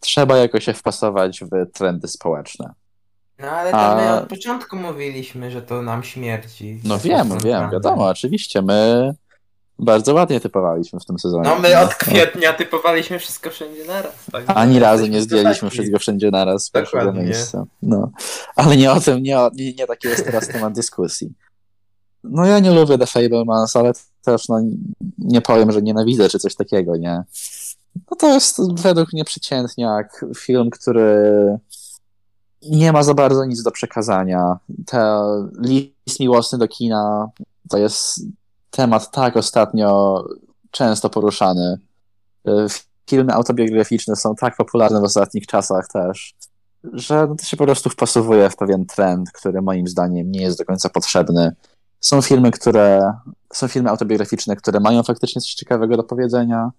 [0.00, 2.70] Trzeba jakoś się wpasować w trendy społeczne.
[3.38, 3.96] No ale A...
[3.96, 6.80] my od początku mówiliśmy, że to nam śmierci.
[6.84, 8.62] No wiem, wiem, wiadomo, oczywiście.
[8.62, 9.14] My
[9.80, 11.42] bardzo ładnie typowaliśmy w tym sezonie.
[11.44, 14.12] No my od kwietnia typowaliśmy wszystko wszędzie naraz.
[14.32, 14.44] Tak?
[14.46, 17.64] Ani razu nie zdjęliśmy wszystko wszędzie naraz pierwszego miejsca.
[17.82, 18.10] No.
[18.56, 21.32] Ale nie o tym, nie, o, nie, nie taki jest teraz temat dyskusji.
[22.24, 23.92] No ja nie lubię The Fablemans, ale
[24.24, 24.60] też no,
[25.18, 27.22] nie powiem, że nienawidzę czy coś takiego, nie.
[28.10, 31.58] No to jest według mnie przeciętniak, film, który
[32.62, 34.58] nie ma za bardzo nic do przekazania.
[34.86, 37.30] Ten list miłosny do kina
[37.70, 38.20] to jest
[38.70, 40.24] temat tak ostatnio
[40.70, 41.78] często poruszany.
[43.10, 46.34] Filmy autobiograficzne są tak popularne w ostatnich czasach też.
[46.92, 50.58] że no to się po prostu wpasowuje w pewien trend, który moim zdaniem nie jest
[50.58, 51.52] do końca potrzebny.
[52.00, 53.12] Są filmy, które
[53.52, 56.70] są filmy autobiograficzne, które mają faktycznie coś ciekawego do powiedzenia,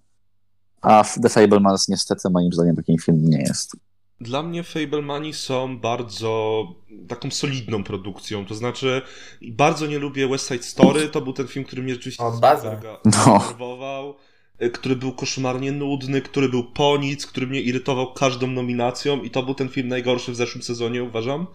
[0.80, 3.76] a The Fablemans niestety moim zdaniem takim filmem nie jest.
[4.22, 6.64] Dla mnie Fablemani są bardzo
[7.08, 9.02] taką solidną produkcją, to znaczy
[9.42, 14.14] bardzo nie lubię West Side Story, to był ten film, który mnie rzeczywiście zdenerwował,
[14.60, 14.68] no.
[14.72, 19.42] który był koszmarnie nudny, który był po nic, który mnie irytował każdą nominacją i to
[19.42, 21.46] był ten film najgorszy w zeszłym sezonie, uważam.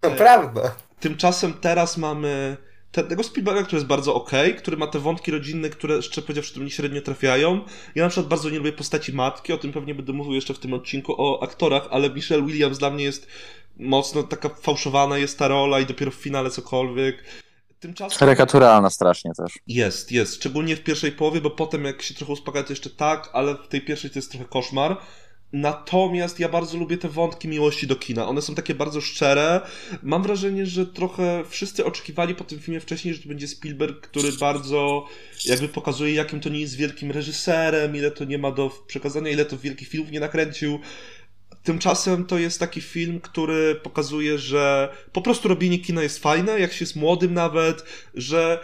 [0.00, 0.76] To prawda.
[1.00, 2.56] Tymczasem teraz mamy
[3.02, 6.60] tego Spielberga, który jest bardzo ok, który ma te wątki rodzinne, które szczerze powiedziawszy do
[6.60, 7.60] mnie średnio trafiają.
[7.94, 10.58] Ja na przykład bardzo nie lubię postaci matki, o tym pewnie będę mówił jeszcze w
[10.58, 13.26] tym odcinku o aktorach, ale Michelle Williams dla mnie jest
[13.76, 17.24] mocno taka fałszowana jest ta rola i dopiero w finale cokolwiek.
[17.80, 18.18] Tymczasem...
[18.18, 19.52] Karykaturalna strasznie też.
[19.66, 20.34] Jest, jest.
[20.34, 23.68] Szczególnie w pierwszej połowie, bo potem jak się trochę uspokaja to jeszcze tak, ale w
[23.68, 24.96] tej pierwszej to jest trochę koszmar.
[25.52, 28.28] Natomiast ja bardzo lubię te wątki miłości do kina.
[28.28, 29.60] One są takie bardzo szczere.
[30.02, 34.32] Mam wrażenie, że trochę wszyscy oczekiwali po tym filmie wcześniej, że to będzie Spielberg, który
[34.32, 35.08] bardzo
[35.44, 39.44] jakby pokazuje, jakim to nie jest wielkim reżyserem, ile to nie ma do przekazania, ile
[39.44, 40.78] to wielkich filmów nie nakręcił.
[41.62, 46.72] Tymczasem to jest taki film, który pokazuje, że po prostu robienie kina jest fajne, jak
[46.72, 48.60] się jest młodym nawet, że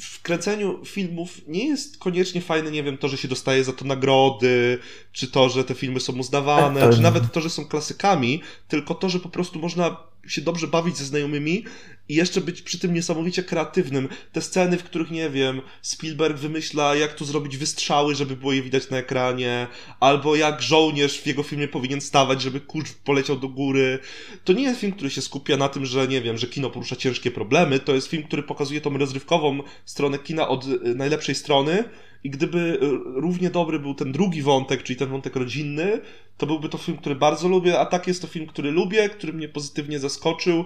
[0.00, 3.84] w kręceniu filmów nie jest koniecznie fajne, nie wiem, to, że się dostaje za to
[3.84, 4.78] nagrody,
[5.12, 9.08] czy to, że te filmy są uznawane, czy nawet to, że są klasykami, tylko to,
[9.08, 11.64] że po prostu można się dobrze bawić ze znajomymi
[12.08, 14.08] i jeszcze być przy tym niesamowicie kreatywnym.
[14.32, 18.62] Te sceny, w których, nie wiem, Spielberg wymyśla, jak tu zrobić wystrzały, żeby było je
[18.62, 19.66] widać na ekranie,
[20.00, 23.98] albo jak żołnierz w jego filmie powinien stawać, żeby kurz poleciał do góry.
[24.44, 26.96] To nie jest film, który się skupia na tym, że, nie wiem, że kino porusza
[26.96, 31.84] ciężkie problemy, to jest film, który pokazuje tą rozrywkową stronę kina od y, najlepszej strony,
[32.24, 32.78] i gdyby y,
[33.20, 36.00] równie dobry był ten drugi wątek, czyli ten wątek rodzinny,
[36.36, 39.32] to byłby to film, który bardzo lubię, a tak jest to film, który lubię, który
[39.32, 40.64] mnie pozytywnie zaskoczył,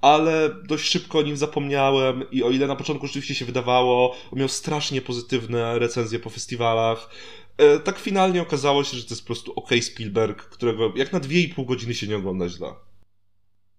[0.00, 4.38] ale dość szybko o nim zapomniałem i o ile na początku rzeczywiście się wydawało, on
[4.38, 7.10] miał strasznie pozytywne recenzje po festiwalach,
[7.56, 11.20] e, tak finalnie okazało się, że to jest po prostu OK Spielberg, którego jak na
[11.20, 12.87] 2,5 godziny się nie ogląda źle.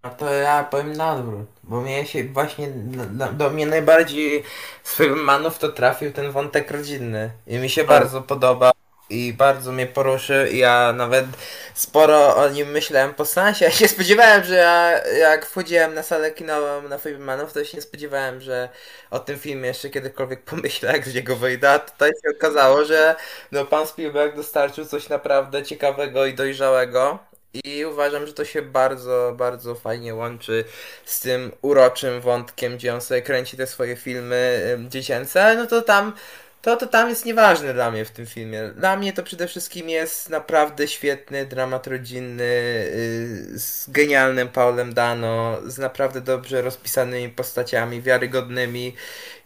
[0.01, 4.43] A to ja powiem na odwrót, bo mnie się właśnie, do, do mnie najbardziej
[4.83, 8.71] z Filmanów to trafił ten wątek rodzinny i mi się bardzo podoba
[9.09, 10.49] i bardzo mnie poruszy.
[10.53, 11.25] Ja nawet
[11.73, 13.65] sporo o nim myślałem po sensie.
[13.65, 17.81] Ja się spodziewałem, że ja, jak wchodziłem na salę kinową na Filmanów, to się nie
[17.81, 18.69] spodziewałem, że
[19.11, 21.71] o tym filmie jeszcze kiedykolwiek pomyślę, jak z niego wyjdę.
[21.71, 23.15] A tutaj się okazało, że
[23.51, 27.28] no, pan Spielberg dostarczył coś naprawdę ciekawego i dojrzałego.
[27.53, 30.65] I uważam, że to się bardzo, bardzo fajnie łączy
[31.05, 35.55] z tym uroczym wątkiem, gdzie on sobie kręci te swoje filmy dziecięce.
[35.55, 36.13] No to tam
[36.61, 38.71] to, to tam jest nieważne dla mnie w tym filmie.
[38.75, 45.57] Dla mnie to przede wszystkim jest naprawdę świetny dramat rodzinny yy, z genialnym Paulem Dano,
[45.65, 48.95] z naprawdę dobrze rozpisanymi postaciami, wiarygodnymi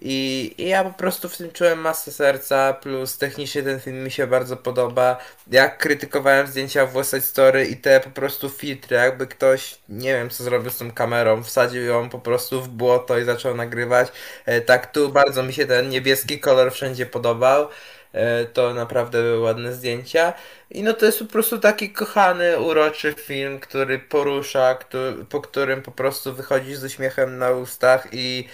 [0.05, 4.11] i, i ja po prostu w tym czułem masę serca, plus technicznie ten film mi
[4.11, 5.17] się bardzo podoba.
[5.51, 10.29] Jak krytykowałem zdjęcia w West Story i te po prostu filtry, jakby ktoś, nie wiem
[10.29, 14.07] co zrobił z tą kamerą, wsadził ją po prostu w błoto i zaczął nagrywać.
[14.45, 17.67] E, tak tu bardzo mi się ten niebieski kolor wszędzie podobał.
[18.13, 20.33] E, to naprawdę były ładne zdjęcia.
[20.71, 25.81] I no to jest po prostu taki kochany, uroczy film, który porusza, który, po którym
[25.81, 28.47] po prostu wychodzisz z uśmiechem na ustach i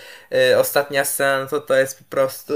[0.52, 2.54] y, ostatnia scena to to jest po prostu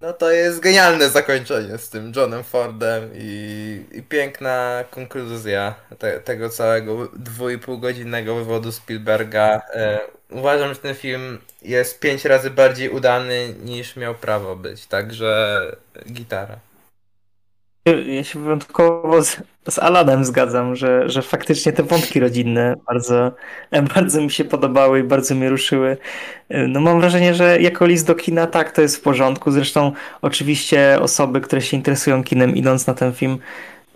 [0.00, 6.48] no to jest genialne zakończenie z tym Johnem Fordem i, i piękna konkluzja te, tego
[6.48, 9.62] całego dwu godzinnego wywodu Spielberga.
[9.74, 10.00] E,
[10.30, 15.60] uważam, że ten film jest pięć razy bardziej udany niż miał prawo być, także
[16.12, 16.58] gitara.
[18.06, 19.36] Ja się wyjątkowo z,
[19.68, 23.32] z Alanem zgadzam, że, że faktycznie te wątki rodzinne bardzo,
[23.94, 25.96] bardzo mi się podobały i bardzo mnie ruszyły.
[26.50, 29.50] No mam wrażenie, że jako list do kina tak, to jest w porządku.
[29.50, 29.92] Zresztą
[30.22, 33.38] oczywiście osoby, które się interesują kinem idąc na ten film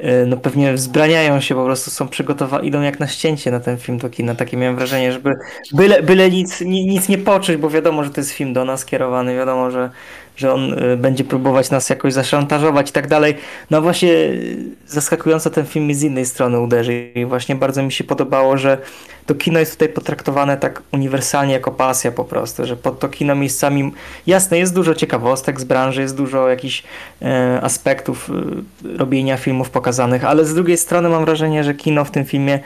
[0.04, 3.78] Y, no pewnie wzbraniają się, po prostu są przygotowane, idą jak na ścięcie na ten
[3.78, 4.34] film do kina.
[4.34, 5.30] Takie miałem wrażenie, żeby
[5.72, 9.36] byle, byle nic, nic nie poczuć, bo wiadomo, że to jest film do nas kierowany,
[9.36, 9.90] wiadomo, że,
[10.36, 13.34] że on y, będzie próbować nas jakoś zaszantażować i tak dalej.
[13.70, 14.56] No właśnie y,
[14.86, 18.78] zaskakująco ten film mi z innej strony uderzy i właśnie bardzo mi się podobało, że
[19.26, 23.34] to kino jest tutaj potraktowane tak uniwersalnie jako pasja po prostu, że pod to kino
[23.34, 23.92] miejscami,
[24.26, 26.82] jasne, jest dużo ciekawostek z branży, jest dużo jakichś
[27.22, 32.10] e, aspektów e, robienia filmów pokazanych, ale z drugiej strony mam wrażenie, że kino w
[32.10, 32.60] tym filmie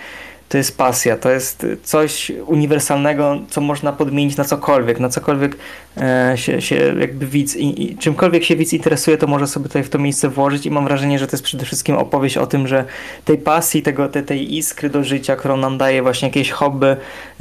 [0.48, 5.56] to jest pasja, to jest coś uniwersalnego, co można podmienić na cokolwiek, na cokolwiek
[5.97, 9.82] e, się, się jakby widz, i, i, czymkolwiek się widz interesuje, to może sobie tutaj
[9.82, 12.68] w to miejsce włożyć i mam wrażenie, że to jest przede wszystkim opowieść o tym,
[12.68, 12.85] że
[13.24, 16.97] tej pasji, tego, te, tej iskry do życia, którą nam daje właśnie jakieś hobby,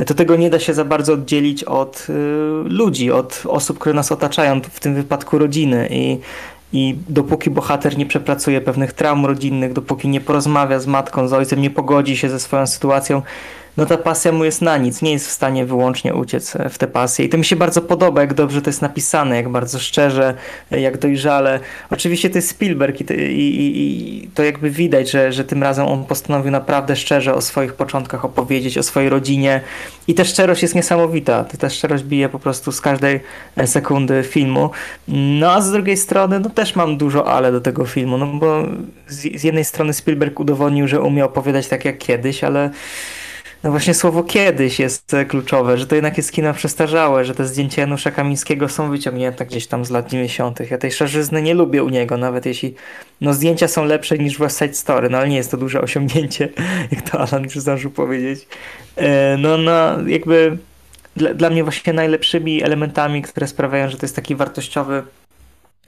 [0.05, 2.13] to tego nie da się za bardzo oddzielić od y,
[2.69, 5.87] ludzi, od osób, które nas otaczają, w tym wypadku rodziny.
[5.91, 6.19] I
[6.73, 11.61] i dopóki bohater nie przepracuje pewnych traum rodzinnych, dopóki nie porozmawia z matką, z ojcem,
[11.61, 13.21] nie pogodzi się ze swoją sytuacją,
[13.77, 16.87] no ta pasja mu jest na nic, nie jest w stanie wyłącznie uciec w tę
[16.87, 17.25] pasję.
[17.25, 20.33] I to mi się bardzo podoba, jak dobrze to jest napisane, jak bardzo szczerze,
[20.71, 21.59] jak dojrzale.
[21.89, 26.05] Oczywiście to jest Spielberg i, i, i to jakby widać, że, że tym razem on
[26.05, 29.61] postanowił naprawdę szczerze o swoich początkach opowiedzieć, o swojej rodzinie.
[30.07, 31.43] I ta szczerość jest niesamowita.
[31.59, 33.19] Ta szczerość bije po prostu z każdej
[33.65, 34.69] sekundy filmu.
[35.07, 38.63] No a z drugiej strony, no też mam dużo ale do tego filmu, no bo
[39.07, 42.69] z, z jednej strony Spielberg udowodnił, że umie opowiadać tak jak kiedyś, ale
[43.65, 47.45] no właśnie słowo kiedyś jest e, kluczowe, że to jednak jest kino przestarzałe, że te
[47.45, 50.71] zdjęcia Janusza Kamińskiego są wyciągnięte gdzieś tam z lat 90.
[50.71, 52.75] Ja tej szarzyzny nie lubię u niego, nawet jeśli
[53.21, 56.49] no zdjęcia są lepsze niż West Side Story, no ale nie jest to duże osiągnięcie,
[56.91, 58.47] jak to Alan już zdążył powiedzieć.
[58.95, 60.57] E, no, no jakby
[61.15, 65.03] dla, dla mnie właśnie najlepszymi elementami, które sprawiają, że to jest taki wartościowy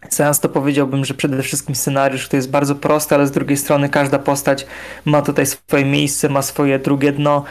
[0.09, 3.89] Seans to powiedziałbym, że przede wszystkim scenariusz to jest bardzo prosty, ale z drugiej strony
[3.89, 4.67] każda postać
[5.05, 7.43] ma tutaj swoje miejsce, ma swoje drugie dno.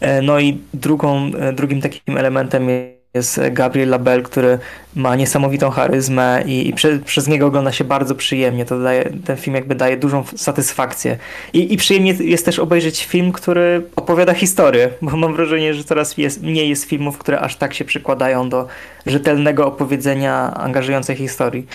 [0.00, 2.68] E, no i drugą, e, drugim takim elementem
[3.14, 4.58] jest Gabriel Label, który
[4.94, 8.64] ma niesamowitą charyzmę i, i prze, przez niego ogląda się bardzo przyjemnie.
[8.64, 11.18] To daje, ten film jakby daje dużą satysfakcję.
[11.52, 16.18] I, I przyjemnie jest też obejrzeć film, który opowiada historię, bo mam wrażenie, że coraz
[16.18, 18.66] jest, mniej jest filmów, które aż tak się przykładają do
[19.06, 21.66] rzetelnego opowiedzenia angażującej historii.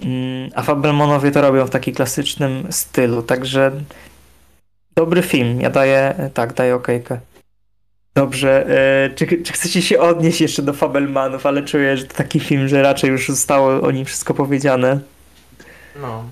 [0.00, 3.72] Mm, a Fabelmonowie to robią w taki klasycznym stylu, także
[4.96, 5.60] dobry film.
[5.60, 7.18] Ja daję, tak, daję okejkę.
[8.14, 12.40] Dobrze, e, czy, czy chcecie się odnieść jeszcze do Fabelmanów, ale czuję, że to taki
[12.40, 15.00] film, że raczej już zostało o nim wszystko powiedziane.
[16.00, 16.24] No.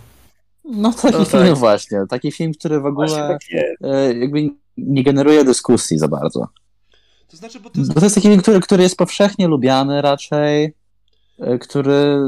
[0.65, 1.57] No taki no film tak.
[1.57, 3.75] właśnie, taki film, który w ogóle takie...
[3.81, 6.49] E, jakby nie generuje dyskusji za bardzo.
[7.29, 10.03] To znaczy, bo to jest, bo to jest taki film, który, który jest powszechnie lubiany
[10.03, 10.75] raczej,
[11.41, 12.19] e, który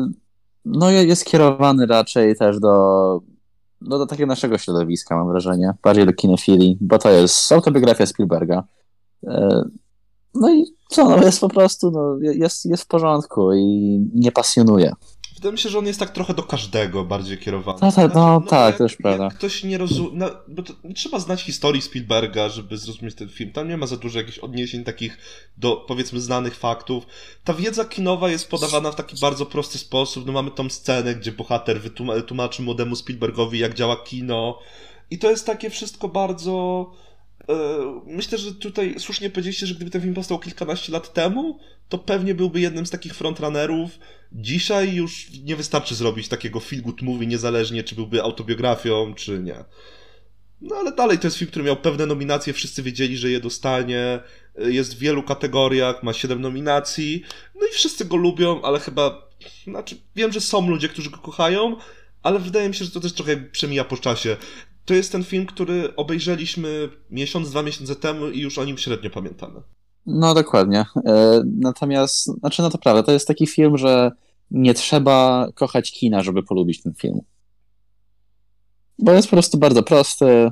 [0.65, 3.21] no jest skierowany raczej też do,
[3.81, 8.65] no, do takiego naszego środowiska, mam wrażenie, bardziej do kinefilii, bo to jest autobiografia Spielberga.
[9.29, 9.65] E,
[10.35, 13.65] no i co, no jest po prostu, no, jest, jest w porządku i
[14.15, 14.93] nie pasjonuje.
[15.35, 17.79] Wydaje mi się, że on jest tak trochę do każdego bardziej kierowany.
[17.83, 19.29] No, tak, no, no tak, to już prawda.
[19.29, 23.53] ktoś nie rozumie, no, bo to, trzeba znać historii Spielberga, żeby zrozumieć ten film.
[23.53, 25.19] Tam nie ma za dużo jakichś odniesień takich
[25.57, 27.07] do, powiedzmy, znanych faktów.
[27.45, 30.27] Ta wiedza kinowa jest podawana w taki bardzo prosty sposób.
[30.27, 34.59] No mamy tą scenę, gdzie bohater wytłumaczy młodemu Spielbergowi, jak działa kino.
[35.11, 36.91] I to jest takie wszystko bardzo
[38.07, 41.59] myślę, że tutaj słusznie powiedzieliście, że gdyby ten film powstał kilkanaście lat temu,
[41.89, 43.99] to pewnie byłby jednym z takich frontrunnerów.
[44.33, 49.65] Dzisiaj już nie wystarczy zrobić takiego feel good movie, niezależnie czy byłby autobiografią, czy nie.
[50.61, 54.21] No ale dalej to jest film, który miał pewne nominacje, wszyscy wiedzieli, że je dostanie.
[54.59, 57.23] E, jest w wielu kategoriach, ma siedem nominacji.
[57.55, 59.29] No i wszyscy go lubią, ale chyba.
[59.65, 61.77] Znaczy, wiem, że są ludzie, którzy go kochają,
[62.23, 64.37] ale wydaje mi się, że to też trochę przemija po czasie
[64.85, 69.11] to jest ten film, który obejrzeliśmy miesiąc, dwa miesiące temu i już o nim średnio
[69.11, 69.61] pamiętamy.
[70.07, 70.85] No dokładnie.
[71.07, 74.11] E, natomiast, znaczy no to prawda, to jest taki film, że
[74.51, 77.21] nie trzeba kochać kina, żeby polubić ten film.
[78.99, 80.51] Bo jest po prostu bardzo prosty.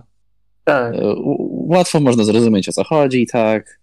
[0.64, 0.94] Tak.
[0.94, 1.14] E,
[1.48, 3.80] łatwo można zrozumieć o co chodzi, tak.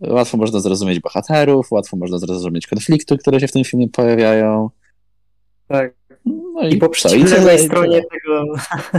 [0.00, 4.70] Łatwo można zrozumieć bohaterów, łatwo można zrozumieć konflikty, które się w tym filmie pojawiają.
[5.68, 5.94] Tak.
[6.26, 8.44] No i, I po przeciwnej stronie tego,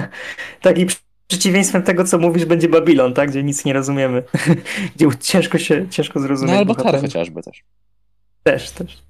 [0.62, 0.86] taki
[1.28, 3.30] przeciwieństwem tego, co mówisz, będzie Babilon, tak?
[3.30, 4.24] Gdzie nic nie rozumiemy.
[4.96, 6.54] Gdzie ciężko się, ciężko zrozumieć.
[6.54, 7.64] No albo Tar chociażby też.
[8.44, 9.04] Też, też.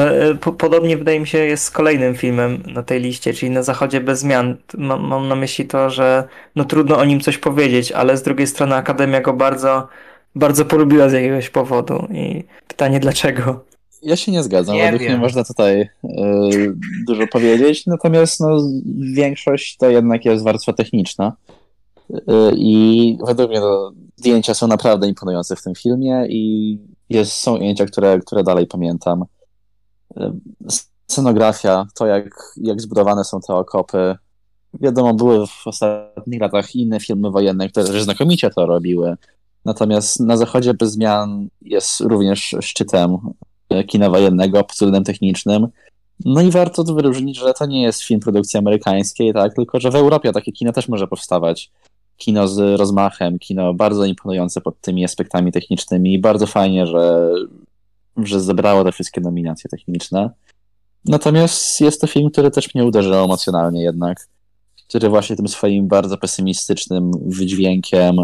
[0.00, 4.00] E, podobnie wydaje mi się jest z kolejnym filmem na tej liście, czyli Na Zachodzie
[4.00, 4.56] bez zmian.
[4.78, 8.46] Mam, mam, na myśli to, że no trudno o nim coś powiedzieć, ale z drugiej
[8.46, 9.88] strony Akademia go bardzo,
[10.34, 13.64] bardzo polubiła z jakiegoś powodu i pytanie dlaczego.
[14.02, 15.88] Ja się nie zgadzam, nie według mnie można tutaj y,
[17.06, 18.58] dużo powiedzieć, natomiast no,
[19.14, 21.36] większość to jednak jest warstwa techniczna
[22.10, 22.16] y,
[22.56, 26.78] i według mnie no, zdjęcia są naprawdę imponujące w tym filmie i
[27.08, 29.24] jest, są ujęcia, które, które dalej pamiętam.
[30.16, 30.32] Y,
[31.06, 34.16] scenografia, to jak, jak zbudowane są te okopy.
[34.80, 39.16] Wiadomo, były w ostatnich latach inne filmy wojenne, które znakomicie to robiły.
[39.64, 43.16] Natomiast na zachodzie bez zmian jest również szczytem
[43.86, 45.68] kina wojennego pod względem technicznym.
[46.24, 49.94] No i warto wyróżnić, że to nie jest film produkcji amerykańskiej, tak, tylko że w
[49.94, 51.70] Europie takie kino też może powstawać.
[52.16, 57.30] kino z rozmachem, kino bardzo imponujące pod tymi aspektami technicznymi i bardzo fajnie, że,
[58.16, 60.30] że zebrało te wszystkie nominacje techniczne.
[61.04, 64.28] Natomiast jest to film, który też mnie uderzył emocjonalnie jednak,
[64.88, 68.16] który właśnie tym swoim bardzo pesymistycznym wydźwiękiem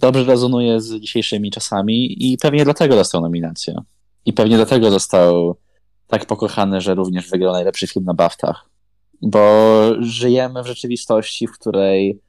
[0.00, 3.82] dobrze rezonuje z dzisiejszymi czasami i pewnie dlatego dostał nominację.
[4.28, 5.56] I pewnie dlatego został
[6.06, 8.70] tak pokochany, że również wygrał najlepszy film na Baftach.
[9.22, 9.40] Bo
[10.00, 12.20] żyjemy w rzeczywistości, w której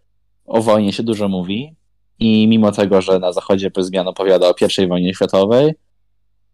[0.45, 1.75] o wojnie się dużo mówi
[2.19, 5.73] i mimo tego, że na Zachodzie bez zmian opowiada o I wojnie światowej,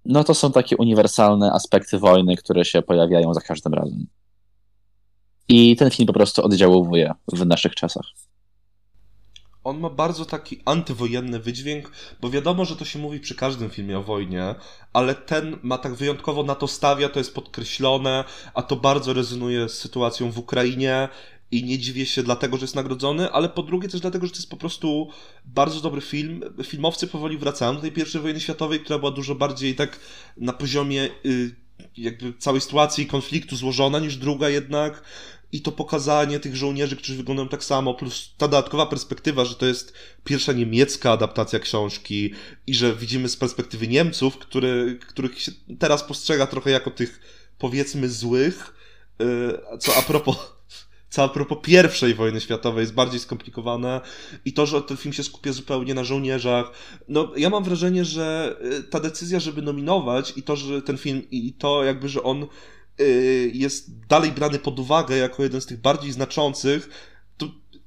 [0.06, 4.08] no to są takie uniwersalne aspekty wojny, które się pojawiają za każdym razem.
[5.48, 8.06] I ten film po prostu oddziałuje w naszych czasach
[9.66, 13.98] on ma bardzo taki antywojenny wydźwięk, bo wiadomo, że to się mówi przy każdym filmie
[13.98, 14.56] o wojnie,
[14.94, 18.24] ale ten ma tak wyjątkowo na to stawia, to jest podkreślone,
[18.54, 21.10] a to bardzo rezonuje z sytuacją w Ukrainie
[21.52, 24.38] i nie dziwię się dlatego, że jest nagrodzony, ale po drugie też dlatego, że to
[24.38, 25.10] jest po prostu
[25.46, 26.44] bardzo dobry film.
[26.64, 30.00] Filmowcy powoli wracają do tej pierwszej wojny światowej, która była dużo bardziej tak
[30.38, 31.56] na poziomie y,
[31.98, 35.04] jakby całej sytuacji konfliktu złożona niż druga jednak
[35.52, 39.66] i to pokazanie tych żołnierzy, którzy wyglądają tak samo, plus ta dodatkowa perspektywa, że to
[39.66, 39.94] jest
[40.24, 42.34] pierwsza niemiecka adaptacja książki
[42.68, 47.20] i że widzimy z perspektywy Niemców, który, których się teraz postrzega trochę jako tych
[47.58, 48.74] powiedzmy złych,
[49.22, 50.36] y, co a propos
[51.10, 54.02] co a propos pierwszej wojny światowej jest bardziej skomplikowane
[54.46, 56.72] i to, że ten film się skupia zupełnie na żołnierzach.
[57.08, 61.22] No, ja mam wrażenie, że y, ta decyzja, żeby nominować i to, że ten film
[61.32, 62.48] i to jakby, że on
[63.54, 66.90] jest dalej brany pod uwagę jako jeden z tych bardziej znaczących,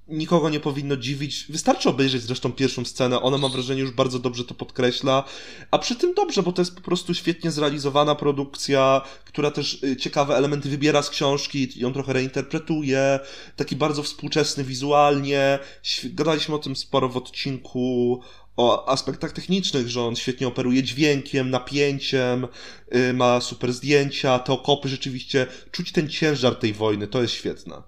[0.08, 1.46] nikogo nie powinno dziwić.
[1.48, 5.24] Wystarczy obejrzeć zresztą pierwszą scenę, ona mam wrażenie już bardzo dobrze to podkreśla,
[5.70, 9.96] a przy tym dobrze, bo to jest po prostu świetnie zrealizowana produkcja, która też y,
[9.96, 13.20] ciekawe elementy wybiera z książki, ją trochę reinterpretuje,
[13.56, 15.58] taki bardzo współczesny wizualnie.
[16.04, 18.20] Gadaliśmy o tym sporo w odcinku
[18.56, 22.46] o aspektach technicznych, że on świetnie operuje dźwiękiem, napięciem,
[22.92, 27.82] yy, ma super zdjęcia, te okopy rzeczywiście, czuć ten ciężar tej wojny, to jest świetne.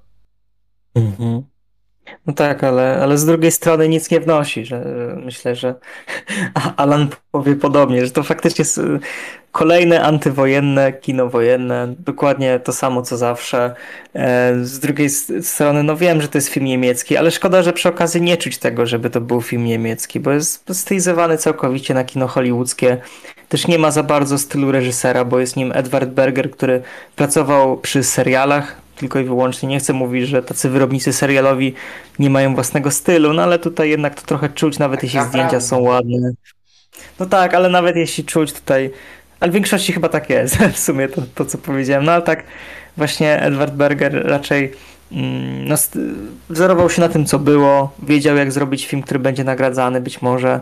[0.95, 1.43] Mhm.
[2.27, 4.85] No tak, ale, ale z drugiej strony nic nie wnosi, że
[5.25, 5.75] myślę, że
[6.77, 8.81] Alan powie podobnie, że to faktycznie jest
[9.53, 13.75] kolejne antywojenne kino wojenne, dokładnie to samo co zawsze.
[14.15, 15.11] E, z drugiej
[15.43, 18.59] strony, no wiem, że to jest film niemiecki, ale szkoda, że przy okazji nie czuć
[18.59, 22.97] tego, żeby to był film niemiecki, bo jest stylizowany całkowicie na kino hollywoodzkie.
[23.49, 26.83] Też nie ma za bardzo stylu reżysera, bo jest nim Edward Berger, który
[27.17, 29.69] pracował przy serialach, tylko i wyłącznie.
[29.69, 31.75] Nie chcę mówić, że tacy wyrobnicy serialowi
[32.19, 35.49] nie mają własnego stylu, no ale tutaj jednak to trochę czuć, nawet tak jeśli naprawdę.
[35.49, 36.33] zdjęcia są ładne.
[37.21, 38.91] No tak, ale nawet jeśli czuć tutaj,
[39.41, 42.45] ale w większości chyba tak jest, w sumie to, to co powiedziałem, no ale tak
[42.97, 44.73] właśnie Edward Berger raczej
[45.13, 45.77] mm, no,
[46.51, 50.61] wzorował się na tym, co było, wiedział jak zrobić film, który będzie nagradzany być może,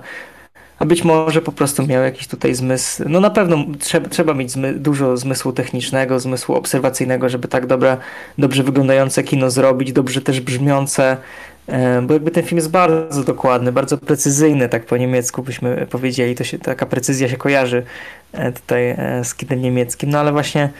[0.79, 3.03] a być może po prostu miał jakiś tutaj zmysł.
[3.09, 7.97] No na pewno trzeba, trzeba mieć zmy, dużo zmysłu technicznego, zmysłu obserwacyjnego, żeby tak dobre,
[8.39, 11.17] dobrze wyglądające kino zrobić, dobrze też brzmiące,
[11.67, 16.35] e, bo jakby ten film jest bardzo dokładny, bardzo precyzyjny, tak po niemiecku byśmy powiedzieli,
[16.35, 17.83] to się, taka precyzja się kojarzy
[18.33, 20.71] e, tutaj e, z kinem niemieckim, no ale właśnie,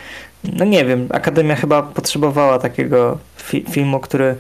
[0.45, 4.35] no nie wiem, Akademia chyba potrzebowała takiego fi filmu, który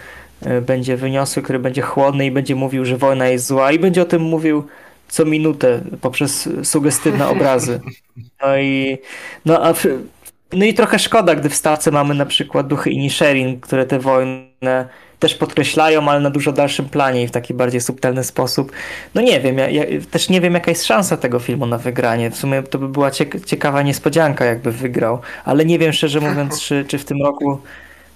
[0.62, 3.72] będzie wyniosły, który będzie chłodny i będzie mówił, że wojna jest zła.
[3.72, 4.64] I będzie o tym mówił
[5.08, 7.80] co minutę poprzez sugestywne obrazy.
[8.42, 8.98] No i,
[9.44, 9.74] no, a,
[10.52, 14.88] no i trochę szkoda, gdy w stawce mamy na przykład duchy Inisherin, które tę wojnę
[15.18, 18.72] też podkreślają, ale na dużo dalszym planie i w taki bardziej subtelny sposób.
[19.14, 22.30] No nie wiem, ja, ja też nie wiem jaka jest szansa tego filmu na wygranie.
[22.30, 23.10] W sumie to by była
[23.46, 27.60] ciekawa niespodzianka, jakby wygrał, ale nie wiem szczerze mówiąc, czy, czy w tym roku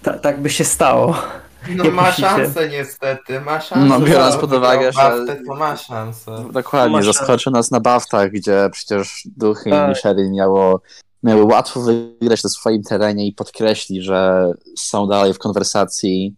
[0.02, 1.22] ta, tak by się stało.
[1.68, 3.86] No ma szansę niestety, ma szansę.
[3.86, 5.36] No biorąc pod uwagę, że...
[5.46, 6.44] to ma szansę.
[6.52, 9.86] Dokładnie, zaskoczy nas na Baftach, gdzie przecież duchy tak.
[9.86, 10.80] i Michelin miało,
[11.22, 16.34] miały łatwo wygrać na swoim terenie i podkreśli, że są dalej w konwersacji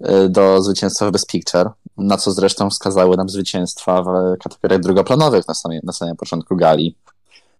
[0.00, 5.48] y, do zwycięstwa w Best Picture, na co zresztą wskazały nam zwycięstwa w kategoriach drugoplanowych
[5.48, 6.96] na samym, na samym początku gali.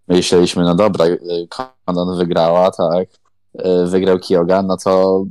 [0.08, 1.04] Myśleliśmy, no dobra,
[1.48, 3.08] Conan y, wygrała, tak,
[3.54, 5.24] y, wygrał Kyoga, no to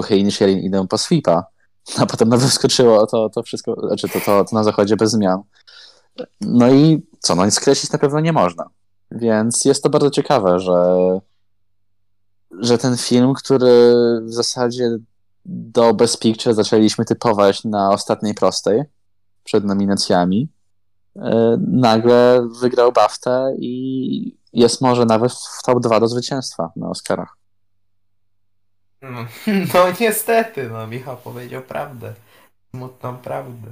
[0.00, 1.44] duchy Inisherin idą po sweepa,
[1.98, 5.42] a potem no wyskoczyło to, to wszystko, znaczy to, to, to na zachodzie bez zmian.
[6.40, 8.64] No i co, no skreślić na pewno nie można.
[9.10, 10.96] Więc jest to bardzo ciekawe, że,
[12.60, 14.98] że ten film, który w zasadzie
[15.44, 18.82] do Best Picture zaczęliśmy typować na ostatniej prostej
[19.44, 20.48] przed nominacjami,
[21.16, 27.39] e, nagle wygrał BAFTę i jest może nawet w top 2 do zwycięstwa na Oscarach.
[29.02, 29.26] No,
[29.74, 32.14] no niestety, no Michał powiedział prawdę.
[32.70, 33.68] Smutną prawdę.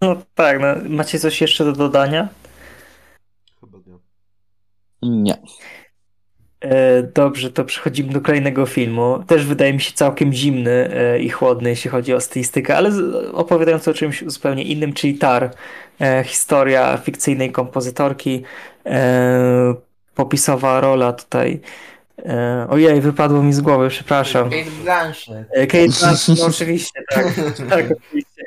[0.00, 2.28] No tak, no, macie coś jeszcze do dodania?
[3.60, 3.98] Chyba nie.
[5.02, 5.36] Nie.
[6.60, 9.24] E, Dobrze, to przechodzimy do kolejnego filmu.
[9.26, 13.30] Też wydaje mi się całkiem zimny e, i chłodny, jeśli chodzi o stylistykę, ale z-
[13.34, 15.54] opowiadający o czymś zupełnie innym, czyli Tar.
[16.00, 18.42] E, Historia fikcyjnej kompozytorki.
[18.86, 19.74] E,
[20.14, 21.60] Popisowa rola tutaj.
[22.24, 24.50] E, Ojej, wypadło mi z głowy, przepraszam.
[24.50, 25.48] Kate Blanchett.
[25.50, 27.26] E, Kate Blanchett, no oczywiście, tak.
[27.70, 28.42] tak oczywiście.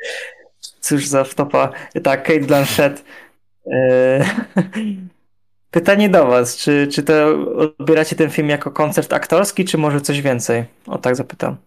[0.82, 1.70] Cóż za wtopa.
[2.04, 3.04] Tak, Kate Blanchett.
[3.72, 4.26] E,
[5.72, 7.14] Pytanie do Was, czy, czy to
[7.58, 10.66] odbieracie ten film jako koncert aktorski, czy może coś więcej?
[10.88, 11.58] O tak zapytam.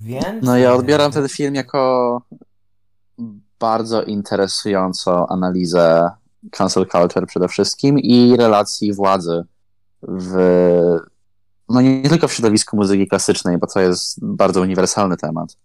[0.00, 0.40] Więcej.
[0.42, 2.22] No ja odbieram ten film jako
[3.58, 6.10] bardzo interesującą analizę
[6.50, 9.44] cancel culture przede wszystkim i relacji władzy
[10.02, 10.36] w
[11.72, 15.56] no nie, tylko w środowisku muzyki klasycznej, bo to jest bardzo uniwersalny temat.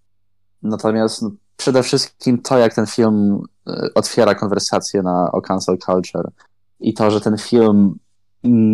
[0.64, 6.32] Natomiast no, przede wszystkim to, jak ten film e, otwiera konwersację na, o cancel culture
[6.80, 8.00] i to, że ten film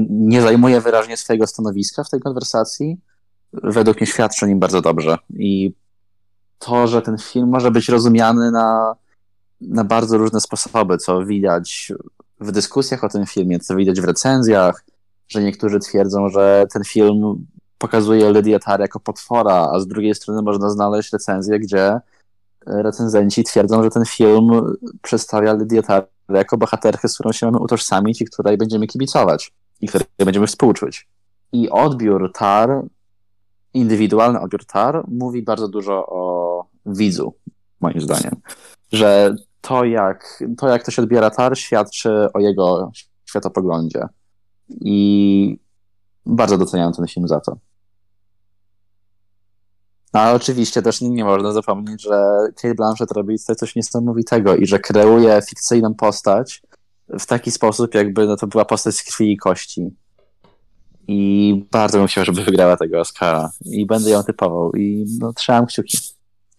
[0.10, 2.97] nie zajmuje wyraźnie swojego stanowiska w tej konwersacji,
[3.53, 5.18] według mnie świadczy o nim bardzo dobrze.
[5.30, 5.73] I
[6.60, 8.95] to, że ten film może być rozumiany na,
[9.61, 11.91] na bardzo różne sposoby, co widać
[12.39, 14.84] w dyskusjach o tym filmie, co widać w recenzjach,
[15.34, 17.45] że niektórzy twierdzą, że ten film
[17.77, 21.99] pokazuje Lydię Tar jako potwora, a z drugiej strony można znaleźć recenzję, gdzie
[22.65, 28.22] recenzenci twierdzą, że ten film przedstawia Lydię Tar jako bohaterkę, z którą się mamy utożsamić
[28.22, 31.07] i której będziemy kibicować i której będziemy współczuć.
[31.51, 32.81] I odbiór Tar,
[33.73, 37.34] indywidualny odbiór Tar, mówi bardzo dużo o widzu,
[37.81, 38.35] moim zdaniem.
[38.91, 42.91] Że to jak, to, jak ktoś odbiera Tar, świadczy o jego
[43.26, 44.07] światopoglądzie.
[44.69, 45.60] I
[46.26, 47.57] bardzo doceniam ten film za to.
[50.14, 54.65] A oczywiście też nie, nie można zapomnieć, że Kate Blanchett robi tutaj coś niesamowitego i
[54.65, 56.61] że kreuje fikcyjną postać
[57.10, 59.90] w taki sposób, jakby no, to była postać z krwi i kości.
[61.07, 63.52] I bardzo bym chciał, żeby wygrała tego Oscara.
[63.65, 64.72] I będę ją typował.
[64.72, 65.98] I no, trzymam kciuki.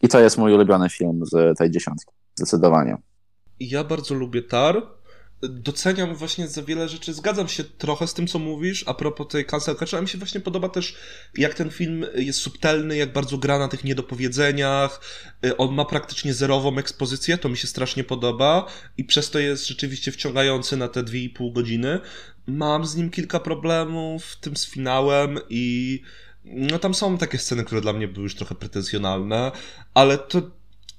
[0.03, 2.13] I to jest mój ulubiony film z tej dziesiątki.
[2.35, 2.97] Zdecydowanie.
[3.61, 4.83] Ja bardzo lubię Tar.
[5.49, 7.15] Doceniam właśnie za wiele rzeczy.
[7.15, 10.19] Zgadzam się trochę z tym, co mówisz a propos tej cancel culture, ale mi się
[10.19, 10.97] właśnie podoba też,
[11.39, 15.01] jak ten film jest subtelny, jak bardzo gra na tych niedopowiedzeniach.
[15.59, 18.66] On ma praktycznie zerową ekspozycję, to mi się strasznie podoba
[18.99, 22.01] i przez to jest rzeczywiście wciągający na te 2,5 godziny.
[22.47, 26.01] Mam z nim kilka problemów, w tym z finałem i
[26.45, 29.53] no tam są takie sceny, które dla mnie były już trochę pretensjonalne,
[29.95, 30.43] ale to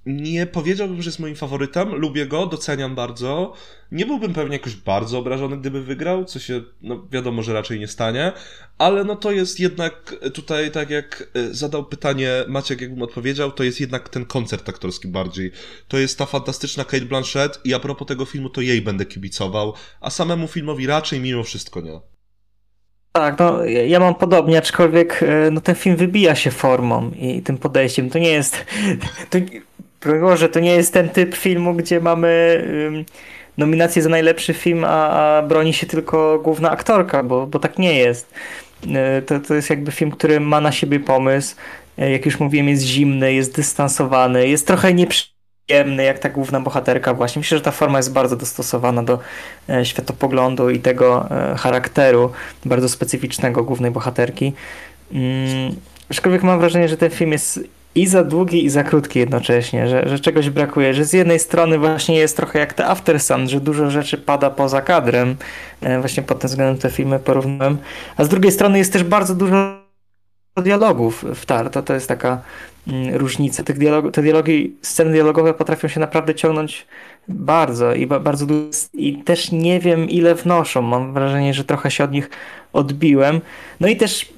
[0.06, 1.96] nie powiedziałbym, że jest moim faworytem.
[1.96, 3.54] Lubię go, doceniam bardzo.
[3.92, 7.88] Nie byłbym pewnie jakoś bardzo obrażony, gdyby wygrał, co się, no wiadomo, że raczej nie
[7.88, 8.32] stanie,
[8.78, 13.82] ale no to jest jednak tutaj, tak jak zadał pytanie Maciek, jakbym odpowiedział, to jest
[13.82, 15.52] jednak ten koncert aktorski bardziej.
[15.88, 19.74] To jest ta fantastyczna Kate Blanchett i a propos tego filmu, to jej będę kibicował,
[20.02, 22.00] a samemu filmowi raczej mimo wszystko nie.
[23.12, 28.10] Tak, no ja mam podobnie, aczkolwiek no, ten film wybija się formą i tym podejściem.
[28.10, 28.66] To nie jest.
[29.30, 29.38] To,
[30.36, 33.06] że to nie jest ten typ filmu, gdzie mamy um,
[33.58, 37.94] nominację za najlepszy film, a, a, broni się tylko główna aktorka, bo, bo tak nie
[37.94, 38.34] jest.
[39.26, 41.56] To, to jest jakby film, który ma na siebie pomysł.
[41.98, 47.40] Jak już mówiłem, jest zimny, jest dystansowany, jest trochę nieprzyjemny, jak ta główna bohaterka właśnie.
[47.40, 49.20] Myślę, że ta forma jest bardzo dostosowana do
[49.70, 52.32] e, światopoglądu i tego e, charakteru
[52.66, 54.54] bardzo specyficznego głównej bohaterki.
[55.14, 55.76] Mm,
[56.12, 57.60] aczkolwiek mam wrażenie, że ten film jest
[57.96, 61.80] i za długi, i za krótki jednocześnie, że, że czegoś brakuje, że z jednej strony
[61.80, 65.36] właśnie jest trochę jak te After Sun, że dużo rzeczy pada poza kadrem,
[66.00, 67.78] właśnie pod tym względem te filmy porównałem,
[68.18, 69.86] a z drugiej strony jest też bardzo dużo
[70.64, 72.42] dialogów w Tar, to, to jest taka
[72.88, 73.64] mm, różnica.
[73.64, 76.88] Tych dialog, te dialogi, sceny dialogowe potrafią się naprawdę ciągnąć
[77.28, 81.92] bardzo i ba, bardzo dużo i też nie wiem ile wnoszą, mam wrażenie, że trochę
[81.92, 82.30] się od nich
[82.74, 83.42] odbiłem,
[83.80, 84.34] no i też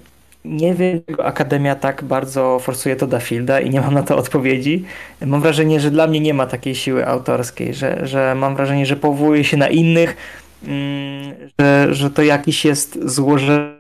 [0.47, 4.17] nie wiem, dlaczego Akademia tak bardzo forsuje to da Fielda i nie mam na to
[4.17, 4.85] odpowiedzi.
[5.25, 8.95] Mam wrażenie, że dla mnie nie ma takiej siły autorskiej, że, że mam wrażenie, że
[8.95, 10.17] powołuje się na innych,
[10.63, 13.73] mm, że, że to jakiś jest złożenie,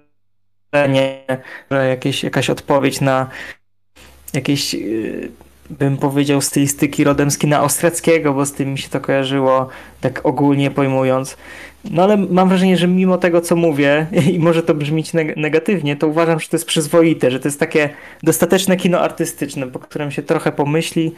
[1.71, 3.29] że jakieś, jakaś odpowiedź na
[4.33, 4.75] jakieś,
[5.69, 9.67] bym powiedział, stylistyki rodem z kina austriackiego, bo z tym mi się to kojarzyło,
[10.01, 11.37] tak ogólnie pojmując.
[11.91, 16.07] No ale mam wrażenie, że mimo tego, co mówię, i może to brzmieć negatywnie, to
[16.07, 17.89] uważam, że to jest przyzwoite, że to jest takie
[18.23, 21.13] dostateczne kino artystyczne, po którym się trochę pomyśli,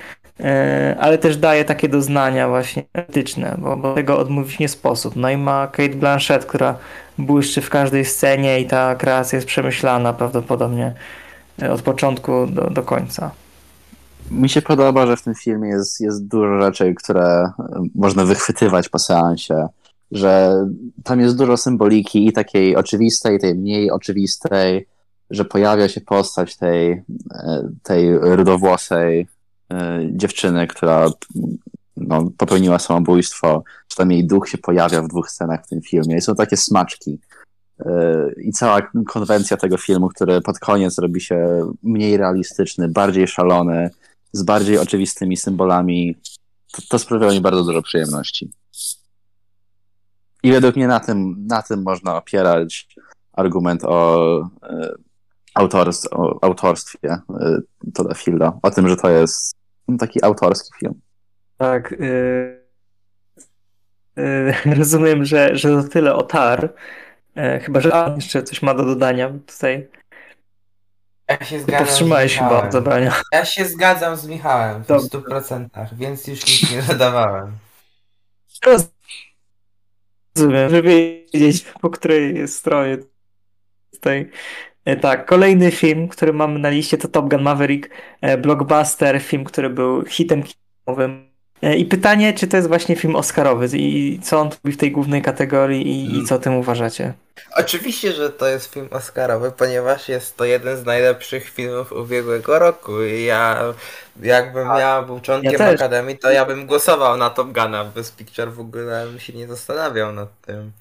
[0.99, 5.15] ale też daje takie doznania właśnie etyczne, bo, bo tego odmówić nie sposób.
[5.15, 6.77] No i ma Kate Blanchett, która
[7.17, 10.93] błyszczy w każdej scenie i ta kreacja jest przemyślana prawdopodobnie
[11.71, 13.31] od początku do, do końca.
[14.31, 17.51] Mi się podoba, że w tym filmie jest, jest dużo rzeczy, które e,
[17.95, 19.67] można wychwytywać po seansie,
[20.11, 20.65] że
[21.03, 24.87] tam jest dużo symboliki i takiej oczywistej, i tej mniej oczywistej,
[25.29, 29.27] że pojawia się postać tej, e, tej rudowłosej
[29.73, 31.09] e, dziewczyny, która
[31.97, 36.17] no, popełniła samobójstwo, czy tam jej duch się pojawia w dwóch scenach w tym filmie.
[36.17, 37.19] I są takie smaczki.
[38.37, 43.89] I cała konwencja tego filmu, który pod koniec robi się mniej realistyczny, bardziej szalony,
[44.31, 46.15] z bardziej oczywistymi symbolami,
[46.71, 48.51] to, to sprawiało mi bardzo dużo przyjemności.
[50.43, 52.87] I według mnie na tym, na tym można opierać
[53.33, 54.95] argument o, e,
[56.11, 57.21] o autorstwie e,
[57.93, 58.13] Toda
[58.61, 59.55] o tym, że to jest
[59.99, 60.93] taki autorski film.
[61.57, 61.95] Tak.
[61.99, 62.59] Yy,
[64.77, 66.73] rozumiem, że, że to tyle o Tar.
[67.61, 69.87] Chyba, że a, jeszcze coś ma do dodania tutaj.
[71.29, 71.85] Ja się zgadzam.
[71.85, 73.21] Powstrzymałeś chyba od zabrania.
[73.31, 75.07] Ja się zgadzam z Michałem w Dobrze.
[75.07, 77.57] 100%, więc już nic nie dodawałem.
[80.35, 82.97] Rozumiem, żeby wiedzieć, po której stronie
[83.93, 84.31] tutaj.
[84.85, 87.89] E, tak, kolejny film, który mamy na liście to Top Gun Maverick,
[88.21, 91.28] e, blockbuster, film, który był hitem kinowym.
[91.61, 94.91] E, I pytanie, czy to jest właśnie film Oscarowy i co on robi w tej
[94.91, 97.13] głównej kategorii i, i co o tym uważacie?
[97.55, 103.03] Oczywiście, że to jest film Oscarowy, ponieważ jest to jeden z najlepszych filmów ubiegłego roku.
[103.03, 103.63] I ja,
[104.21, 107.85] jakbym ja był członkiem ja Akademii, to ja bym głosował na Top Guna.
[107.85, 110.71] Bez Picture w ogóle bym się nie zastanawiał nad tym.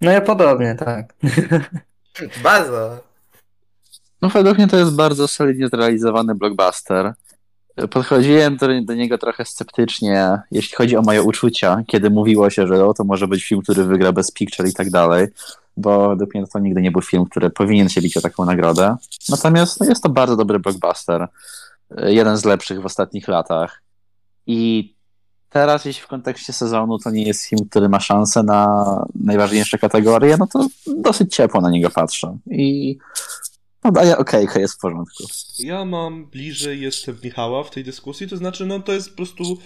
[0.00, 1.06] No ja podobnie, tak.
[2.42, 2.98] Bardzo.
[4.22, 7.14] No według mnie to jest bardzo solidnie zrealizowany blockbuster.
[7.90, 12.86] Podchodziłem do, do, niego trochę sceptycznie, jeśli chodzi o moje uczucia, kiedy mówiło się, że
[12.86, 15.28] o, to może być film, który wygra bez Picture i tak dalej
[15.76, 18.96] bo mnie to nigdy nie był film, który powinien się bić o taką nagrodę.
[19.28, 21.28] Natomiast no, jest to bardzo dobry blockbuster.
[22.06, 23.82] Jeden z lepszych w ostatnich latach.
[24.46, 24.94] I
[25.50, 30.36] teraz, jeśli w kontekście sezonu to nie jest film, który ma szansę na najważniejsze kategorie,
[30.36, 32.36] no to dosyć ciepło na niego patrzę.
[32.50, 32.98] I
[33.86, 35.24] no daję okejkę, jest w porządku.
[35.58, 39.58] Ja mam bliżej jeszcze Michała w tej dyskusji, to znaczy, no to jest po prostu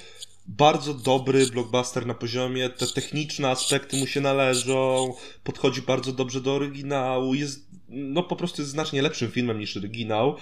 [0.46, 5.14] bardzo dobry blockbuster na poziomie, te techniczne aspekty mu się należą,
[5.44, 10.36] podchodzi bardzo dobrze do oryginału, jest no po prostu jest znacznie lepszym filmem niż oryginał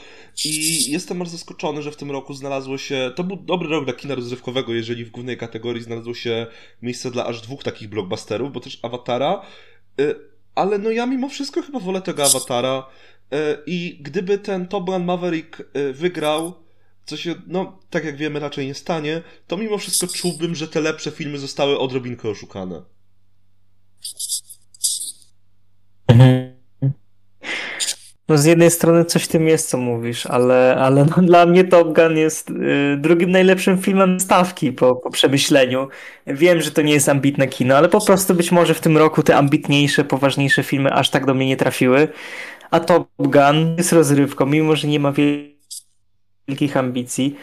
[0.45, 3.95] i jestem bardzo zaskoczony, że w tym roku znalazło się, to był dobry rok dla
[3.95, 6.47] kina rozrywkowego, jeżeli w głównej kategorii znalazło się
[6.83, 9.43] miejsce dla aż dwóch takich blockbusterów, bo też Awatara,
[10.01, 10.15] y,
[10.55, 12.87] ale no ja mimo wszystko chyba wolę tego Awatara
[13.67, 16.55] i gdyby ten Top Gun Maverick y, wygrał,
[17.05, 20.81] co się, no, tak jak wiemy, raczej nie stanie, to mimo wszystko czułbym, że te
[20.81, 22.83] lepsze filmy zostały odrobinkę oszukane.
[26.09, 26.59] Mhm.
[28.29, 31.65] No z jednej strony coś w tym jest, co mówisz, ale, ale no, dla mnie
[31.65, 35.89] Top Gun jest y, drugim najlepszym filmem stawki po, po przemyśleniu.
[36.27, 39.23] Wiem, że to nie jest ambitne kino, ale po prostu być może w tym roku
[39.23, 42.09] te ambitniejsze, poważniejsze filmy aż tak do mnie nie trafiły.
[42.71, 47.37] A Top Gun jest rozrywką, mimo że nie ma wielkich ambicji.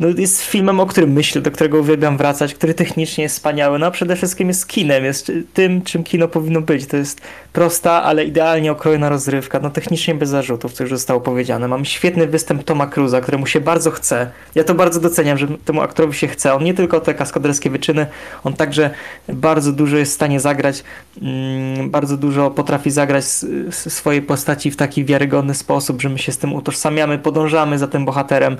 [0.00, 3.86] No, jest filmem, o którym myślę, do którego uwielbiam wracać, który technicznie jest wspaniały, no
[3.86, 6.86] a przede wszystkim jest kinem, jest tym, czym kino powinno być.
[6.86, 7.20] To jest
[7.52, 11.68] prosta, ale idealnie okrojona rozrywka, no technicznie bez zarzutów, co już zostało powiedziane.
[11.68, 14.30] Mam świetny występ Toma Cruza, któremu się bardzo chce.
[14.54, 16.54] Ja to bardzo doceniam, że temu aktorowi się chce.
[16.54, 18.06] On nie tylko te kaskaderskie wyczyny,
[18.44, 18.90] on także
[19.28, 20.84] bardzo dużo jest w stanie zagrać,
[21.22, 23.24] mm, bardzo dużo potrafi zagrać
[23.70, 28.04] swojej postaci w taki wiarygodny sposób, że my się z tym utożsamiamy, podążamy za tym
[28.04, 28.56] bohaterem.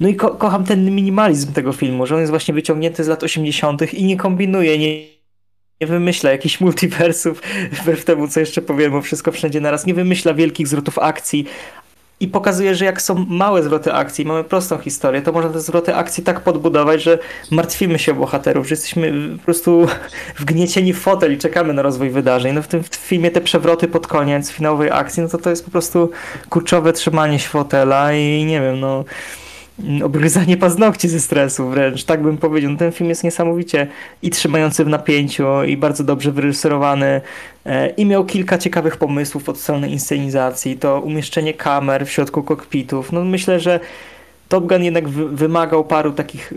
[0.00, 3.22] No i ko kocham ten minimalizm tego filmu, że on jest właśnie wyciągnięty z lat
[3.22, 3.94] 80.
[3.94, 5.15] i nie kombinuje, nie
[5.80, 7.42] nie wymyśla jakichś multiversów,
[7.72, 11.46] wbrew temu, co jeszcze powiem, bo wszystko wszędzie naraz, nie wymyśla wielkich zwrotów akcji
[12.20, 15.94] i pokazuje, że jak są małe zwroty akcji, mamy prostą historię, to można te zwroty
[15.94, 17.18] akcji tak podbudować, że
[17.50, 19.86] martwimy się o bohaterów, że jesteśmy po prostu
[20.38, 22.54] wgniecieni w fotel i czekamy na rozwój wydarzeń.
[22.54, 25.70] No w tym filmie te przewroty pod koniec finałowej akcji, no to to jest po
[25.70, 26.10] prostu
[26.48, 29.04] kurczowe trzymanie się fotela i nie wiem, no
[30.04, 32.70] obryzanie paznokci ze stresu wręcz, tak bym powiedział.
[32.70, 33.86] No, ten film jest niesamowicie
[34.22, 37.20] i trzymający w napięciu i bardzo dobrze wyreżyserowany
[37.66, 43.12] e, i miał kilka ciekawych pomysłów od strony inscenizacji, to umieszczenie kamer w środku kokpitów.
[43.12, 43.80] No myślę, że
[44.48, 46.52] Top Gun jednak wymagał paru takich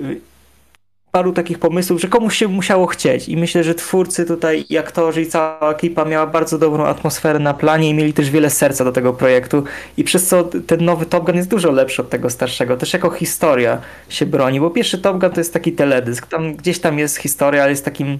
[1.11, 3.29] paru takich pomysłów, że komuś się musiało chcieć.
[3.29, 7.53] I myślę, że twórcy tutaj i aktorzy i cała ekipa miała bardzo dobrą atmosferę na
[7.53, 9.63] planie i mieli też wiele serca do tego projektu.
[9.97, 13.09] I przez co ten nowy Top Gun jest dużo lepszy od tego starszego, też jako
[13.09, 17.17] historia się broni, bo pierwszy Top Gun to jest taki teledysk, tam gdzieś tam jest
[17.17, 18.19] historia, ale jest takim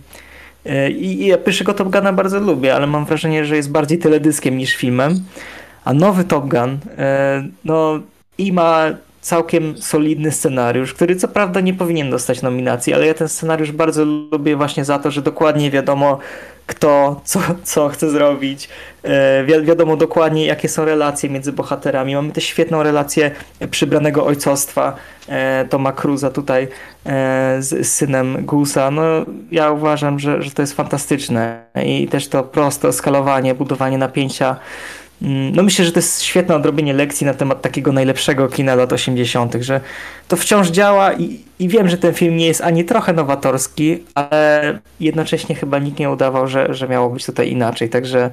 [0.66, 4.58] e, i ja pierwszego Top Guna bardzo lubię, ale mam wrażenie, że jest bardziej teledyskiem
[4.58, 5.24] niż filmem,
[5.86, 8.00] a nowy Top Gun e, no
[8.38, 8.86] i ma
[9.22, 14.06] całkiem solidny scenariusz, który co prawda nie powinien dostać nominacji, ale ja ten scenariusz bardzo
[14.06, 16.20] lubię właśnie za to, że dokładnie wiadomo
[16.70, 18.70] kto, co, co chce zrobić.
[19.04, 22.16] E, wi wiadomo dokładnie, jakie są relacje między bohaterami.
[22.16, 23.32] Mamy też świetną relację
[23.72, 24.96] przybranego ojcostwa
[25.28, 26.68] e, Toma Cruza tutaj
[27.06, 28.92] e, z, synem Gusa.
[28.92, 29.04] No,
[29.52, 34.56] ja uważam, że, że to jest fantastyczne i też to proste skalowanie, budowanie napięcia
[35.22, 39.56] no myślę, że to jest świetne odrobienie lekcji na temat takiego najlepszego kina lat 80.,
[39.60, 39.82] że
[40.28, 44.80] to wciąż działa i, i wiem, że ten film nie jest ani trochę nowatorski, ale
[45.00, 47.90] jednocześnie chyba nikt nie udawał, że, że miało być tutaj inaczej.
[47.90, 48.32] Także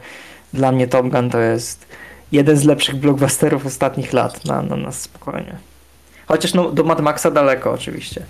[0.52, 1.86] dla mnie Top Gun to jest
[2.32, 5.56] jeden z lepszych blockbusterów ostatnich lat na, na, na spokojnie.
[6.26, 8.22] Chociaż no, do Mad Maxa daleko oczywiście.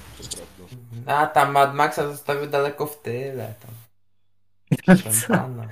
[1.07, 3.55] A tam Mad Maxa zostawił daleko w tyle.
[3.61, 3.77] Tam.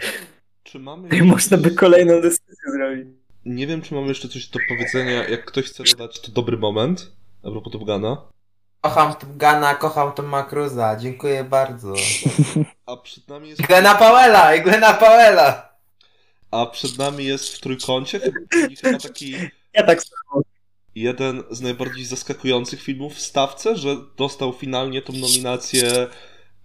[0.65, 1.09] Czy mamy.
[1.09, 3.09] I można by kolejną dyskusję zrobić.
[3.45, 5.29] Nie wiem, czy mamy jeszcze coś do powiedzenia.
[5.29, 7.13] Jak ktoś chce dodać, to dobry moment.
[7.43, 8.23] A propos Top Guna.
[8.81, 10.97] Kocham Top Guna, kocham Toma Cruza.
[10.97, 11.95] Dziękuję bardzo.
[12.87, 13.63] A przed nami jest.
[13.63, 14.55] Glena Powella!
[14.55, 15.75] I Glena Powella!
[16.51, 18.21] A przed nami jest w trójkącie
[18.83, 19.35] chyba taki.
[19.75, 20.03] Ja tak
[20.95, 26.09] Jeden z najbardziej zaskakujących filmów w stawce, że dostał finalnie tą nominację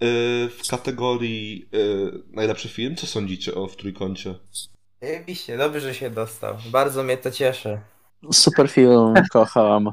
[0.03, 2.95] Y, w kategorii y, najlepszy film.
[2.95, 4.35] Co sądzicie o w trójkącie?
[5.01, 6.55] Oczywiście, dobrze, że się dostał.
[6.71, 7.80] Bardzo mnie to cieszy.
[8.31, 9.91] Super film, kocham.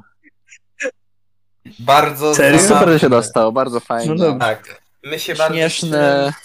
[1.78, 2.58] Bardzo Serio?
[2.58, 4.14] Super, że się dostał, bardzo fajnie.
[4.14, 4.82] No tak.
[5.04, 6.22] My się Śmieszne.
[6.22, 6.36] bardzo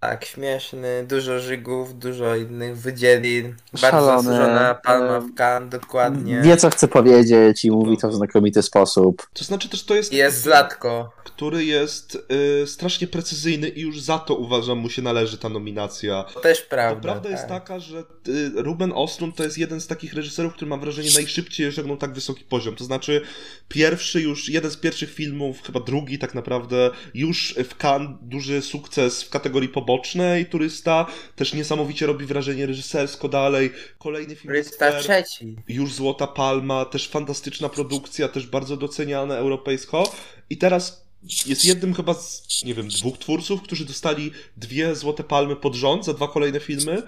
[0.00, 3.54] tak, śmieszny, dużo żygów, dużo innych wydzielin.
[3.72, 4.22] Bardzo Szalony.
[4.22, 6.40] zasłużona palma w kan, dokładnie.
[6.40, 9.26] Wie co chce powiedzieć i mówi to w znakomity sposób.
[9.32, 10.12] To znaczy też to jest...
[10.12, 11.12] Jest Zlatko.
[11.36, 12.18] Który jest
[12.62, 16.24] y, strasznie precyzyjny i już za to uważam mu się należy ta nominacja.
[16.34, 17.02] To też prawda.
[17.02, 17.32] Prawda tak.
[17.32, 17.98] jest taka, że
[18.28, 22.12] y, Ruben Ostrund to jest jeden z takich reżyserów, który mam wrażenie najszybciej osiągnął tak
[22.12, 22.76] wysoki poziom.
[22.76, 23.22] To znaczy
[23.68, 29.22] pierwszy już, jeden z pierwszych filmów, chyba drugi tak naprawdę, już w Cannes duży sukces
[29.22, 31.06] w kategorii pobocznej Turysta
[31.36, 33.72] też niesamowicie robi wrażenie reżysersko dalej.
[33.98, 35.56] Kolejny film Turysta trzeci.
[35.68, 40.12] Już Złota Palma, też fantastyczna produkcja, też bardzo doceniane europejsko.
[40.50, 41.05] I teraz
[41.46, 46.04] jest jednym chyba z, nie wiem, dwóch twórców, którzy dostali dwie Złote Palmy pod rząd
[46.04, 47.02] za dwa kolejne filmy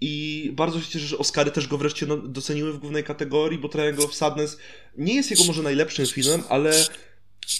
[0.00, 3.68] i bardzo się cieszę, że Oscary też go wreszcie no, doceniły w głównej kategorii, bo
[3.68, 4.58] Triangle of Sadness
[4.98, 6.72] nie jest jego może najlepszym filmem, ale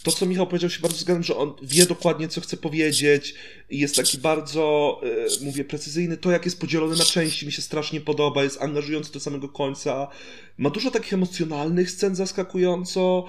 [0.03, 3.35] to, co Michał powiedział, się bardzo zgadzam, że on wie dokładnie, co chce powiedzieć
[3.71, 5.01] i jest taki bardzo,
[5.41, 6.17] y, mówię, precyzyjny.
[6.17, 10.09] To, jak jest podzielony na części, mi się strasznie podoba, jest angażujący do samego końca.
[10.59, 13.25] Ma dużo takich emocjonalnych scen zaskakująco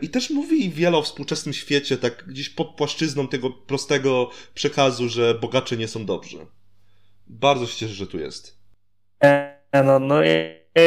[0.00, 5.34] i też mówi wiele o współczesnym świecie, tak gdzieś pod płaszczyzną tego prostego przekazu, że
[5.34, 6.38] bogacze nie są dobrzy.
[7.26, 8.58] Bardzo się cieszę, że tu jest.
[9.24, 10.20] E, no, no,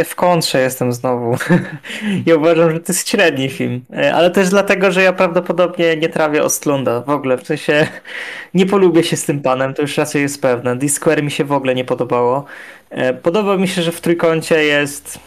[0.06, 1.38] w kontrze jestem znowu.
[2.26, 3.86] ja uważam, że to jest średni film.
[3.94, 7.38] E, ale też dlatego, że ja prawdopodobnie nie trawię Ostlunda w ogóle.
[7.38, 7.88] W sensie
[8.54, 10.76] nie polubię się z tym panem, to już raczej jest pewne.
[10.76, 12.46] D-Square mi się w ogóle nie podobało.
[12.90, 15.20] E, podoba mi się, że w trójkącie jest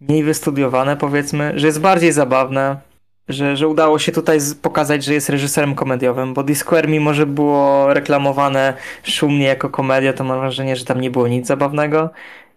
[0.00, 2.76] mniej wystudiowane, powiedzmy, że jest bardziej zabawne,
[3.28, 7.94] że, że udało się tutaj pokazać, że jest reżyserem komediowym, bo Discord mimo, że było
[7.94, 12.10] reklamowane szumnie jako komedia, to mam wrażenie, że tam nie było nic zabawnego.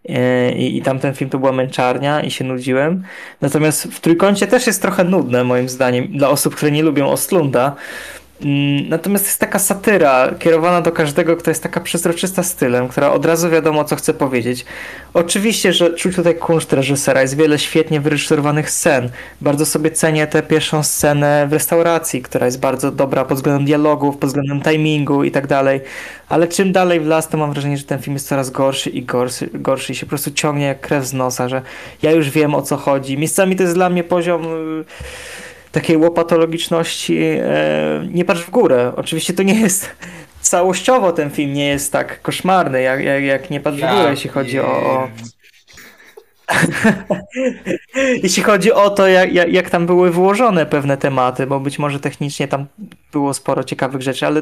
[0.09, 3.03] E, I, I tamten film to była męczarnia i się nudziłem.
[3.41, 7.75] Natomiast w trójkącie też jest trochę nudne, moim zdaniem, dla osób, które nie lubią Ostlunda.
[8.41, 13.25] Mm, natomiast jest taka satyra kierowana do każdego, kto jest taka przezroczysta stylem, która od
[13.25, 14.65] razu wiadomo, co chce powiedzieć.
[15.13, 19.09] Oczywiście, że czuć tutaj kunszt reżysera, jest wiele świetnie wyreżyserowanych scen.
[19.41, 24.17] Bardzo sobie cenię tę pierwszą scenę w restauracji, która jest bardzo dobra pod względem dialogów,
[24.17, 25.81] pod względem timingu i tak dalej.
[26.29, 29.03] Ale czym dalej w las, to mam wrażenie, że ten film jest coraz gorszy i
[29.03, 31.61] gorszy, gorszy i się po prostu ciągnie jak krew z nosa, że
[32.01, 33.17] ja już wiem o co chodzi.
[33.17, 34.85] Miejscami to jest dla mnie poziom yy,
[35.73, 38.91] takiej łopatologiczności e, nie patrz w górę.
[38.95, 39.89] Oczywiście to nie jest
[40.41, 44.29] całościowo ten film nie jest tak koszmarny, jak, jak, jak nie patrz w górę, jeśli
[44.29, 45.07] chodzi o, o...
[48.23, 51.99] jeśli chodzi o to, jak, jak, jak tam były wyłożone pewne tematy, bo być może
[51.99, 52.65] technicznie tam
[53.11, 54.41] było sporo ciekawych rzeczy, ale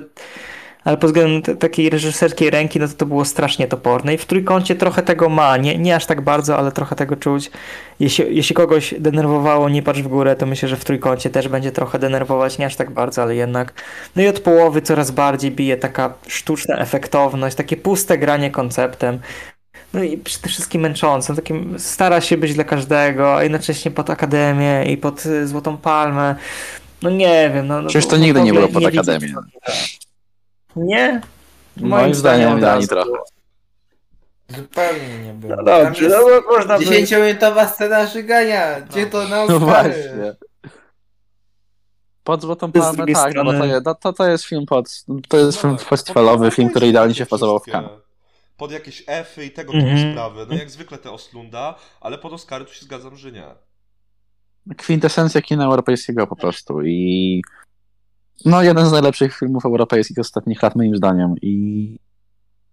[0.83, 4.75] ale pod względem takiej reżyserskiej ręki, no to to było strasznie toporne i w trójkącie
[4.75, 7.51] trochę tego ma, nie, nie aż tak bardzo, ale trochę tego czuć.
[7.99, 11.71] Jeśli, jeśli kogoś denerwowało Nie patrz w górę, to myślę, że w trójkącie też będzie
[11.71, 13.73] trochę denerwować, nie aż tak bardzo, ale jednak.
[14.15, 19.19] No i od połowy coraz bardziej bije taka sztuczna efektowność, takie puste granie konceptem.
[19.93, 24.85] No i przede wszystkim męczące, takim stara się być dla każdego, a jednocześnie pod Akademię
[24.85, 26.35] i pod y, Złotą Palmę.
[27.01, 27.67] No nie wiem.
[27.67, 29.33] No, Przecież to nigdy nie było pod Akademię.
[30.75, 31.21] Nie?
[31.77, 33.09] Moim, Moim zdaniem, zdaniem ani trochę.
[34.49, 35.55] Zupełnie nie było.
[35.55, 36.85] No dobrze, no bo można by...
[36.85, 38.81] 10-minutowa scena żygania.
[38.81, 39.59] Gdzie to na No Oscary?
[39.59, 40.35] właśnie.
[42.23, 45.03] Pod Złotą Palmę tak, no bo to, strony- je- no to, to jest film pod,
[45.27, 47.89] to jest film Tak, festiwalowy, pod- film, który idealnie się wpasował w kan.
[48.57, 50.11] Pod jakieś F i tego typu Mhm.
[50.13, 50.45] sprawy.
[50.49, 53.43] No jak zwykle te Oslunda, ale pod Oscary tu się zgadzam, że nie.
[54.77, 57.41] Kwintesencja kina europejskiego po prostu i
[58.45, 61.35] no jeden z najlepszych filmów europejskich ostatnich lat moim zdaniem.
[61.41, 61.99] I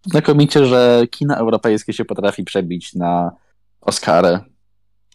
[0.06, 3.30] znakomicie, że kina europejskie się potrafi przebić na
[3.80, 4.38] Oscary.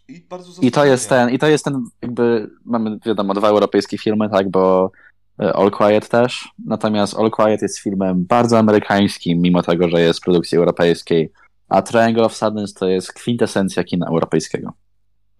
[0.07, 0.25] I
[0.61, 4.49] i to jest ten, i to jest ten jakby, mamy wiadomo dwa europejskie filmy, tak,
[4.49, 4.91] bo
[5.39, 10.21] e, All Quiet też, natomiast All Quiet jest filmem bardzo amerykańskim, mimo tego, że jest
[10.21, 11.31] produkcji europejskiej,
[11.69, 14.73] a Triangle of Sadness to jest kwintesencja kina europejskiego.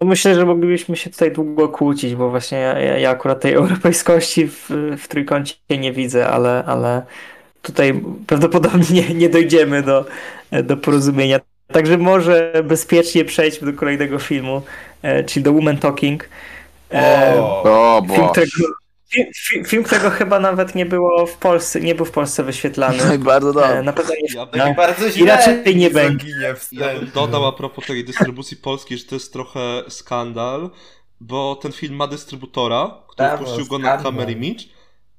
[0.04, 4.48] Myślę, że moglibyśmy się tutaj długo kłócić, bo właśnie ja, ja, ja akurat tej europejskości
[4.48, 7.02] w, w trójkącie nie widzę, ale, ale
[7.62, 10.06] tutaj prawdopodobnie nie, dojdziemy do,
[10.64, 11.40] do porozumienia.
[11.72, 14.62] Także może bezpiecznie przejdźmy do kolejnego filmu,
[15.02, 16.30] e, czyli do Woman Talking.
[16.94, 18.52] E, O, O, film, którego,
[19.14, 23.19] film, film, film, którego chyba nawet nie było w Polsce, nie był w Polsce wyświetlany.
[23.19, 23.84] bardzo E, dobrze.
[23.84, 24.65] na pewno nie Ja no.
[24.65, 25.26] bym, bardzo I źle.
[25.35, 26.27] raczej nie będzie.
[26.72, 30.69] ja bym dodał a propos tej dystrybucji polskiej, że to jest trochę skandal,
[31.22, 33.98] bo ten film ma dystrybutora, który Tak, puścił go na.
[33.98, 34.64] Camera Image,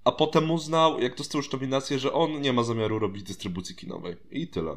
[0.04, 4.16] a potem uznał, jak dostał już nominację, że on nie ma zamiaru robić dystrybucji kinowej.
[4.30, 4.76] I tyle.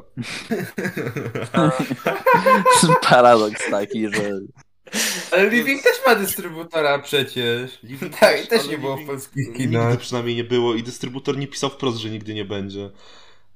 [3.10, 4.22] Paradoks taki, że
[5.32, 7.78] Ale Living też ma dystrybutora przecież.
[7.82, 9.88] Living Tak, też ale nie było w polskich kinach.
[9.88, 12.90] Nigdy przynajmniej nie było i dystrybutor nie pisał wprost, że nigdy nie będzie.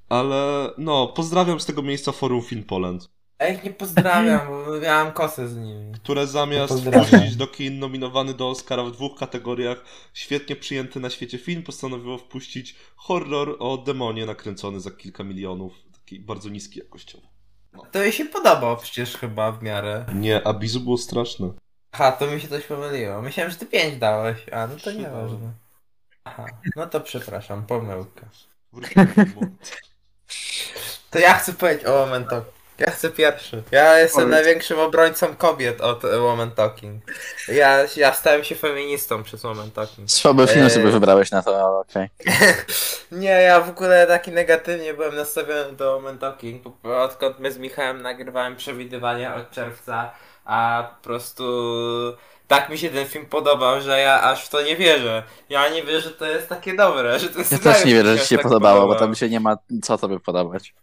[0.09, 5.11] Ale no, pozdrawiam z tego miejsca forum Film Poland, Ja ich nie pozdrawiam, bo miałem
[5.13, 5.91] kosę z nimi.
[5.93, 7.05] które zamiast Pozdrawiam.
[7.09, 9.83] puścić do kin nominowany do Oscara w dwóch kategoriach,
[10.13, 16.19] świetnie przyjęty na świecie film, postanowiło wpuścić horror o demonie nakręcony za kilka milionów, taki
[16.19, 17.32] bardzo niski jakościowo.
[17.91, 20.05] To jej się podobał przecież chyba w miarę.
[20.13, 21.49] Nie, Abizu było straszne.
[21.91, 23.21] Aha, to mi się coś pomyliło.
[23.21, 24.49] Myślałem, że ty 5 dałeś.
[24.51, 25.51] A, no to Trzy nieważne.
[26.23, 26.45] Aha,
[26.75, 28.25] no to przepraszam, pomyłka.
[31.09, 32.52] To ja chcę powiedzieć o Talking.
[32.79, 33.63] Ja chcę pierwszy.
[33.71, 34.31] Ja jestem Powiedz.
[34.43, 37.03] największym obrońcą kobiet od e, Woman Talking.
[37.47, 40.11] Ja, ja stałem się feministą przez Woman Talking.
[40.11, 40.69] słaby film Eee.
[40.71, 42.09] sobie wybrałeś na to, ale okej.
[43.11, 46.63] Nie, ja w ogóle taki negatywnie byłem nastawiony do Woman Talking.
[46.83, 50.11] bo Odkąd my z Michałem nagrywałem przewidywania od czerwca,
[50.45, 51.43] a po prostu
[52.47, 55.23] tak mi się ten film podobał, że ja aż w to nie wierzę.
[55.49, 58.17] Ja nie wierzę, że to jest takie dobre, że to jest Ja też nie wierzę,
[58.17, 60.73] że ci się podobało, bo tam się nie ma co tobie podobać.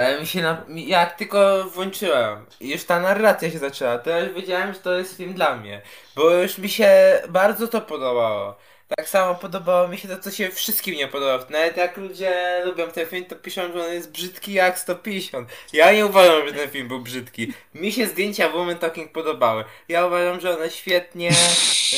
[0.00, 0.64] Ale mi się na...
[0.68, 4.94] jak tylko włączyłem i już ta narracja się zaczęła, to ja już wiedziałem, że to
[4.94, 5.82] jest film dla mnie.
[6.16, 8.56] Bo już mi się bardzo to podobało.
[8.96, 11.46] Tak samo podobało mi się to, co się wszystkim nie podoba.
[11.50, 15.48] Nawet jak ludzie lubią ten film, to piszą, że on jest brzydki jak 150.
[15.72, 17.52] Ja nie uważam, że ten film był brzydki.
[17.74, 19.64] Mi się zdjęcia Woman Talking podobały.
[19.88, 21.30] Ja uważam, że one świetnie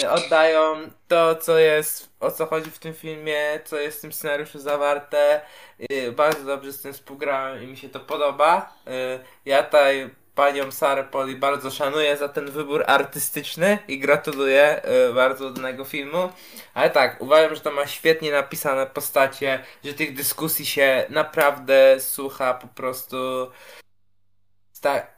[0.03, 0.77] y, oddają
[1.09, 5.41] to, co jest, o co chodzi w tym filmie, co jest w tym scenariuszu zawarte.
[5.93, 8.75] Y, Bardzo dobrze z tym współgrałem i mi się to podoba.
[8.89, 15.15] Y, Ja tutaj panią Sarę Poli bardzo szanuję za ten wybór artystyczny i gratuluję y,
[15.15, 16.33] bardzo danego filmu.
[16.75, 22.55] Ale tak, uważam, że to ma świetnie napisane postacie, że tych dyskusji się naprawdę słucha
[22.55, 23.51] po prostu
[24.81, 25.15] tak,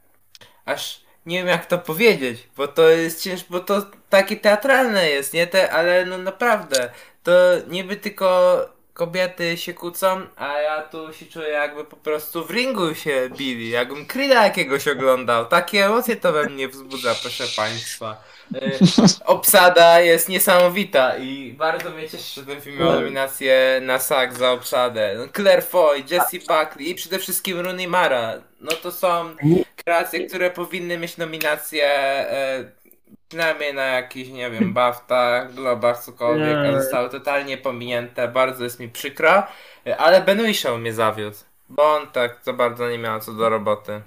[0.65, 5.35] aż nie wiem jak to powiedzieć, bo to jest ciężko, bo to takie teatralne jest,
[5.35, 5.47] nie?
[5.47, 6.91] Te, ale no naprawdę,
[7.23, 7.33] to
[7.69, 8.59] niby tylko
[8.95, 13.71] kobiety się kłócą, a ja tu się czuję jakby po prostu w ringu się bili,
[13.71, 15.47] jakbym Creed'a jakiegoś oglądał.
[15.47, 18.25] Takie emocje to we mnie wzbudza, proszę państwa.
[18.55, 18.79] Y,
[19.25, 24.53] Obsada jest niesamowita i bardzo mnie cieszy, że ten film miał nominację na SAG za
[24.53, 25.15] obsadę.
[25.19, 28.35] No, Claire Foy, Jessie Buckley i przede wszystkim Rooney Mara.
[28.61, 29.37] No to są
[29.85, 32.65] kreacje, które powinny mieć nominację e,
[33.29, 38.29] przynajmniej na jakiś, nie wiem, BAFTA, Globach, cokolwiek, a zostały totalnie pominięte.
[38.29, 39.43] Bardzo jest mi przykro,
[39.99, 41.37] ale Ben Whishaw mnie zawiódł,
[41.69, 44.03] bo on tak za bardzo nie miał co do roboty.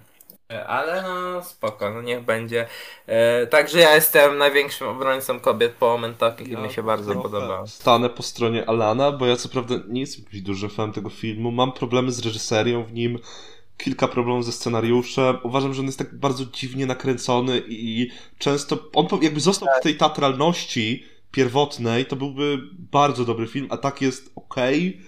[0.68, 2.68] Ale no spoko, no niech będzie.
[3.07, 7.68] E, także ja jestem największym obrońcą kobiet po momentach i mi się bardzo podobało.
[7.68, 11.52] Stanę po stronie Alana, bo ja co prawda nie jestem jakimś dużym fanem tego filmu.
[11.52, 13.19] Mam problemy z reżyserią w nim,
[13.78, 15.38] kilka problemów ze scenariuszem.
[15.44, 19.98] Uważam, że on jest tak bardzo dziwnie nakręcony i często on jakby został w tej
[19.98, 22.60] teatralności pierwotnej, to byłby
[22.91, 25.02] bardzo dobry film, a tak jest okej.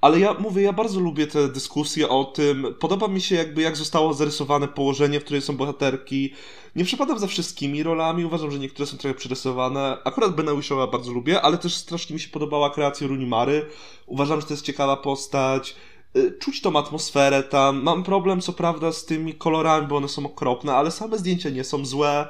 [0.00, 2.66] Ale ja mówię, ja bardzo lubię te dyskusje o tym.
[2.80, 6.32] Podoba mi się jakby jak zostało zarysowane położenie, w którym są bohaterki.
[6.76, 9.98] Nie przepadam za wszystkimi rolami, uważam, że niektóre są trochę przerysowane.
[10.04, 13.66] Akurat Bena Wishowa bardzo lubię, ale też strasznie mi się podobała kreacja Rooney Mary.
[14.06, 15.74] Uważam, że to jest ciekawa postać.
[16.16, 17.82] Y, czuć tą atmosferę tam.
[17.82, 21.64] Mam problem, co prawda, z tymi kolorami, bo one są okropne, ale same zdjęcia nie
[21.64, 22.26] są złe.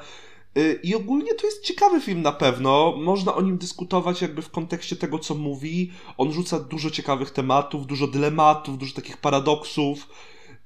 [0.59, 2.95] Y, I ogólnie to jest ciekawy film na pewno.
[2.97, 5.93] Można o nim dyskutować jakby w kontekście tego, co mówi.
[6.19, 10.09] On rzuca dużo ciekawych tematów, dużo dylematów, dużo takich paradoksów.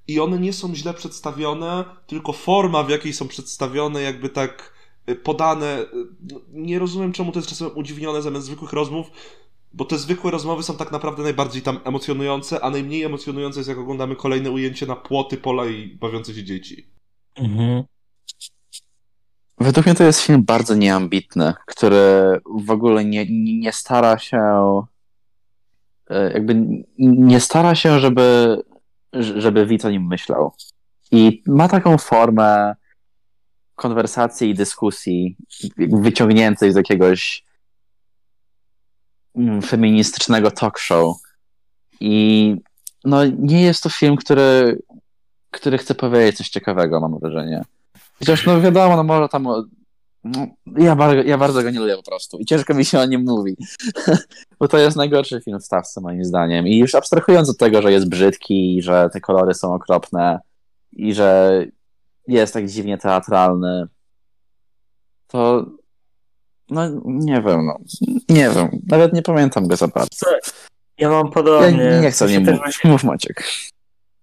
[0.08, 4.72] I one nie są źle przedstawione, tylko forma, w jakiej są przedstawione, jakby tak
[5.08, 5.80] y, podane.
[5.82, 5.86] y,
[6.52, 9.06] Nie rozumiem, czemu to jest czasem udziwnione zamiast zwykłych rozmów,
[9.72, 13.78] bo te zwykłe rozmowy są tak naprawdę najbardziej tam emocjonujące, a najmniej emocjonujące jest, jak
[13.78, 16.86] oglądamy kolejne ujęcie na płoty, pola i bawiące się dzieci.
[17.36, 17.84] Mhm.
[19.60, 24.38] Według mnie to jest film bardzo nieambitny, który w ogóle nie, nie nie stara się
[26.10, 28.56] e, jakby nie stara się, żeby,
[29.12, 30.52] żeby widz o nim myślał.
[31.10, 32.74] I ma taką formę
[33.74, 35.36] konwersacji i dyskusji
[35.76, 37.44] wyciągniętej z jakiegoś
[39.64, 41.16] feministycznego talk show.
[42.00, 42.56] I
[43.04, 44.82] no, nie jest to film, który,
[45.50, 47.64] który chce powiedzieć coś ciekawego, mam wrażenie.
[48.18, 49.48] Chociaż no wiadomo, no może tam.
[50.24, 50.46] No,
[50.76, 52.38] ja, bardzo, ja bardzo go nie lubię po prostu.
[52.38, 53.56] I ciężko mi się o nim mówi.
[54.60, 56.66] Bo to jest najgorszy film w stawce, moim zdaniem.
[56.66, 60.40] I już abstrahując od tego, że jest brzydki, i że te kolory są okropne
[60.92, 61.64] i że
[62.28, 63.86] jest tak dziwnie teatralny,
[65.26, 65.66] to.
[66.70, 67.78] No nie wiem, no.
[68.28, 68.68] Nie wiem.
[68.86, 70.26] Nawet nie pamiętam go za bardzo.
[70.98, 71.84] Ja mam Ja podobnie.
[71.84, 72.62] nie, nie chcę o W sensie nim też mówić.
[72.64, 73.44] właśnie Mów Maciek.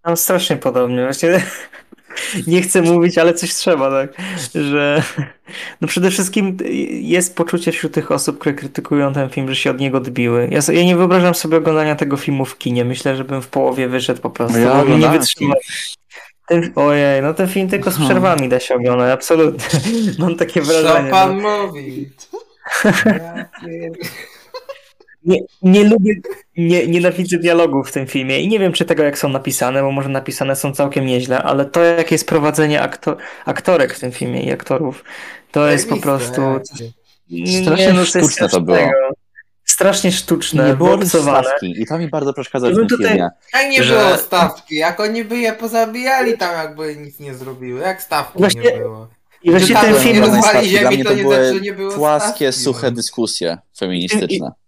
[0.06, 1.04] Mam strasznie podobnie.
[1.04, 1.42] Właśnie
[2.48, 4.14] nie chcę mówić, ale coś trzeba, tak?
[4.56, 5.04] Że
[5.82, 6.58] no przede wszystkim
[6.90, 10.48] jest poczucie wśród tych osób, które krytykują ten film, że się od niego odbiły.
[10.52, 12.86] Ja, ja nie wyobrażam sobie oglądania tego filmu w kinie.
[12.86, 14.58] Myślę, że bym w połowie wyszedł po prostu.
[14.60, 15.54] No ja nie.
[16.48, 18.06] Ten, ojej, no ten film tylko z No.
[18.06, 19.80] przerwami da się oglądać, absolutnie.
[20.20, 21.12] Mam takie Co wrażenie.
[21.12, 21.68] pan no.
[21.68, 22.10] mówi?
[23.06, 23.46] Ja
[25.26, 26.14] Nie, nie lubię,
[26.58, 29.92] nie, nienawidzę dialogów w tym filmie i nie wiem, czy tego jak są napisane, bo
[29.92, 34.44] może napisane są całkiem nieźle, ale to jakie jest prowadzenie akto, aktorek w tym filmie
[34.44, 35.04] i aktorów,
[35.52, 36.42] to jest po prostu...
[37.30, 38.78] Nie, Strasznie nie, no, sztuczne to było.
[39.76, 43.30] Strasznie sztuczne, Nie było stawki i to mi bardzo przeszkadza w tym tutaj- filmie.
[43.54, 47.82] Jak nie że- było stawki, jak oni by je pozabijali tam, jakby nic nie zrobiły,
[47.82, 49.08] jak stawki Właśnie- nie było.
[49.44, 50.24] I właśnie ten film...
[50.24, 52.96] rozwali ziemi, mnie to to nie znaczy, nie było Płaskie, stawki, suche no.
[52.96, 54.28] dyskusje feministyczne.
[54.28, 54.65] I, I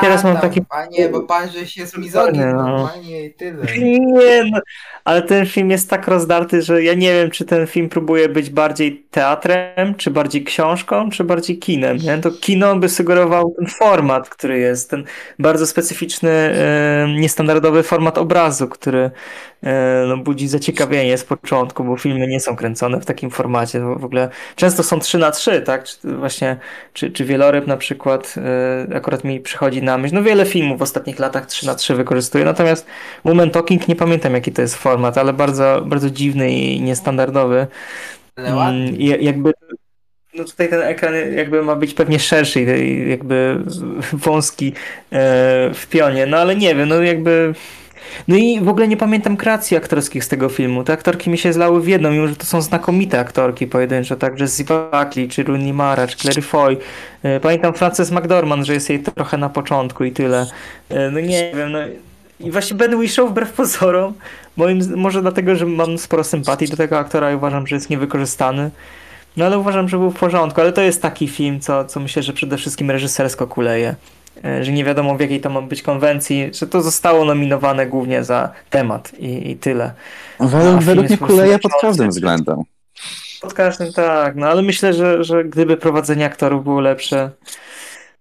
[0.00, 0.60] teraz A, mam tam, takie...
[0.70, 2.52] A nie, bo pan żeś jest mizogin No.
[2.52, 3.64] normalnie i tyle.
[3.78, 4.60] Nie, no,
[5.04, 8.50] ale ten film jest tak rozdarty, że ja nie wiem, czy ten film próbuje być
[8.50, 11.96] bardziej teatrem, czy bardziej książką, czy bardziej kinem.
[11.96, 12.18] Nie?
[12.18, 15.04] To kino by sugerował ten format, który jest, ten
[15.38, 19.10] bardzo specyficzny, e, niestandardowy format obrazu, który
[19.62, 23.80] e, no, budzi zaciekawienie z początku, bo filmy nie są kręcone w takim formacie.
[23.80, 25.84] W ogóle często są 3 na 3 tak?
[25.84, 26.56] Czy, właśnie,
[26.92, 28.34] czy, czy wieloryb na przykład
[28.90, 30.14] e, akurat mi przychodzi na myśl.
[30.14, 32.86] No wiele filmów w ostatnich latach 3 na 3 wykorzystuje, natomiast
[33.24, 37.66] Woman Talking nie pamiętam jaki to jest format, ale bardzo, bardzo dziwny i niestandardowy.
[38.38, 38.88] Ładnie.
[38.88, 39.52] Mm, i jakby
[40.34, 43.62] no tutaj ten ekran jakby ma być pewnie szerszy i jakby
[44.12, 44.72] wąski e,
[45.74, 47.54] w pionie, no ale nie wiem, no jakby
[48.28, 50.84] no i w ogóle nie pamiętam kreacji aktorskich z tego filmu.
[50.84, 54.38] Te aktorki mi się zlały w jedną, mimo że to są znakomite aktorki pojedyncze, tak,
[54.38, 56.76] że Ziva Buckley, czy Rooney Mara, czy Clary Foy.
[57.22, 60.46] E, Pamiętam Frances McDormand, że jest jej trochę na początku i tyle.
[60.88, 61.78] E, No nie wiem, no
[62.40, 64.14] i właśnie Ben Whishaw wbrew pozorom,
[64.56, 68.70] moim, może dlatego, że mam sporo sympatii do tego aktora i uważam, że jest niewykorzystany.
[69.36, 72.22] No ale uważam, że był w porządku, ale to jest taki film, co, co myślę,
[72.22, 73.94] że przede wszystkim reżysersko kuleje.
[74.44, 78.24] E, Że nie wiadomo w jakiej to ma być konwencji, że to zostało nominowane głównie
[78.24, 79.92] za temat i, i tyle.
[80.40, 82.62] Według, film według jest mnie kuleje pod każdym względem.
[83.40, 87.30] Pod każdym tak, no ale myślę, że, że gdyby prowadzenie aktorów było lepsze,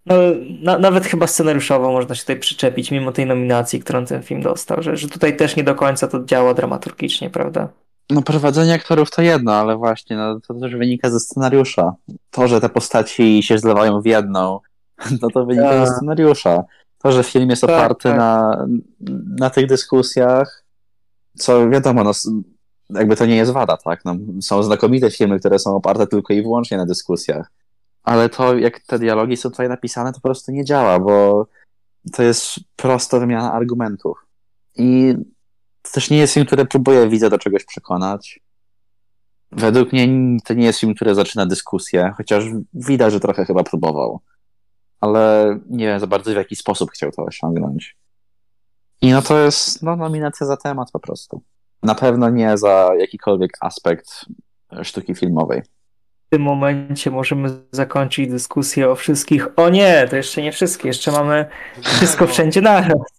[0.05, 0.15] no
[0.61, 4.81] na, nawet chyba scenariuszowo można się tutaj przyczepić, mimo tej nominacji, którą ten film dostał,
[4.81, 7.69] że, że tutaj też nie do końca to działa dramaturgicznie, prawda?
[8.09, 11.93] No prowadzenie aktorów to jedno, ale właśnie no, to też wynika ze scenariusza.
[12.31, 14.59] To, że te postaci się zlewają w jedną,
[15.21, 15.87] no to wynika Tak.
[15.87, 16.63] ze scenariusza.
[17.03, 18.17] To, że film jest Tak, oparty tak.
[18.17, 18.65] Na,
[19.39, 20.63] na tych dyskusjach,
[21.37, 22.11] co wiadomo, no,
[22.89, 24.05] jakby to nie jest wada, tak?
[24.05, 27.51] No, są znakomite filmy, które są oparte tylko i wyłącznie na dyskusjach.
[28.03, 31.47] Ale to, jak te dialogi są tutaj napisane, to po prostu nie działa, bo
[32.13, 34.25] to jest prosta wymiana argumentów.
[34.75, 35.15] I
[35.81, 38.39] to też nie jest film, który próbuje widza do czegoś przekonać.
[39.51, 42.43] Według mnie to nie jest film, który zaczyna dyskusję, chociaż
[42.73, 44.19] widać, że trochę chyba próbował.
[45.01, 47.97] Ale nie wiem za bardzo w jaki sposób chciał to osiągnąć.
[49.01, 51.41] I no to jest no, nominacja za temat po prostu.
[51.83, 54.25] Na pewno nie za jakikolwiek aspekt
[54.83, 55.61] sztuki filmowej.
[56.27, 59.47] W tym momencie możemy zakończyć dyskusję o wszystkich.
[59.59, 61.45] O nie, to jeszcze nie wszystkie, jeszcze mamy
[61.81, 63.17] wszystko wszędzie naraz.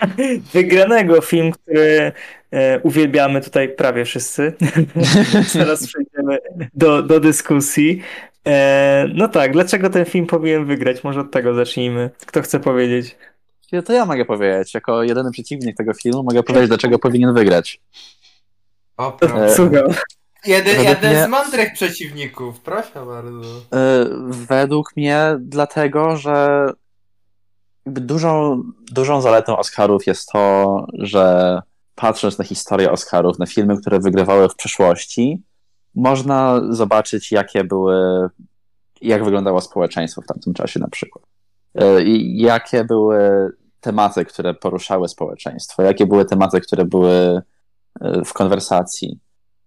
[0.52, 2.12] wygranego film, który
[2.50, 4.52] e, uwielbiamy tutaj prawie wszyscy.
[5.52, 6.38] Teraz przejdziemy
[6.74, 8.02] do, do dyskusji.
[8.46, 11.04] E, no tak, dlaczego ten film powinien wygrać?
[11.04, 12.10] Może od tego zacznijmy.
[12.26, 13.16] Kto chce powiedzieć?
[13.84, 14.74] To ja mogę powiedzieć.
[14.74, 17.80] Jako jedyny przeciwnik tego filmu mogę powiedzieć, dlaczego powinien wygrać.
[18.96, 19.44] O, proszę.
[19.44, 19.84] E, Słucham.
[20.46, 23.48] Jeden, według jeden mnie- z mądrych przeciwników, proszę bardzo.
[23.74, 26.66] E, Według mnie dlatego, że
[27.86, 28.62] dużą,
[28.92, 31.58] dużą zaletą Oscarów jest to, że
[31.94, 35.42] patrząc na historię Oscarów, na filmy, które wygrywały w przeszłości,
[35.94, 38.28] można zobaczyć, jakie były,
[39.02, 41.24] jak wyglądało społeczeństwo w tamtym czasie na przykład.
[41.74, 43.50] E, I jakie były
[43.80, 47.42] tematy, które poruszały społeczeństwo, jakie były tematy, które były
[48.00, 49.18] e, w konwersacji.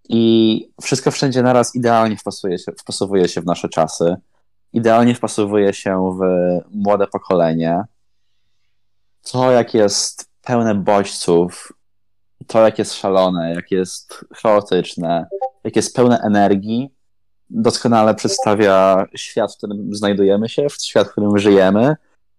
[0.09, 4.15] I wszystko wszędzie naraz idealnie wpasuje się, wpasowuje się w nasze czasy
[4.73, 6.21] idealnie wpasowuje się w
[6.71, 7.83] młode pokolenie.
[9.31, 11.71] To, jak jest pełne bodźców,
[12.47, 15.25] to, jak jest szalone, jak jest chaotyczne,
[15.63, 16.93] jak jest pełne energii,
[17.49, 21.95] doskonale przedstawia świat, w którym znajdujemy się, w świat, w którym żyjemy.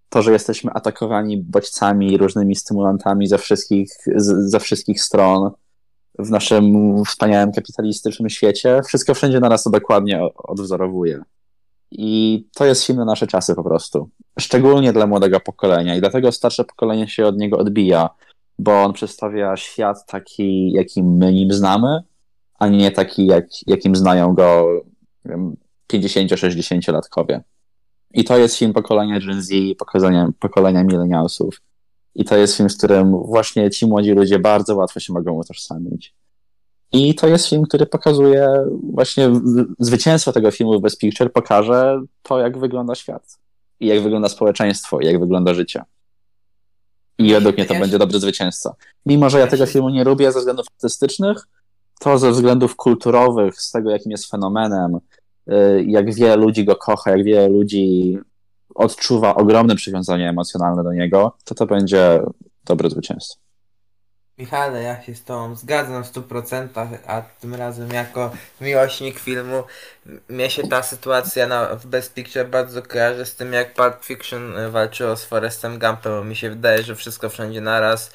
[0.08, 5.50] To, że jesteśmy atakowani bodźcami, różnymi stymulantami ze wszystkich, z, ze wszystkich stron
[6.18, 11.22] w naszym wspaniałym kapitalistycznym świecie, wszystko wszędzie naraz to dokładnie odwzorowuje.
[11.90, 14.10] I to jest film na nasze czasy po prostu.
[14.40, 18.10] Szczególnie dla młodego pokolenia i dlatego starsze pokolenie się od niego odbija,
[18.58, 22.02] bo on przedstawia świat taki, jakim my nim znamy,
[22.58, 24.66] a nie taki, jak, jakim znają go
[25.24, 25.56] nie wiem,
[25.92, 27.40] 50-60-latkowie.
[28.14, 31.60] I to jest film pokolenia Gen Z, pokolenia, pokolenia millennialsów.
[32.14, 36.14] I to jest film, z którym właśnie ci młodzi ludzie bardzo łatwo się mogą utożsamić.
[36.92, 38.48] I to jest film, który pokazuje
[38.82, 43.38] właśnie w- zwycięstwo tego filmu w Best Picture pokaże to, jak wygląda świat.
[43.80, 45.82] I jak wygląda społeczeństwo, i jak wygląda życie.
[47.18, 48.74] I według mnie to będzie dobry zwycięzca.
[49.06, 51.46] Mimo, że ja tego filmu nie lubię ze względów artystycznych,
[52.00, 54.98] to ze względów kulturowych, z tego, jakim jest fenomenem,
[55.48, 58.18] y, jak wiele ludzi go kocha, jak wiele ludzi
[58.74, 62.20] odczuwa ogromne przywiązanie emocjonalne do niego, to to będzie
[62.64, 63.43] dobry zwycięzca.
[64.38, 66.68] Michale, ja się z Tobą zgadzam w 100%,
[67.06, 69.64] a tym razem jako miłośnik filmu
[70.28, 74.54] mnie się ta sytuacja na, w Best Picture bardzo kojarzy z tym, jak Pulp Fiction
[74.70, 78.10] walczyło z Forrestem Gumpem, bo mi się wydaje, że wszystko wszędzie naraz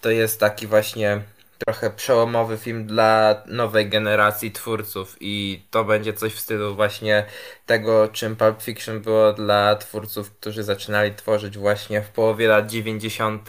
[0.00, 1.22] to jest taki właśnie
[1.64, 7.26] trochę przełomowy film dla nowej generacji twórców i to będzie coś w stylu właśnie
[7.66, 13.48] tego, czym Pulp Fiction było dla twórców, którzy zaczynali tworzyć właśnie w połowie lat 90.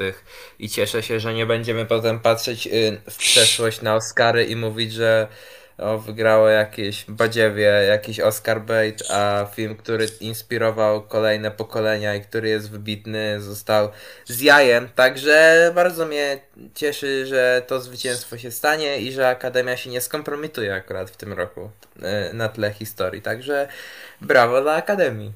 [0.59, 4.93] i cieszę się, że nie będziemy potem patrzeć y, w przeszłość na Oscary i mówić,
[4.93, 5.27] że
[5.77, 12.49] o, wygrało jakieś badziewie, jakiś Oscar bait, a film, który inspirował kolejne pokolenia i który
[12.49, 13.89] jest wybitny, został
[14.25, 14.89] z jajem.
[14.95, 16.39] Także bardzo mnie
[16.75, 21.33] cieszy, że to zwycięstwo się stanie i że Akademia się nie skompromituje akurat w tym
[21.33, 21.69] roku
[22.31, 23.21] y, na tle historii.
[23.21, 23.67] Także
[24.21, 25.33] brawo dla Akademii.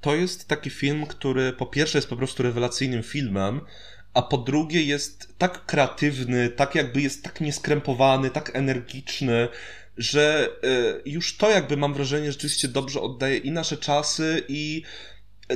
[0.00, 3.60] To jest taki film, który po pierwsze jest po prostu rewelacyjnym filmem,
[4.14, 9.48] a po drugie jest tak kreatywny, tak jakby jest tak nieskrępowany, tak energiczny,
[9.96, 10.48] że
[11.06, 14.82] y, już to jakby mam wrażenie rzeczywiście dobrze oddaje i nasze czasy i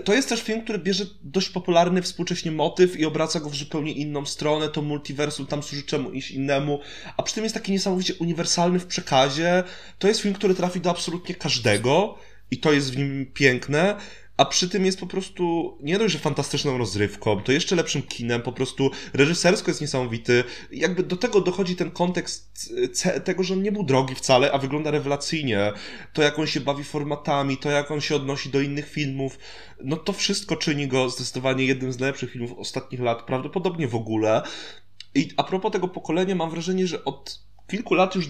[0.05, 3.93] to jest też film, który bierze dość popularny współcześnie motyw i obraca go w zupełnie
[3.93, 6.81] inną stronę, to multiversum tam służy czemuś innemu,
[7.17, 9.63] a przy tym jest taki niesamowicie uniwersalny w przekazie.
[9.99, 12.19] To jest film, który trafi do absolutnie każdego
[12.51, 13.97] i to jest w nim piękne.
[14.37, 18.43] A przy tym jest po prostu nie dość, że fantastyczną rozrywką, to jeszcze lepszym kinem,
[18.43, 20.45] po prostu reżysersko jest niesamowity.
[20.71, 22.73] Jakby do tego dochodzi ten kontekst
[23.05, 25.73] e, tego, że on nie był drogi wcale, a wygląda rewelacyjnie.
[26.13, 29.39] To jak on się bawi formatami, to jak on się odnosi do innych filmów,
[29.85, 34.43] no to wszystko czyni go zdecydowanie jednym z najlepszych filmów ostatnich lat, prawdopodobnie w ogóle.
[35.15, 38.29] I a propos tego pokolenia, mam wrażenie, że od kilku lat już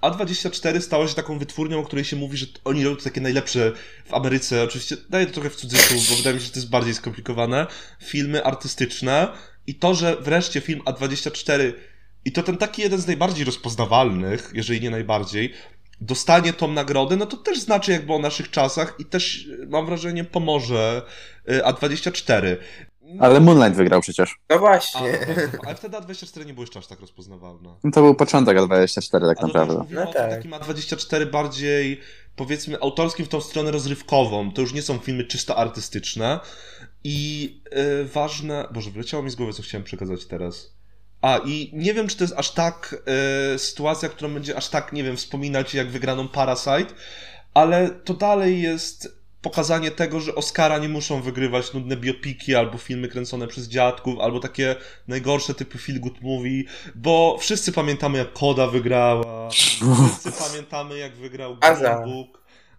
[0.00, 3.72] A24 stało się taką wytwórnią, o której się mówi, że oni robią takie najlepsze
[4.04, 4.62] w Ameryce.
[4.62, 7.66] Oczywiście daję to trochę w cudzysłów, bo wydaje mi się, że to jest bardziej skomplikowane.
[8.02, 9.28] Filmy artystyczne
[9.66, 11.72] i to, że wreszcie film A24
[12.24, 15.54] i to ten taki jeden z najbardziej rozpoznawalnych, jeżeli nie najbardziej,
[16.00, 20.24] dostanie tą nagrodę, no to też znaczy jakby o naszych czasach i też mam wrażenie
[20.24, 21.02] pomoże
[21.48, 22.56] y, A24.
[23.14, 24.36] No, Ale Moonlight wygrał przecież.
[24.50, 25.18] No a, właśnie.
[25.66, 27.74] ale wtedy A24 nie było jeszcze aż tak rozpoznawalne.
[27.84, 29.78] No To był początek A24 tak A też naprawdę.
[29.78, 30.30] mówimy No o tak.
[30.30, 32.00] takim A24 bardziej,
[32.36, 34.52] powiedzmy, autorskim w tą stronę rozrywkową.
[34.52, 36.40] To już nie są filmy czysto artystyczne.
[37.04, 37.60] I
[38.02, 38.68] y, ważne...
[38.72, 40.74] Boże, wyleciało mi z głowy, co chciałem przekazać teraz.
[41.22, 42.96] A, i nie wiem, czy to jest aż tak
[43.54, 46.94] y, sytuacja, którą będzie aż tak, nie wiem, wspominać jak wygraną Parasite,
[47.54, 53.08] ale to dalej jest pokazanie tego, że Oscara nie muszą wygrywać nudne biopiki albo filmy
[53.08, 54.76] kręcone przez dziadków, albo takie
[55.08, 61.56] najgorsze typy feel good movie, bo wszyscy pamiętamy jak Koda wygrała, wszyscy pamiętamy jak wygrał.
[61.56, 62.37] Green Book,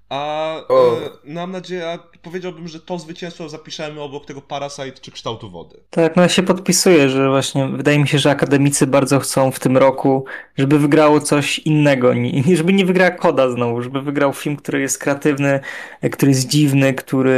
[0.10, 0.98] a O.
[0.98, 5.80] e, mam nadzieję, powiedziałbym, że to zwycięstwo zapiszemy obok tego Parasite czy kształtu wody.
[5.90, 9.60] Tak, no ja się podpisuję, że właśnie wydaje mi się, że akademicy bardzo chcą w
[9.60, 10.26] tym roku,
[10.58, 12.14] żeby wygrało coś innego,
[12.54, 15.60] żeby nie wygrała Koda znowu, żeby wygrał film, który jest kreatywny,
[16.02, 17.32] e, który jest dziwny, który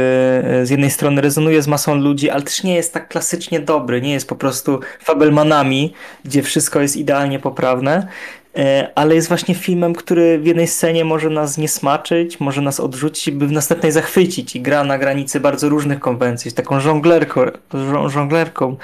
[0.44, 4.02] e, z jednej strony rezonuje z masą ludzi, ale też nie jest tak klasycznie dobry,
[4.02, 5.94] nie jest po prostu fabelmanami,
[6.24, 8.08] gdzie wszystko jest idealnie poprawne.
[8.56, 12.80] E, ale jest właśnie filmem, który w jednej scenie może nas nie smaczyć, może nas
[12.80, 14.56] odrzucić, by w następnej zachwycić.
[14.56, 17.40] I gra na granicy bardzo różnych konwencji, taką żonglerką,
[17.74, 18.76] żo- żonglerką,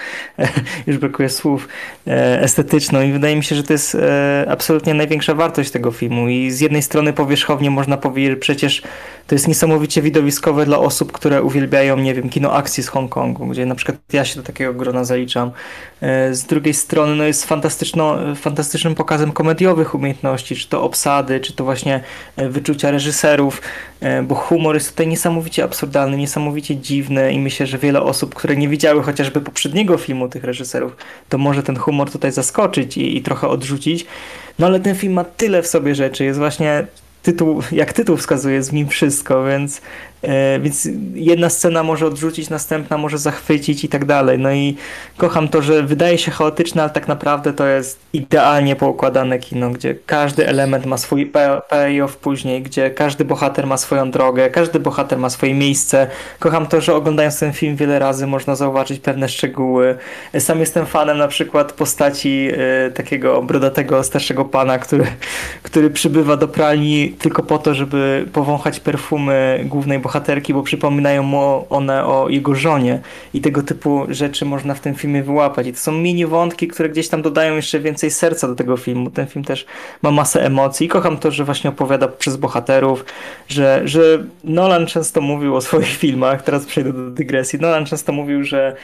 [0.87, 1.69] już brakuje słów,
[2.07, 3.03] e, estetyczną.
[3.03, 6.29] I wydaje mi się, że to jest e, absolutnie największa wartość tego filmu.
[6.29, 8.83] I z jednej strony powierzchownie można powiedzieć, że przecież
[9.27, 13.67] to jest niesamowicie widowiskowe dla osób, które uwielbiają, nie wiem, kino akcji z Hongkongu, gdzie
[13.67, 15.51] na przykład ja się do takiego grona zaliczam.
[16.31, 21.65] Z drugiej strony no jest fantastyczno, fantastycznym pokazem komediowych umiejętności, czy to obsady, czy to
[21.65, 22.01] właśnie
[22.37, 23.63] e, wyczucia reżyserów,
[24.01, 28.57] e, bo humor jest tutaj niesamowicie absurdalny, niesamowicie dziwny i myślę, że wiele osób, które
[28.57, 30.97] nie widziały chociażby poprzedniego filmu tych reżyserów,
[31.29, 34.07] to może ten humor tutaj zaskoczyć i, i trochę odrzucić.
[34.59, 36.87] No ale ten film ma tyle w sobie rzeczy, jest właśnie
[37.23, 39.81] tytuł, jak tytuł wskazuje, w nim wszystko, więc,
[40.61, 44.39] więc jedna scena może odrzucić, następna może zachwycić i tak dalej.
[44.39, 44.77] No i
[45.17, 49.95] kocham to, że wydaje się chaotyczne, ale tak naprawdę to jest idealnie poukładane kino, gdzie
[50.07, 55.19] każdy element ma swój pay- payoff później, gdzie każdy bohater ma swoją drogę, każdy bohater
[55.19, 56.07] ma swoje miejsce.
[56.39, 59.97] Kocham to, że oglądając ten film wiele razy można zauważyć pewne szczegóły.
[60.39, 62.49] Sam jestem fanem na przykład postaci
[62.87, 65.07] e, takiego brodatego starszego pana, który,
[65.63, 70.08] który przybywa do pralni tylko po to, żeby powąchać perfumy głównej bohaterki,
[70.55, 73.01] bo przypominają mu one o jego żonie
[73.35, 75.67] i tego typu rzeczy można w tym filmie wyłapać.
[75.67, 79.11] I to są mini wątki, które gdzieś tam dodają jeszcze więcej serca do tego filmu.
[79.11, 79.67] Ten film też
[80.03, 83.05] ma masę emocji i kocham to, że właśnie opowiada przez bohaterów,
[83.49, 88.45] że, że Nolan często mówił o swoich filmach, teraz przejdę do dygresji, Nolan często mówił,
[88.45, 88.77] że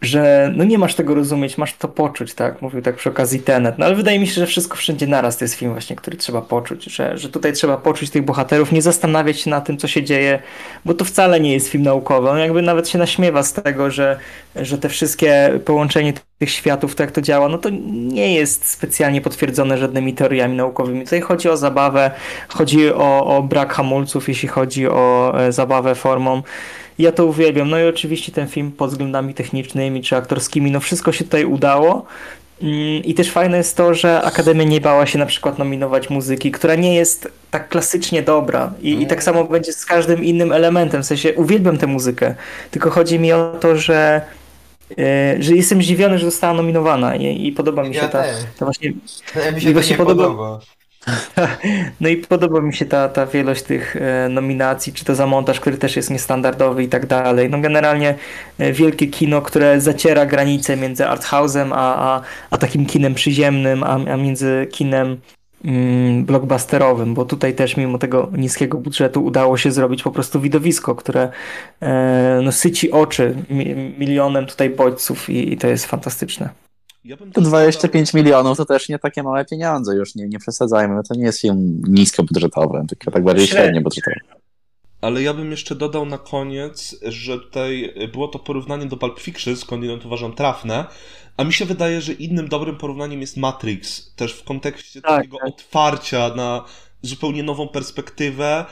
[0.00, 2.62] że no nie masz tego rozumieć, masz to poczuć, tak?
[2.62, 3.78] Mówił tak przy okazji Tenet.
[3.78, 6.42] No ale wydaje mi się, że wszystko wszędzie naraz to jest film właśnie, który trzeba
[6.42, 10.02] poczuć, że, że tutaj trzeba poczuć tych bohaterów, nie zastanawiać się na tym, co się
[10.02, 10.42] dzieje,
[10.84, 12.30] bo to wcale nie jest film naukowy.
[12.30, 14.18] On jakby nawet się naśmiewa z tego, że,
[14.56, 19.20] że te wszystkie połączenie tych światów, to jak to działa, no to nie jest specjalnie
[19.20, 21.04] potwierdzone żadnymi teoriami naukowymi.
[21.04, 22.10] Tutaj chodzi o zabawę,
[22.48, 26.42] chodzi o, o brak hamulców, jeśli chodzi o e, zabawę formą.
[27.00, 27.70] Ja to uwielbiam.
[27.70, 32.04] No i oczywiście ten film pod względami technicznymi czy aktorskimi, no wszystko się tutaj udało.
[32.62, 36.50] Mm, I też fajne jest to, że Akademia nie bała się na przykład nominować muzyki,
[36.50, 38.72] która nie jest tak klasycznie dobra.
[38.82, 41.02] I, i tak samo będzie z każdym innym elementem.
[41.02, 42.34] W sensie uwielbiam tę muzykę,
[42.70, 44.20] tylko chodzi mi o to, że,
[44.98, 48.22] e, że jestem zdziwiony, że została nominowana i, i podoba mi się Ja ta,
[48.58, 48.92] ta właśnie
[49.36, 50.60] Ale mi się to właśnie nie podoba- podoba.
[52.00, 55.60] No i podoba mi się ta, ta wielość tych e, nominacji, czy to za montaż,
[55.60, 57.50] który też jest niestandardowy i tak dalej.
[57.50, 58.14] No generalnie
[58.58, 62.20] e, wielkie kino, które zaciera granice między arthouse'em a, a,
[62.50, 65.16] a takim kinem przyziemnym, a, a między kinem
[65.64, 70.94] mm, blockbusterowym, bo tutaj też mimo tego niskiego budżetu udało się zrobić po prostu widowisko,
[70.94, 71.28] które
[71.80, 76.69] e, no, syci oczy mi, milionem tutaj bodźców i, i to jest fantastyczne.
[77.04, 80.38] Ja bym To też 25 milionów to też nie takie małe pieniądze, już nie, nie
[80.38, 81.02] przesadzajmy.
[81.08, 83.64] To nie jest film niskobudżetowy, tylko tak bardziej Średnio.
[83.64, 84.16] średnio budżetowy.
[85.00, 89.56] Ale ja bym jeszcze dodał na koniec, że tutaj było to porównanie do Pulp Fiction,
[89.56, 90.84] skądinąd uważam trafne,
[91.36, 95.38] a mi się wydaje, że innym dobrym porównaniem jest Matrix, też w kontekście Tak, takiego
[95.38, 95.48] tak.
[95.48, 96.64] otwarcia na
[97.02, 98.64] zupełnie nową perspektywę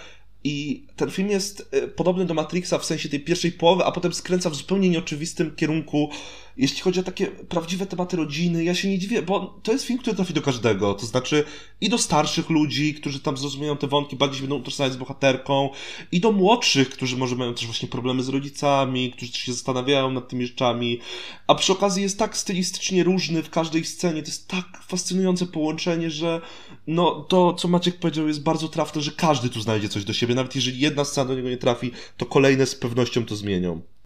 [0.45, 4.13] i ten film jest e, podobny do Matrixa w sensie tej pierwszej połowy, a potem
[4.13, 6.11] skręca w zupełnie nieoczywistym kierunku,
[6.59, 8.65] jeśli chodzi o takie prawdziwe tematy rodziny.
[8.65, 11.45] Ja się nie dziwię, bo to jest film, który trafi do każdego, to znaczy
[11.81, 15.71] i do starszych ludzi, którzy tam zrozumieją te wątki, bardziej się będą utożsamiać z bohaterką,
[16.13, 20.29] i do młodszych, którzy może mają też właśnie problemy z rodzicami, którzy się zastanawiają nad
[20.29, 21.01] tymi rzeczami,
[21.47, 26.11] a przy okazji jest tak stylistycznie różny w każdej scenie, to jest tak fascynujące połączenie,
[26.11, 26.41] że
[26.87, 30.35] no to, co Maciek powiedział, jest bardzo trafne, że każdy tu znajdzie coś do siebie,
[30.35, 33.98] nawet jeżeli jedna scena do niego nie trafi, to kolejne z pewnością to zmienią.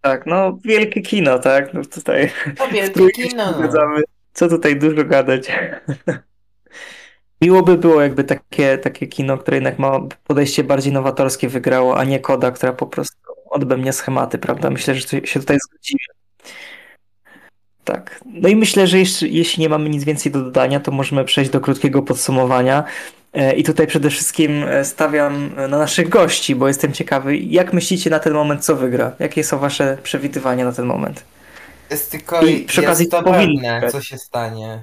[0.00, 1.74] Tak, no wielkie kino, tak?
[1.74, 3.60] No tutaj To wielkie kino.
[3.60, 3.68] no.
[4.32, 5.52] Co tutaj dużo gadać.
[7.42, 12.04] Miło by było, jakby takie, takie kino, które jednak ma podejście bardziej nowatorskie wygrało, a
[12.04, 13.16] nie Koda, która po prostu
[13.50, 14.70] odbędzie schematy, prawda?
[14.70, 16.00] Myślę, że się tutaj zgodzimy.
[17.84, 18.20] Tak.
[18.26, 21.50] No i myślę, że jeszcze, jeśli nie mamy nic więcej do dodania, to możemy przejść
[21.50, 22.84] do krótkiego podsumowania.
[23.32, 28.10] E, I tutaj przede wszystkim e, stawiam na naszych gości, bo jestem ciekawy, jak myślicie
[28.10, 29.12] na ten moment, co wygra?
[29.18, 31.24] Jakie są wasze przewidywania na ten moment?
[31.90, 34.82] Jest tylko I przy okazji to pewne, co się stanie.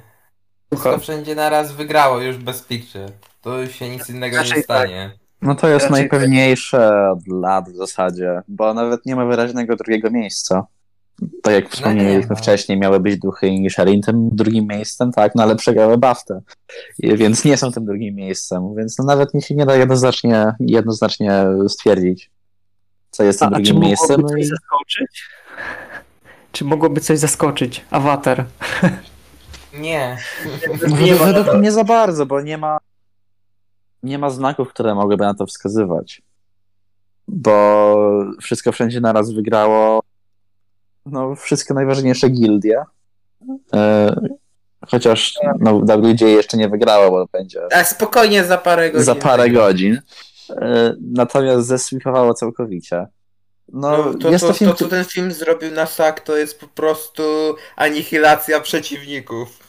[0.74, 0.92] Słucham.
[0.92, 3.12] Wszystko wszędzie naraz wygrało już bez picture.
[3.42, 5.12] To już się nic innego Raczej nie stanie.
[5.42, 10.12] No to jest Raczej najpewniejsze od lat w zasadzie, bo nawet nie ma wyraźnego drugiego
[10.12, 10.66] miejsca.
[11.42, 12.36] Tak jak wspomnieliśmy ma.
[12.36, 16.42] wcześniej, miały być duchy i Nisherin tym drugim miejscem, tak, no ale przegrały Baftę,
[17.00, 21.46] więc nie są tym drugim miejscem, więc no nawet mi się nie da jednoznacznie, jednoznacznie
[21.68, 22.32] stwierdzić,
[23.12, 24.10] co jest tym A, a czy drugim miejscem.
[24.22, 24.50] mogłoby No coś i...
[24.50, 25.24] zaskoczyć?
[26.52, 27.86] Czy mogłoby coś zaskoczyć?
[27.92, 28.46] Awatar.
[29.80, 30.18] Nie.
[31.02, 32.78] Nie ma- Według mnie za bardzo, bo nie ma
[34.04, 36.22] nie ma znaków, które mogłyby na to wskazywać.
[37.28, 37.96] Bo
[38.42, 40.00] wszystko wszędzie naraz wygrało
[41.12, 42.84] no, wszystkie najważniejsze gildie.
[43.74, 44.16] E,
[44.88, 49.06] chociaż no, WJ jeszcze nie wygrało, bo będzie Tak, spokojnie za parę godzin.
[49.06, 50.02] za parę godzin.
[50.50, 53.08] E, natomiast zesweepowało całkowicie.
[53.74, 56.38] No, No, to, jest to, to film, to, co ten film zrobił na SAK, to
[56.38, 57.24] jest po prostu
[57.76, 59.68] anihilacja przeciwników.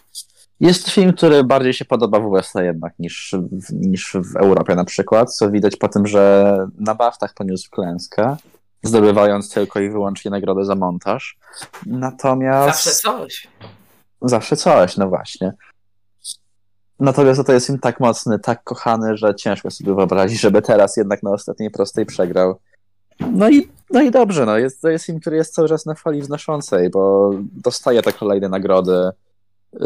[0.61, 4.75] Jest to film, który bardziej się podoba w USA jednak niż w, niż w Europie
[4.75, 8.37] na przykład, co widać po tym, że na Baftach poniósł klęskę,
[8.83, 11.39] zdobywając tylko i wyłącznie nagrodę za montaż.
[11.87, 12.85] Natomiast...
[12.85, 13.49] Zawsze coś.
[14.23, 15.53] Zawsze coś, no właśnie.
[17.01, 21.23] Natomiast to jest film tak mocny, tak kochany, że ciężko sobie wyobrazić, żeby teraz jednak
[21.23, 22.59] na ostatniej prostej przegrał.
[23.21, 25.95] No i, no i dobrze, no jest, to jest film, który jest cały czas na
[25.95, 29.11] fali wznoszącej, bo dostaje te kolejne nagrody.
[29.75, 29.79] Y,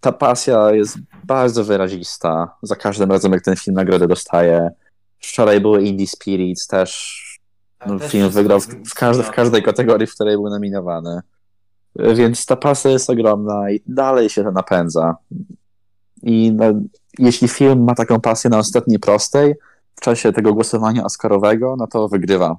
[0.00, 2.56] Ta pasja jest bardzo wyrazista.
[2.62, 4.70] Za każdym razem, jak ten film nagrody dostaje.
[5.18, 7.22] Wczoraj były Indie Spirits, też
[7.86, 8.60] no, film wszystko wygrał
[8.94, 11.20] każdy, w każdej kategorii, w której był nominowany.
[11.96, 15.16] Więc ta pasja jest ogromna i dalej się to napędza.
[16.22, 16.64] I no,
[17.18, 19.54] jeśli film ma taką pasję na ostatniej prostej,
[19.94, 22.56] w czasie tego głosowania Oscarowego, no to wygrywa.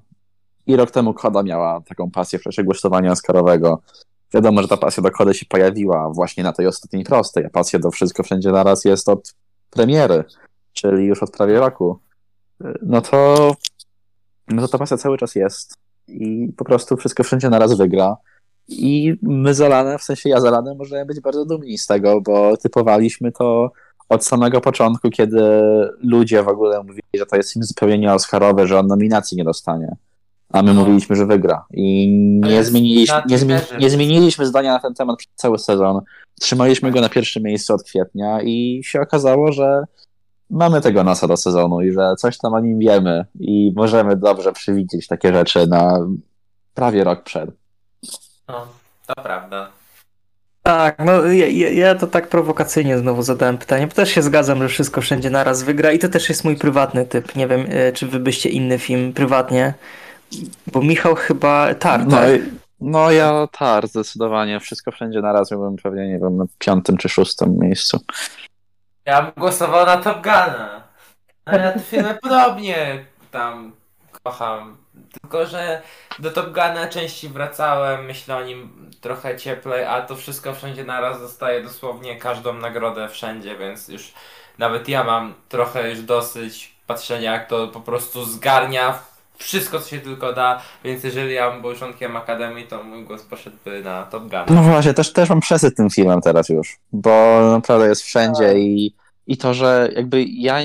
[0.67, 3.81] I rok temu Koda miała taką pasję w czasie głosowania Oscarowego.
[4.33, 7.79] Wiadomo, że ta pasja do Kody się pojawiła właśnie na tej ostatniej prostej, a pasja
[7.79, 9.33] do Wszystko Wszędzie Naraz jest od
[9.69, 10.23] premiery,
[10.73, 11.99] czyli już od prawie roku.
[12.81, 13.51] No to,
[14.49, 15.73] no to ta pasja cały czas jest
[16.07, 18.17] i po prostu Wszystko Wszędzie Naraz wygra.
[18.67, 22.21] I my z Alanem, w sensie ja z Alanem, możemy być bardzo dumni z tego,
[22.21, 23.71] bo typowaliśmy to
[24.09, 25.41] od samego początku, kiedy
[26.03, 29.95] ludzie w ogóle mówili, że to jest film zupełnie nieoscarowy, że on nominacji nie dostanie.
[30.53, 30.79] A my No.
[30.81, 31.65] mówiliśmy, że wygra.
[31.73, 32.07] I
[32.43, 33.77] nie zmieniliśmy, na nie, zmi- Twitterze.
[33.79, 36.01] nie zmieniliśmy zdania na ten temat przez cały sezon.
[36.41, 39.83] Trzymaliśmy go na pierwszym miejscu od kwietnia i się okazało, że
[40.49, 44.53] mamy tego nosa do sezonu i że coś tam o nim wiemy i możemy dobrze
[44.53, 45.99] przewidzieć takie rzeczy na
[46.73, 47.49] prawie rok przed.
[48.47, 48.67] No,
[49.07, 49.69] to prawda.
[50.63, 54.67] Tak, no ja, ja, to tak prowokacyjnie znowu zadałem pytanie, bo też się zgadzam, że
[54.67, 57.35] wszystko wszędzie naraz wygra i to też jest mój prywatny typ.
[57.35, 59.73] Nie wiem, e, czy wy byście inny film prywatnie,
[60.73, 62.41] bo Michał chyba tak, No, tak.
[62.81, 64.59] no ja tar, zdecydowanie.
[64.59, 67.99] Wszystko wszędzie naraz byłbym pewnie, nie wiem, na piątym czy szóstym miejscu.
[69.09, 70.83] Ja bym głosował na Top Guna.
[71.45, 73.71] A ja te filmy podobnie tam
[74.23, 74.77] kocham.
[75.21, 75.81] Tylko, że
[76.19, 81.21] do Top Guna częściej wracałem, myślę o nim trochę cieplej, a to wszystko wszędzie naraz
[81.21, 84.13] dostaje dosłownie każdą nagrodę wszędzie, więc już
[84.57, 88.99] nawet ja mam trochę już dosyć patrzenia, jak to po prostu zgarnia
[89.37, 93.23] wszystko, co się tylko da, więc jeżeli ja bym był członkiem Akademii, to mój głos
[93.23, 94.45] poszedłby na Top Guna.
[94.49, 98.98] No właśnie, też, też mam przesyt tym filmem teraz już, bo naprawdę jest wszędzie i,
[99.29, 100.59] i to, że jakby ja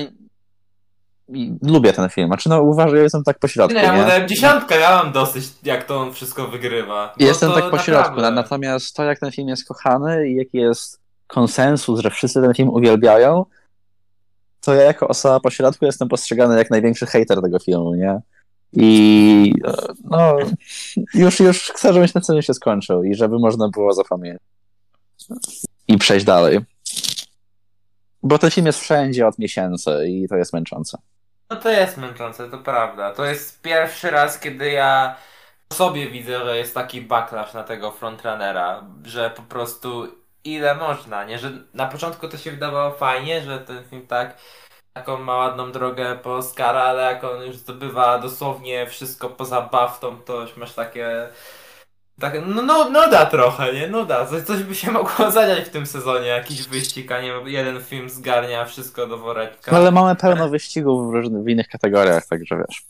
[1.61, 4.27] lubię ten film, znaczy no uważam, ja jestem tak po środku, Nie, ja mu dałem
[4.27, 7.13] dziesiątkę, ja mam dosyć, jak to on wszystko wygrywa.
[7.19, 8.21] Bo Jestem tak po środku, naprawdę.
[8.21, 12.53] na- natomiast to, jak ten film jest kochany i jaki jest konsensus, że wszyscy ten
[12.53, 13.45] film uwielbiają,
[14.61, 18.19] to ja jako osoba po środku jestem postrzegany jak największy hater tego filmu, nie?
[18.73, 19.73] I e,
[20.03, 20.37] no,
[21.13, 24.37] już, już chcę, żeby się ten film się skończył i żeby można było zapomnieć
[25.87, 26.59] i przejść dalej.
[28.25, 30.97] Bo ten film jest wszędzie od miesięcy i to jest męczące.
[31.49, 33.13] No to jest męczące, to prawda.
[33.13, 35.15] To jest pierwszy raz, kiedy ja
[35.73, 40.07] sobie widzę, że jest taki backlash na tego frontrunnera, że po prostu
[40.43, 41.39] ile można, nie?
[41.39, 44.37] Że na początku to się wydawało fajnie, że ten film tak
[44.93, 50.21] taką ma ładną drogę po Oscara, ale jak on już zdobywa dosłownie wszystko poza Baftą,
[50.21, 51.29] to już masz takie...
[52.19, 53.87] Tak, no, no nuda trochę, nie?
[53.87, 54.25] Nuda.
[54.25, 58.09] Coś, coś by się mogło zadziać w tym sezonie, jakiś wyścig, a nie jeden film
[58.09, 59.71] zgarnia wszystko do woreczka.
[59.71, 62.83] No, ale mamy pełno wyścigów w, różnych, w innych kategoriach, także wiesz.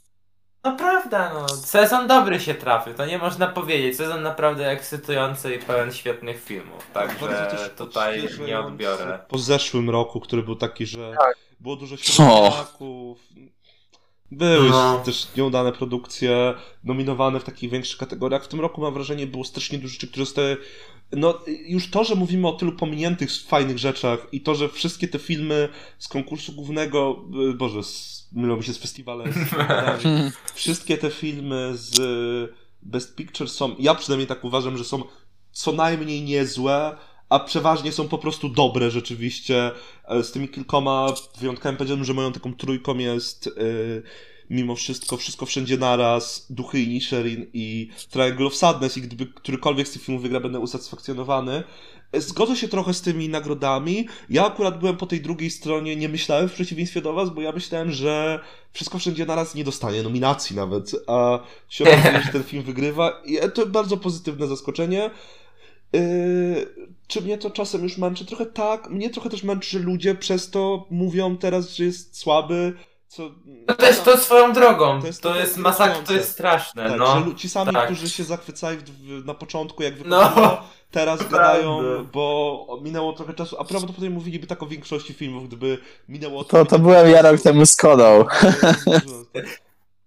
[0.64, 1.49] No prawda, no.
[1.49, 3.97] Sezon dobry się trafił, to nie można powiedzieć.
[3.97, 6.88] Sezon naprawdę ekscytujący i pełen świetnych filmów.
[6.93, 9.19] Także też tutaj nie odbiorę.
[9.27, 11.35] Po zeszłym roku, który był taki, że Tak.
[11.60, 13.19] było dużo średniaków.
[14.31, 15.02] Były No.
[15.06, 16.53] też nieudane produkcje
[16.84, 18.43] nominowane w takich większych kategoriach.
[18.45, 20.57] W tym roku mam wrażenie, było strasznie dużo rzeczy, które zostały.
[21.11, 25.19] No, już to, że mówimy o tylu pominiętych fajnych rzeczach i to, że wszystkie te
[25.19, 25.69] filmy
[25.99, 29.34] z konkursu głównego, y, Boże, z, mylą mi się z festiwalem,
[30.56, 31.99] wszystkie te filmy z
[32.81, 35.03] Best Picture są, ja przynajmniej tak uważam, że są
[35.52, 36.97] co najmniej niezłe,
[37.30, 39.72] a przeważnie są po prostu dobre rzeczywiście.
[40.07, 41.07] E, Z tymi kilkoma
[41.39, 44.03] wyjątkami powiedziałbym, że moją taką trójką jest y,
[44.49, 49.88] mimo wszystko Wszystko Wszędzie Naraz, Duchy i Nisherin i Triangle of Sadness i gdyby którykolwiek
[49.88, 51.64] z tych filmów wygra, będę usatysfakcjonowany.
[52.11, 54.07] E, Zgodzę się trochę z tymi nagrodami.
[54.30, 57.52] Ja akurat byłem po tej drugiej stronie, nie myślałem w przeciwieństwie do was, bo ja
[57.52, 58.39] myślałem, że
[58.72, 61.39] Wszystko Wszędzie Naraz nie dostanie nominacji nawet, a
[61.69, 65.10] się okazuje, że ten film wygrywa i to bardzo pozytywne zaskoczenie.
[66.00, 68.26] Yy, czy mnie to czasem już męczy?
[68.26, 68.90] Trochę tak.
[68.90, 72.74] Mnie trochę też męczy, że ludzie przez to mówią teraz, że jest słaby.
[73.08, 73.32] Co...
[73.68, 74.86] No to jest to swoją drogą.
[74.96, 77.24] To To jest jest, trochę masakra, to jest straszne, Tak, no.
[77.30, 77.86] że ci sami, tak.
[77.86, 80.20] którzy się zachwycali w, na początku, jak No.
[80.30, 80.58] wychodziło,
[80.92, 82.10] teraz gadają, Prawda.
[82.14, 85.78] bo minęło trochę czasu, a prawdopodobnie mówiliby tak o większości filmów, gdyby
[86.10, 87.32] minęło To, to odpowiednio byłem ja czasu.
[87.32, 88.26] rok temu z Kodą.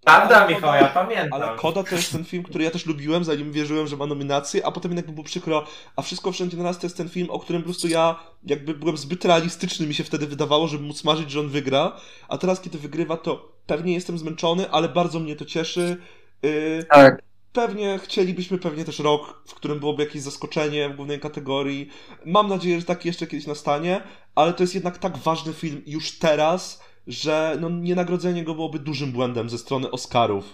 [0.05, 1.43] Prawda, Michał, ja pamiętam.
[1.43, 4.67] Ale Koda to jest ten film, który ja też lubiłem, zanim wierzyłem, że ma nominację,
[4.67, 5.65] a potem jednak mi było przykro,
[5.97, 8.75] a wszystko wszędzie na raz to jest ten film, o którym po prostu ja jakby
[8.75, 11.97] byłem zbyt realistyczny, mi się wtedy wydawało, żeby móc marzyć, że on wygra,
[12.29, 15.97] a teraz kiedy wygrywa, to pewnie jestem zmęczony, ale bardzo mnie to cieszy.
[16.43, 17.23] Yy, Tak.
[17.53, 21.89] Pewnie chcielibyśmy pewnie też rok, w którym byłoby jakieś zaskoczenie w głównej kategorii.
[22.27, 24.01] Mam nadzieję, że taki jeszcze kiedyś nastanie,
[24.35, 29.13] ale to jest jednak tak ważny film już teraz, że no, nienagrodzenie go byłoby dużym
[29.13, 30.45] błędem ze strony Oscarów.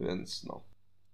[0.00, 0.60] Więc no.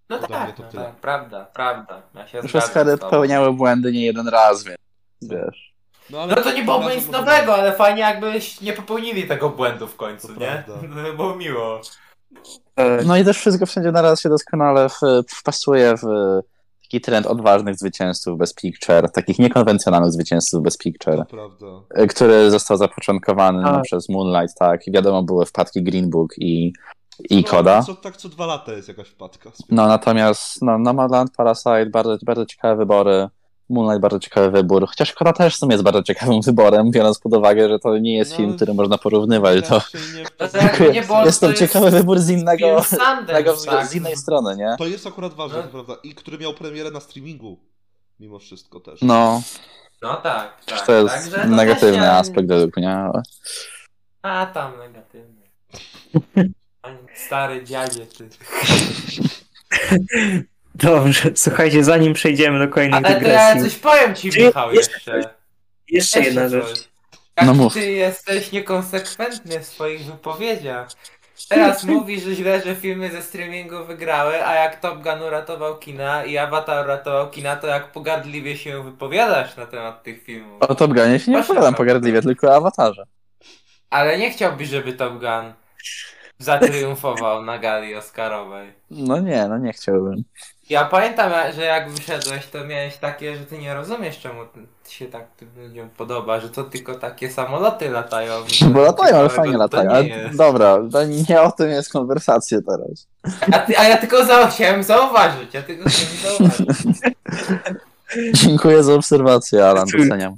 [0.08, 2.02] No tak, to no tak, prawda, prawda.
[2.14, 4.78] Ja się Już Oscary popełniały błędy nie jeden raz, więc
[5.22, 5.74] wiesz.
[6.10, 9.86] No to nie byłoby razem nic może- nowego, ale fajnie jakbyś nie popełnili tego błędu
[9.86, 10.64] w końcu, To nie?
[10.66, 10.88] prawda.
[11.02, 11.80] To było miło.
[12.76, 16.04] E, No i też wszystko wszędzie naraz się doskonale w, wpasuje w
[16.94, 21.24] taki trend odważnych zwycięzców bez picture, takich niekonwencjonalnych zwycięzców bez picture,
[21.98, 23.82] y, który został zapoczątkowany no, Tak.
[23.82, 26.72] przez Moonlight, tak, i wiadomo, były wpadki Green Book i,
[27.30, 27.82] i No, Koda.
[27.82, 29.50] Co, tak co dwa lata jest jakaś wpadka.
[29.70, 33.28] No natomiast no, Nomadland, Parasite, bardzo, bardzo ciekawe wybory.
[33.70, 37.34] Moonlight bardzo ciekawy wybór, chociaż Koda też w sumie jest bardzo ciekawym wyborem, biorąc pod
[37.34, 39.68] uwagę, że to nie jest No, film, który można porównywać.
[39.68, 39.82] To,
[40.16, 42.76] nie To to- jakby nie jest to to ciekawy jest wybór z innego,
[43.66, 43.86] tak.
[43.86, 44.74] z innej strony, nie?
[44.78, 45.62] To jest akurat ważne, No.
[45.68, 45.96] prawda.
[46.02, 47.58] I który miał premierę na streamingu.
[48.20, 49.00] Mimo wszystko też.
[49.02, 49.42] No,
[50.02, 50.86] No tak, tak.
[50.86, 52.96] to jest to negatywny aspekt według mnie.
[52.96, 53.22] ale-
[54.22, 55.42] A tam negatywny.
[57.26, 58.28] Stary dziadzie, ty.
[60.74, 64.92] Dobrze, słuchajcie, zanim przejdziemy do kolejnej Ale to ja coś powiem ci, Czy- Michał, jeszcze
[64.94, 65.34] jeszcze.
[65.88, 66.88] Jeszcze jedna rzecz.
[67.36, 67.74] Jak No mów.
[67.74, 70.88] ty jesteś niekonsekwentny w swoich wypowiedziach.
[71.48, 76.24] Teraz mówisz, że źle, że filmy ze streamingu wygrały, a jak Top Gun uratował kina
[76.24, 80.62] i Avatar uratował kina, to jak pogardliwie się wypowiadasz na temat tych filmów.
[80.62, 81.76] O Top Gunie się nie Proszę opowiadam bardzo.
[81.76, 83.06] pogardliwie, tylko o awatarze.
[83.90, 85.52] Ale nie chciałbyś, żeby Top Gun
[86.38, 88.72] zatriumfował na gali Oscarowej.
[88.90, 90.24] No nie, no nie chciałbym.
[90.70, 94.40] Ja pamiętam, że jak wyszedłeś, to miałeś takie, że ty nie rozumiesz, czemu
[94.88, 98.34] się tak tym ludziom podoba, że to tylko takie samoloty latają.
[98.66, 99.90] Bo latają, ale fajnie to latają.
[99.90, 100.38] nie Ale jest.
[100.38, 103.08] dobra, to nie o tym jest konwersacja teraz.
[103.52, 106.98] A, ty, a ja tylko za, chciałem zauważyć, ja tylko chciałem zauważyć.
[108.44, 110.36] Dziękuję za obserwację, Alan, doceniam.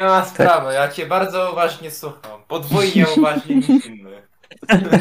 [0.00, 2.40] Nie ma sprawy, ja cię bardzo uważnie słucham.
[2.48, 4.22] Podwójnie uważnie niż inny.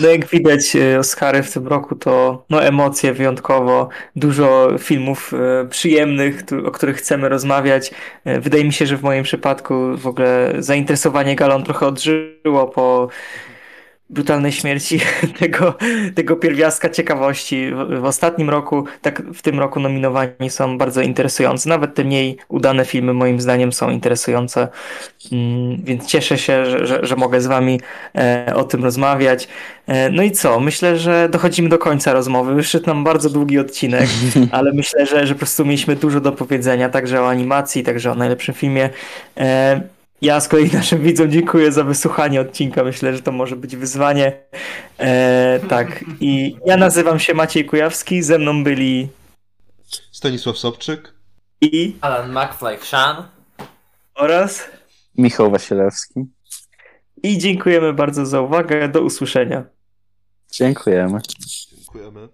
[0.00, 5.68] No jak widać e, Oscary w tym roku to no emocje wyjątkowo, dużo filmów e,
[5.68, 7.90] przyjemnych, tu- o których chcemy rozmawiać.
[8.24, 13.08] E, Wydaje mi się, że w moim przypadku w ogóle zainteresowanie galą trochę odżyło po
[14.10, 15.00] brutalnej śmierci
[15.38, 15.74] tego,
[16.14, 17.70] tego pierwiastka ciekawości.
[17.70, 21.68] W, w ostatnim roku, tak w tym roku nominowani są bardzo interesujący.
[21.68, 24.68] Nawet te mniej udane filmy moim zdaniem są interesujące.
[25.32, 27.80] Mm, Więc cieszę się, że, że, że mogę z wami
[28.14, 29.48] e, o tym rozmawiać.
[29.86, 30.60] E, No i co?
[30.60, 32.54] Myślę, że dochodzimy do końca rozmowy.
[32.54, 34.08] Wyszedł nam bardzo długi odcinek,
[34.50, 38.14] ale myślę, że, że po prostu mieliśmy dużo do powiedzenia, także o animacji, także o
[38.14, 38.90] najlepszym filmie.
[39.36, 42.84] E, Ja z kolei naszym widzom dziękuję za wysłuchanie odcinka.
[42.84, 44.32] Myślę, że to może być wyzwanie.
[44.98, 46.04] E, tak.
[46.20, 48.22] I ja nazywam się Maciej Kujawski.
[48.22, 49.08] Ze mną byli
[50.12, 51.14] Stanisław Sobczyk.
[51.60, 53.28] i Alan McFly Shan.
[54.14, 54.64] oraz
[55.18, 56.20] Michał Wasilewski.
[57.22, 58.88] i dziękujemy bardzo za uwagę.
[58.88, 59.64] Do usłyszenia.
[60.52, 61.20] Dziękujemy.
[61.76, 62.28] Dziękujemy.